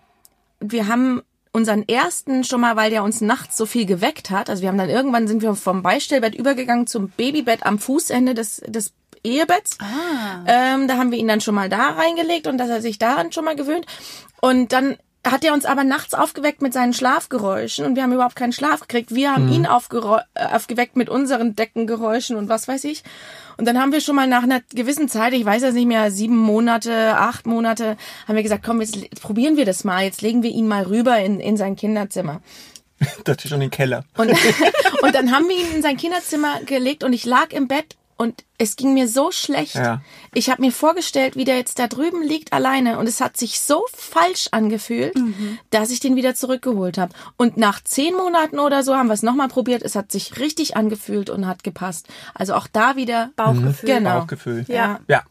wir 0.60 0.88
haben 0.88 1.22
unseren 1.52 1.88
ersten 1.88 2.46
schon 2.46 2.62
mal, 2.62 2.78
weil 2.78 2.90
der 2.90 3.04
uns 3.04 3.20
nachts 3.20 3.58
so 3.58 3.66
viel 3.66 3.86
geweckt 3.86 4.30
hat. 4.30 4.50
Also 4.50 4.62
wir 4.62 4.70
haben 4.70 4.78
dann 4.78 4.90
irgendwann 4.90 5.28
sind 5.28 5.42
wir 5.42 5.54
vom 5.56 5.84
Beistellbett 5.84 6.36
übergegangen 6.36 6.88
zum 6.88 7.10
Babybett 7.10 7.66
am 7.66 7.80
Fußende 7.80 8.34
des, 8.34 8.62
des 8.66 8.94
Ehebetts. 9.24 9.78
Ah. 9.80 10.44
Ähm, 10.48 10.88
da 10.88 10.98
haben 10.98 11.12
wir 11.12 11.18
ihn 11.20 11.28
dann 11.28 11.42
schon 11.42 11.56
mal 11.56 11.70
da 11.70 11.90
reingelegt 11.90 12.48
und 12.48 12.58
dass 12.58 12.70
er 12.70 12.82
sich 12.82 13.00
daran 13.00 13.32
schon 13.32 13.46
mal 13.46 13.56
gewöhnt. 13.56 13.86
Und 14.42 14.72
dann 14.74 14.98
hat 15.26 15.44
er 15.44 15.54
uns 15.54 15.66
aber 15.66 15.84
nachts 15.84 16.16
aufgeweckt 16.16 16.64
mit 16.64 16.74
seinen 16.74 16.94
Schlafgeräuschen 16.94 17.86
und 17.86 17.96
wir 17.96 18.02
haben 18.04 18.14
überhaupt 18.14 18.36
keinen 18.36 18.54
Schlaf 18.54 18.82
gekriegt. 18.82 19.14
Wir 19.14 19.34
haben 19.36 19.52
ihn 19.52 19.68
aufgereu- 19.68 20.24
äh, 20.34 20.46
aufgeweckt 20.46 20.96
mit 20.96 21.10
unseren 21.10 21.56
Deckengeräuschen 21.56 22.36
und 22.38 22.50
was 22.50 22.68
weiß 22.68 22.86
ich. 22.86 23.04
Und 23.58 23.66
dann 23.68 23.80
haben 23.80 23.92
wir 23.92 24.02
schon 24.02 24.16
mal 24.16 24.26
nach 24.26 24.42
einer 24.42 24.62
gewissen 24.74 25.10
Zeit, 25.10 25.34
ich 25.34 25.46
weiß 25.46 25.62
jetzt 25.62 25.76
nicht 25.76 25.86
mehr, 25.86 26.10
sieben 26.10 26.38
Monate, 26.38 27.16
acht 27.16 27.46
Monate, 27.46 27.98
haben 28.28 28.36
wir 28.36 28.42
gesagt, 28.42 28.64
komm, 28.66 28.82
jetzt, 28.82 28.96
jetzt 28.96 29.22
probieren 29.22 29.58
wir 29.58 29.66
das 29.66 29.84
mal. 29.84 30.04
Jetzt 30.04 30.24
legen 30.24 30.42
wir 30.42 30.50
ihn 30.50 30.68
mal 30.68 30.84
rüber 30.84 31.20
in, 31.20 31.40
in 31.40 31.58
sein 31.58 31.76
Kinderzimmer. 31.76 32.42
Das 33.24 33.38
ist 33.38 33.50
schon 33.50 33.62
im 33.62 33.72
Keller. 33.72 34.04
Und, 34.18 34.32
und 35.02 35.16
dann 35.16 35.32
haben 35.32 35.48
wir 35.50 35.58
ihn 35.58 35.76
in 35.76 35.82
sein 35.82 35.98
Kinderzimmer 35.98 36.62
gelegt 36.66 37.04
und 37.04 37.14
ich 37.14 37.26
lag 37.26 37.52
im 37.52 37.68
Bett 37.68 37.96
und 38.18 38.44
es 38.58 38.76
ging 38.76 38.94
mir 38.94 39.08
so 39.08 39.32
schlecht. 39.32 39.76
Ja. 39.76 40.02
Ich 40.34 40.50
habe 40.50 40.62
mir 40.62 40.72
vorgestellt, 40.72 41.36
wie 41.36 41.46
der 41.46 41.58
jetzt 41.58 41.80
da 41.80 41.88
drüben 41.88 42.22
liegt 42.22 42.54
alleine 42.54 43.00
und 43.00 43.08
es 43.08 43.20
hat 43.22 43.38
sich 43.38 43.60
so 43.60 43.86
falsch 43.94 44.50
angefühlt, 44.52 45.16
dass 45.72 45.90
ich 45.92 46.00
den 46.00 46.16
wieder 46.16 46.36
zurückgeholt 46.36 46.98
habe. 46.98 47.14
Und 47.38 47.58
nach 47.58 47.84
zehn 47.84 48.16
Monaten 48.16 48.60
oder 48.60 48.84
so 48.84 48.96
haben 48.96 49.08
wir 49.08 49.14
es 49.14 49.24
nochmal 49.24 49.48
probiert. 49.48 49.82
Es 49.82 49.96
hat 49.96 50.12
sich 50.12 50.40
richtig 50.40 50.78
angefühlt 50.78 51.30
und 51.30 51.48
hat 51.48 51.64
gepasst. 51.64 52.08
Also 52.34 52.54
auch 52.54 52.68
da 52.68 52.96
wieder 52.96 53.32
Bauchgefühl. 53.36 53.90
Genau. 53.90 54.20
Bauchgefühl. 54.20 54.66
Ja. 54.68 55.00
Ja. 55.08 55.24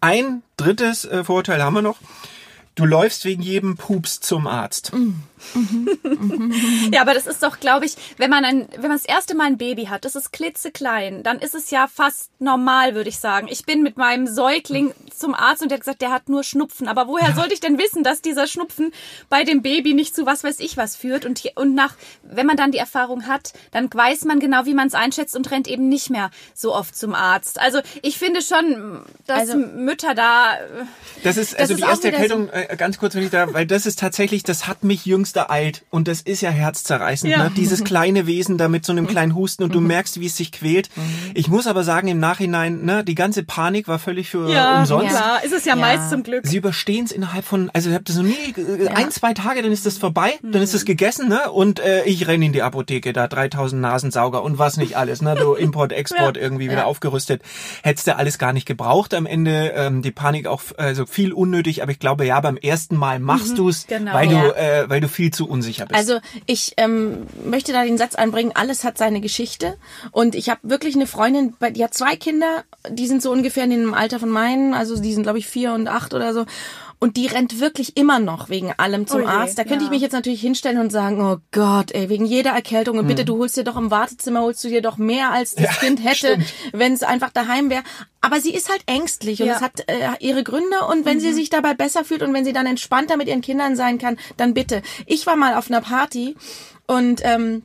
Ein 0.00 0.42
drittes 0.56 1.04
äh, 1.04 1.24
Vorurteil 1.24 1.62
haben 1.62 1.74
wir 1.74 1.82
noch. 1.82 1.96
Du 2.76 2.84
läufst 2.84 3.24
wegen 3.24 3.40
jedem 3.42 3.76
Pups 3.76 4.20
zum 4.20 4.46
Arzt. 4.46 4.92
Ja, 6.92 7.00
aber 7.00 7.14
das 7.14 7.26
ist 7.26 7.42
doch, 7.42 7.58
glaube 7.60 7.86
ich, 7.86 7.94
wenn 8.18 8.30
man 8.30 8.44
ein, 8.44 8.68
wenn 8.72 8.82
man 8.88 8.92
das 8.98 9.04
erste 9.06 9.34
Mal 9.34 9.44
ein 9.46 9.56
Baby 9.58 9.84
hat, 9.86 10.04
das 10.04 10.14
ist 10.14 10.30
klitzeklein, 10.32 11.22
dann 11.22 11.38
ist 11.38 11.54
es 11.54 11.70
ja 11.70 11.86
fast 11.92 12.30
normal, 12.38 12.94
würde 12.94 13.08
ich 13.08 13.18
sagen. 13.18 13.48
Ich 13.50 13.64
bin 13.64 13.82
mit 13.82 13.96
meinem 13.96 14.26
Säugling 14.26 14.92
zum 15.14 15.34
Arzt 15.34 15.62
und 15.62 15.70
der 15.70 15.76
hat 15.76 15.80
gesagt, 15.84 16.02
der 16.02 16.10
hat 16.10 16.28
nur 16.28 16.42
Schnupfen. 16.44 16.86
Aber 16.88 17.06
woher 17.08 17.34
sollte 17.34 17.54
ich 17.54 17.60
denn 17.60 17.78
wissen, 17.78 18.02
dass 18.02 18.20
dieser 18.22 18.46
Schnupfen 18.46 18.92
bei 19.30 19.44
dem 19.44 19.62
Baby 19.62 19.94
nicht 19.94 20.14
zu 20.14 20.26
was 20.26 20.44
weiß 20.44 20.60
ich 20.60 20.76
was 20.76 20.96
führt? 20.96 21.24
Und, 21.24 21.38
hier- 21.38 21.52
und 21.54 21.74
nach, 21.74 21.94
wenn 22.22 22.46
man 22.46 22.56
dann 22.58 22.72
die 22.72 22.78
Erfahrung 22.78 23.26
hat, 23.26 23.52
dann 23.72 23.88
weiß 23.92 24.24
man 24.24 24.38
genau, 24.38 24.66
wie 24.66 24.74
man 24.74 24.88
es 24.88 24.94
einschätzt 24.94 25.34
und 25.36 25.50
rennt 25.50 25.66
eben 25.68 25.88
nicht 25.88 26.10
mehr 26.10 26.30
so 26.54 26.74
oft 26.74 26.94
zum 26.96 27.14
Arzt. 27.14 27.58
Also 27.58 27.80
ich 28.02 28.18
finde 28.18 28.42
schon, 28.42 29.02
dass 29.26 29.40
Also- 29.40 29.56
Mütter 29.56 30.14
da, 30.14 30.56
äh, 30.56 30.84
Das 31.22 31.38
ist 31.38 31.58
also 31.58 31.72
ist 31.74 31.82
die 31.82 31.88
erste 31.88 32.12
Erkältung, 32.12 32.48
äh, 32.50 32.65
ganz 32.76 32.98
kurz, 32.98 33.14
wenn 33.14 33.22
ich 33.22 33.30
da, 33.30 33.52
weil 33.52 33.66
das 33.66 33.86
ist 33.86 33.98
tatsächlich, 33.98 34.42
das 34.42 34.66
hat 34.66 34.84
mich 34.84 35.06
jüngster 35.06 35.50
alt 35.50 35.84
und 35.90 36.08
das 36.08 36.20
ist 36.20 36.40
ja 36.40 36.50
herzzerreißend. 36.50 37.30
Ja. 37.30 37.44
Ne? 37.44 37.52
Dieses 37.56 37.84
kleine 37.84 38.26
Wesen 38.26 38.58
da 38.58 38.68
mit 38.68 38.84
so 38.84 38.92
einem 38.92 39.06
kleinen 39.06 39.34
Husten 39.34 39.62
und 39.62 39.74
du 39.74 39.80
merkst, 39.80 40.20
wie 40.20 40.26
es 40.26 40.36
sich 40.36 40.52
quält. 40.52 40.90
Ich 41.34 41.48
muss 41.48 41.66
aber 41.66 41.84
sagen, 41.84 42.08
im 42.08 42.18
Nachhinein, 42.18 42.84
ne, 42.84 43.04
die 43.04 43.14
ganze 43.14 43.42
Panik 43.42 43.88
war 43.88 43.98
völlig 43.98 44.28
für 44.30 44.50
ja, 44.50 44.80
umsonst. 44.80 45.08
klar, 45.10 45.44
ist 45.44 45.52
es 45.52 45.64
ja, 45.64 45.74
Ja. 45.74 45.80
meist 45.80 46.10
zum 46.10 46.22
Glück. 46.22 46.46
Sie 46.46 46.56
überstehen 46.56 47.04
es 47.04 47.12
innerhalb 47.12 47.44
von, 47.44 47.70
also 47.72 47.88
ich 47.90 47.94
habe 47.94 48.04
das 48.04 48.16
noch 48.16 48.24
nie, 48.24 48.54
äh, 48.56 48.88
ein, 48.88 49.10
zwei 49.10 49.34
Tage, 49.34 49.62
dann 49.62 49.72
ist 49.72 49.86
das 49.86 49.98
vorbei, 49.98 50.34
dann 50.42 50.62
ist 50.62 50.74
das 50.74 50.84
gegessen, 50.84 51.28
ne? 51.28 51.50
Und 51.50 51.80
äh, 51.80 52.04
ich 52.04 52.26
renne 52.26 52.46
in 52.46 52.52
die 52.52 52.62
Apotheke, 52.62 53.12
da 53.12 53.28
3000 53.28 53.80
Nasensauger 53.80 54.42
und 54.42 54.58
was 54.58 54.76
nicht 54.76 54.96
alles, 54.96 55.22
ne? 55.22 55.34
Du 55.34 55.54
Import, 55.66 55.92
Export 55.92 56.36
irgendwie 56.36 56.70
wieder 56.70 56.86
aufgerüstet. 56.86 57.42
Hättest 57.82 58.06
du 58.06 58.16
alles 58.16 58.38
gar 58.38 58.52
nicht 58.52 58.66
gebraucht 58.66 59.14
am 59.14 59.26
Ende. 59.26 59.72
Ähm, 59.76 60.02
die 60.02 60.10
Panik 60.10 60.46
auch, 60.46 60.62
also 60.76 61.06
viel 61.06 61.32
unnötig, 61.32 61.82
aber 61.82 61.92
ich 61.92 61.98
glaube, 61.98 62.24
ja, 62.26 62.40
beim 62.40 62.55
ersten 62.56 62.96
Mal 62.96 63.18
machst 63.18 63.58
du's, 63.58 63.86
genau. 63.86 64.12
weil 64.12 64.30
Ja. 64.30 64.42
du, 64.42 64.56
äh, 64.56 64.90
weil 64.90 65.00
du 65.00 65.08
viel 65.08 65.30
zu 65.32 65.48
unsicher 65.48 65.86
bist. 65.86 65.98
Also 65.98 66.18
ich 66.46 66.74
ähm, 66.76 67.26
möchte 67.44 67.72
da 67.72 67.84
den 67.84 67.98
Satz 67.98 68.14
einbringen, 68.14 68.52
alles 68.54 68.84
hat 68.84 68.98
seine 68.98 69.20
Geschichte. 69.20 69.76
Und 70.12 70.34
ich 70.34 70.48
habe 70.48 70.60
wirklich 70.62 70.94
eine 70.94 71.06
Freundin, 71.06 71.54
die 71.70 71.84
hat 71.84 71.94
zwei 71.94 72.16
Kinder, 72.16 72.64
die 72.88 73.06
sind 73.06 73.22
so 73.22 73.30
ungefähr 73.30 73.64
in 73.64 73.70
dem 73.70 73.94
Alter 73.94 74.18
von 74.18 74.30
meinen, 74.30 74.74
also 74.74 75.00
die 75.00 75.12
sind 75.14 75.22
glaube 75.22 75.38
ich 75.38 75.46
vier 75.46 75.72
und 75.72 75.88
acht 75.88 76.14
oder 76.14 76.32
so. 76.32 76.46
Und 76.98 77.16
die 77.18 77.26
rennt 77.26 77.60
wirklich 77.60 77.96
immer 77.96 78.18
noch 78.18 78.48
wegen 78.48 78.72
allem 78.76 79.06
zum 79.06 79.20
Oh 79.20 79.24
je, 79.24 79.28
Arzt. 79.28 79.58
Da 79.58 79.64
könnte 79.64 79.80
ja. 79.80 79.84
ich 79.84 79.90
mich 79.90 80.00
jetzt 80.02 80.12
natürlich 80.12 80.40
hinstellen 80.40 80.78
und 80.78 80.90
sagen, 80.90 81.20
oh 81.20 81.36
Gott, 81.52 81.92
ey, 81.92 82.08
wegen 82.08 82.24
jeder 82.24 82.52
Erkältung. 82.52 82.98
Und 82.98 83.06
bitte, 83.06 83.20
Hm. 83.22 83.26
du 83.26 83.38
holst 83.38 83.56
dir 83.56 83.64
doch 83.64 83.76
im 83.76 83.90
Wartezimmer, 83.90 84.40
holst 84.40 84.64
du 84.64 84.68
dir 84.68 84.80
doch 84.80 84.96
mehr, 84.96 85.30
als 85.30 85.54
das 85.54 85.78
Kind 85.80 86.02
hätte, 86.02 86.38
wenn 86.72 86.94
es 86.94 87.02
einfach 87.02 87.30
daheim 87.30 87.68
wäre. 87.70 87.82
Aber 88.22 88.40
sie 88.40 88.54
ist 88.54 88.70
halt 88.70 88.82
ängstlich 88.86 89.40
und 89.42 89.48
Ja. 89.48 89.56
es 89.56 89.60
hat 89.60 89.80
äh, 89.88 90.08
ihre 90.20 90.42
Gründe. 90.42 90.86
Und 90.90 91.04
wenn 91.04 91.20
sie 91.20 91.32
sich 91.32 91.50
dabei 91.50 91.74
besser 91.74 92.04
fühlt 92.04 92.22
und 92.22 92.32
wenn 92.32 92.44
sie 92.44 92.52
dann 92.54 92.66
entspannter 92.66 93.16
mit 93.16 93.28
ihren 93.28 93.42
Kindern 93.42 93.76
sein 93.76 93.98
kann, 93.98 94.16
dann 94.36 94.54
bitte. 94.54 94.80
Ich 95.04 95.26
war 95.26 95.36
mal 95.36 95.54
auf 95.54 95.70
einer 95.70 95.82
Party 95.82 96.34
und 96.86 97.20
ähm, 97.24 97.62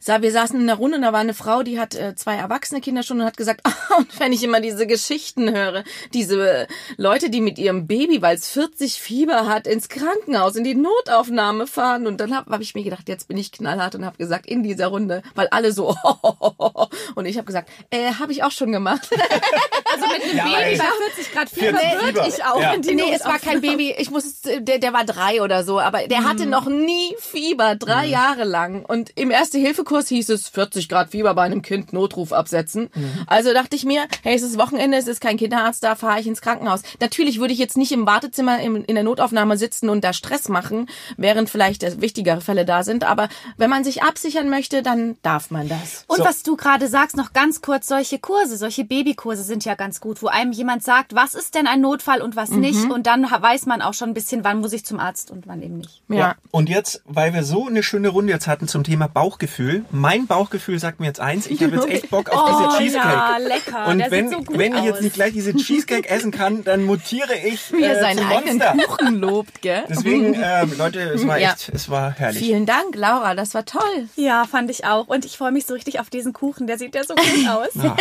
sah, 0.00 0.22
wir 0.22 0.32
saßen 0.32 0.60
in 0.60 0.68
einer 0.68 0.78
Runde 0.78 0.96
und 0.96 1.02
da 1.02 1.12
war 1.12 1.20
eine 1.20 1.34
Frau, 1.34 1.62
die 1.62 1.78
hat 1.78 1.94
äh, 1.94 2.14
zwei 2.14 2.34
erwachsene 2.34 2.80
Kinder 2.80 3.02
schon 3.02 3.20
und 3.20 3.26
hat 3.26 3.36
gesagt, 3.36 3.60
ah, 3.64 3.96
und 3.98 4.20
wenn 4.20 4.32
ich 4.32 4.42
immer 4.42 4.60
diese 4.60 4.86
Geschichten 4.86 5.52
höre, 5.54 5.84
diese 6.12 6.66
Leute, 6.96 7.30
die 7.30 7.40
mit 7.40 7.58
ihrem 7.58 7.86
Baby, 7.86 8.22
weil 8.22 8.36
es 8.36 8.48
40 8.48 9.00
Fieber 9.00 9.46
hat, 9.48 9.66
ins 9.66 9.88
Krankenhaus, 9.88 10.56
in 10.56 10.64
die 10.64 10.74
Notaufnahme 10.74 11.66
fahren. 11.66 12.06
Und 12.06 12.20
dann 12.20 12.34
habe 12.34 12.50
hab 12.50 12.60
ich 12.60 12.74
mir 12.74 12.84
gedacht, 12.84 13.08
jetzt 13.08 13.28
bin 13.28 13.36
ich 13.36 13.52
knallhart 13.52 13.94
und 13.94 14.04
habe 14.04 14.16
gesagt, 14.18 14.46
in 14.46 14.62
dieser 14.62 14.88
Runde, 14.88 15.22
weil 15.34 15.48
alle 15.48 15.72
so, 15.72 15.96
und 17.14 17.26
ich 17.26 17.36
habe 17.36 17.46
gesagt, 17.46 17.70
äh, 17.90 18.12
habe 18.14 18.32
ich 18.32 18.42
auch 18.44 18.52
schon 18.52 18.72
gemacht. 18.72 19.08
Also 19.94 20.06
mit 20.06 20.22
einem 20.22 20.36
Ja, 20.38 20.44
Baby 20.44 20.78
bei 20.78 20.84
40 21.14 21.32
Grad 21.34 21.50
40 21.50 21.68
Fieber 21.68 22.00
würde 22.02 22.06
Fieber. 22.22 22.28
ich 22.28 22.44
auch 22.44 22.60
Ja. 22.60 22.72
in 22.72 22.80
die 22.80 22.94
nee, 22.94 23.12
es 23.14 23.26
war 23.26 23.38
kein 23.38 23.60
Baby. 23.60 23.94
Ich 23.98 24.10
muss, 24.10 24.40
der, 24.40 24.78
der 24.78 24.92
war 24.94 25.04
drei 25.04 25.42
oder 25.42 25.64
so, 25.64 25.78
aber 25.80 26.06
der 26.08 26.24
hatte 26.24 26.46
noch 26.46 26.64
nie 26.66 27.14
Fieber, 27.18 27.74
drei 27.76 28.06
Jahre 28.06 28.44
lang. 28.44 28.86
Und 28.86 29.10
im 29.16 29.30
Erste-Hilfe-Kurs 29.72 30.08
hieß 30.08 30.28
es 30.30 30.48
40 30.48 30.88
Grad 30.88 31.10
Fieber 31.10 31.34
bei 31.34 31.42
einem 31.42 31.62
Kind 31.62 31.92
Notruf 31.92 32.32
absetzen. 32.32 32.90
Also 33.26 33.52
dachte 33.54 33.74
ich 33.74 33.84
mir, 33.84 34.06
hey, 34.22 34.34
es 34.34 34.42
ist 34.42 34.58
Wochenende, 34.58 34.98
es 34.98 35.08
ist 35.08 35.20
kein 35.20 35.36
Kinderarzt, 35.38 35.82
da 35.82 35.94
fahre 35.94 36.20
ich 36.20 36.26
ins 36.26 36.42
Krankenhaus. 36.42 36.82
Natürlich 37.00 37.40
würde 37.40 37.54
ich 37.54 37.58
jetzt 37.58 37.76
nicht 37.76 37.92
im 37.92 38.06
Wartezimmer 38.06 38.60
im, 38.60 38.84
in 38.84 38.94
der 38.94 39.04
Notaufnahme 39.04 39.56
sitzen 39.56 39.88
und 39.88 40.04
da 40.04 40.12
Stress 40.12 40.48
machen, 40.48 40.88
während 41.16 41.48
vielleicht 41.48 42.00
wichtigere 42.00 42.40
Fälle 42.40 42.64
da 42.64 42.82
sind. 42.82 43.04
Aber 43.04 43.28
wenn 43.56 43.70
man 43.70 43.82
sich 43.84 44.02
absichern 44.02 44.50
möchte, 44.50 44.82
dann 44.82 45.16
darf 45.22 45.50
man 45.50 45.68
das. 45.68 46.04
Und 46.06 46.18
So. 46.18 46.24
was 46.24 46.42
du 46.42 46.56
gerade 46.56 46.88
sagst, 46.88 47.16
noch 47.16 47.32
ganz 47.32 47.62
kurz, 47.62 47.88
solche 47.88 48.18
Kurse, 48.18 48.56
solche 48.56 48.84
Babykurse 48.84 49.42
sind 49.42 49.64
ja 49.64 49.74
ganz 49.74 50.00
gut, 50.00 50.22
wo 50.22 50.26
einem 50.26 50.52
jemand 50.52 50.82
sagt, 50.82 51.14
was 51.14 51.34
ist 51.34 51.54
denn 51.54 51.66
ein 51.66 51.80
Notfall 51.80 52.20
und 52.20 52.36
was 52.36 52.50
nicht. 52.50 52.90
Und 52.90 53.06
dann 53.06 53.22
weiß 53.22 53.66
man 53.66 53.80
auch 53.80 53.94
schon 53.94 54.10
ein 54.10 54.14
bisschen, 54.14 54.44
wann 54.44 54.60
muss 54.60 54.72
ich 54.72 54.84
zum 54.84 55.00
Arzt 55.00 55.30
und 55.30 55.46
wann 55.46 55.62
eben 55.62 55.78
nicht. 55.78 56.02
Ja. 56.08 56.36
Und 56.50 56.68
jetzt, 56.68 57.02
weil 57.06 57.32
wir 57.32 57.42
so 57.44 57.66
eine 57.66 57.82
schöne 57.82 58.08
Runde 58.08 58.32
jetzt 58.32 58.46
hatten 58.46 58.68
zum 58.68 58.84
Thema 58.84 59.08
Bauchgefühl, 59.08 59.61
mein 59.90 60.26
Bauchgefühl 60.26 60.78
sagt 60.78 61.00
mir 61.00 61.06
jetzt 61.06 61.20
eins, 61.20 61.46
ich 61.46 61.62
habe 61.62 61.76
jetzt 61.76 61.88
echt 61.88 62.10
Bock 62.10 62.30
auf 62.30 62.48
diese 62.58 62.68
Oh, 62.68 62.78
Cheesecake. 62.78 63.08
ja, 63.14 63.36
lecker. 63.38 63.86
Und 63.88 63.98
Der 63.98 64.10
wenn, 64.10 64.28
sieht 64.28 64.38
so 64.38 64.44
gut 64.44 64.58
wenn 64.58 64.74
ich 64.76 64.84
jetzt 64.84 65.02
nicht 65.02 65.14
gleich 65.14 65.32
diese 65.32 65.54
Cheesecake 65.54 66.08
essen 66.08 66.30
kann, 66.30 66.64
dann 66.64 66.84
mutiere 66.84 67.34
ich 67.36 67.72
Wie 67.72 67.82
er 67.82 67.98
äh, 67.98 68.00
seinen 68.00 68.26
eigenen 68.26 68.58
Monster. 68.58 68.76
Kuchen 68.86 69.16
lobt, 69.16 69.62
gell? 69.62 69.84
Deswegen, 69.88 70.34
ähm, 70.42 70.72
Leute, 70.78 71.00
es 71.00 71.26
war 71.26 71.38
Ja. 71.38 71.52
echt, 71.52 71.68
es 71.70 71.88
war 71.88 72.12
herrlich. 72.12 72.38
Vielen 72.42 72.66
Dank, 72.66 72.94
Laura, 72.94 73.34
das 73.34 73.54
war 73.54 73.64
toll. 73.64 74.08
Ja, 74.16 74.44
fand 74.44 74.70
ich 74.70 74.84
auch. 74.84 75.08
Und 75.08 75.24
ich 75.24 75.36
freue 75.38 75.52
mich 75.52 75.66
so 75.66 75.74
richtig 75.74 76.00
auf 76.00 76.10
diesen 76.10 76.32
Kuchen. 76.32 76.66
Der 76.66 76.78
sieht 76.78 76.94
ja 76.94 77.04
so 77.04 77.14
gut 77.14 77.48
aus. 77.48 77.68
Ja. 77.74 77.96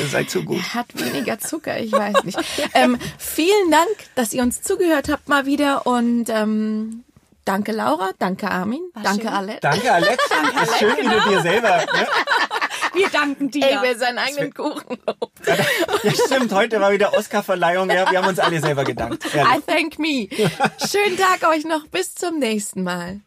Ihr 0.00 0.06
seid 0.10 0.30
so 0.30 0.42
gut. 0.42 0.62
Hat 0.74 0.86
weniger 0.94 1.38
Zucker, 1.38 1.78
ich 1.78 1.92
weiß 1.92 2.24
nicht. 2.24 2.38
ähm, 2.74 2.98
vielen 3.18 3.70
Dank, 3.70 3.88
dass 4.14 4.32
ihr 4.32 4.42
uns 4.42 4.62
zugehört 4.62 5.08
habt 5.08 5.28
mal 5.28 5.46
wieder 5.46 5.86
und 5.86 6.26
ähm, 6.28 7.04
danke 7.46 7.72
Laura, 7.72 8.10
danke 8.18 8.50
Armin, 8.50 8.82
danke 9.02 9.22
schön. 9.22 9.28
Alette. 9.28 9.60
Danke, 9.62 9.92
Alex. 9.92 10.22
Das 10.54 10.68
ist 10.68 10.78
schön, 10.78 10.96
wie 10.98 11.08
du 11.08 11.30
dir 11.30 11.40
selber. 11.40 11.78
Ne? 11.78 12.06
Wir 12.96 13.08
danken 13.10 13.50
dir. 13.50 13.64
Ey, 13.64 13.78
wer 13.82 13.96
seinen 13.98 14.18
eigenen 14.18 14.54
Kuchen 14.54 14.98
lobt. 15.06 15.46
Ja, 15.46 16.12
stimmt. 16.12 16.52
Heute 16.52 16.80
war 16.80 16.92
wieder 16.92 17.12
Oscar-Verleihung. 17.12 17.90
Ja, 17.90 18.10
wir 18.10 18.18
haben 18.18 18.28
uns 18.28 18.38
alle 18.38 18.58
selber 18.58 18.84
gedankt. 18.84 19.22
Ehrlich. 19.34 19.54
I 19.54 19.60
thank 19.60 19.98
me. 19.98 20.28
Schönen 20.90 21.18
Tag 21.18 21.46
euch 21.48 21.64
noch, 21.64 21.86
bis 21.88 22.14
zum 22.14 22.38
nächsten 22.38 22.82
Mal. 22.82 23.20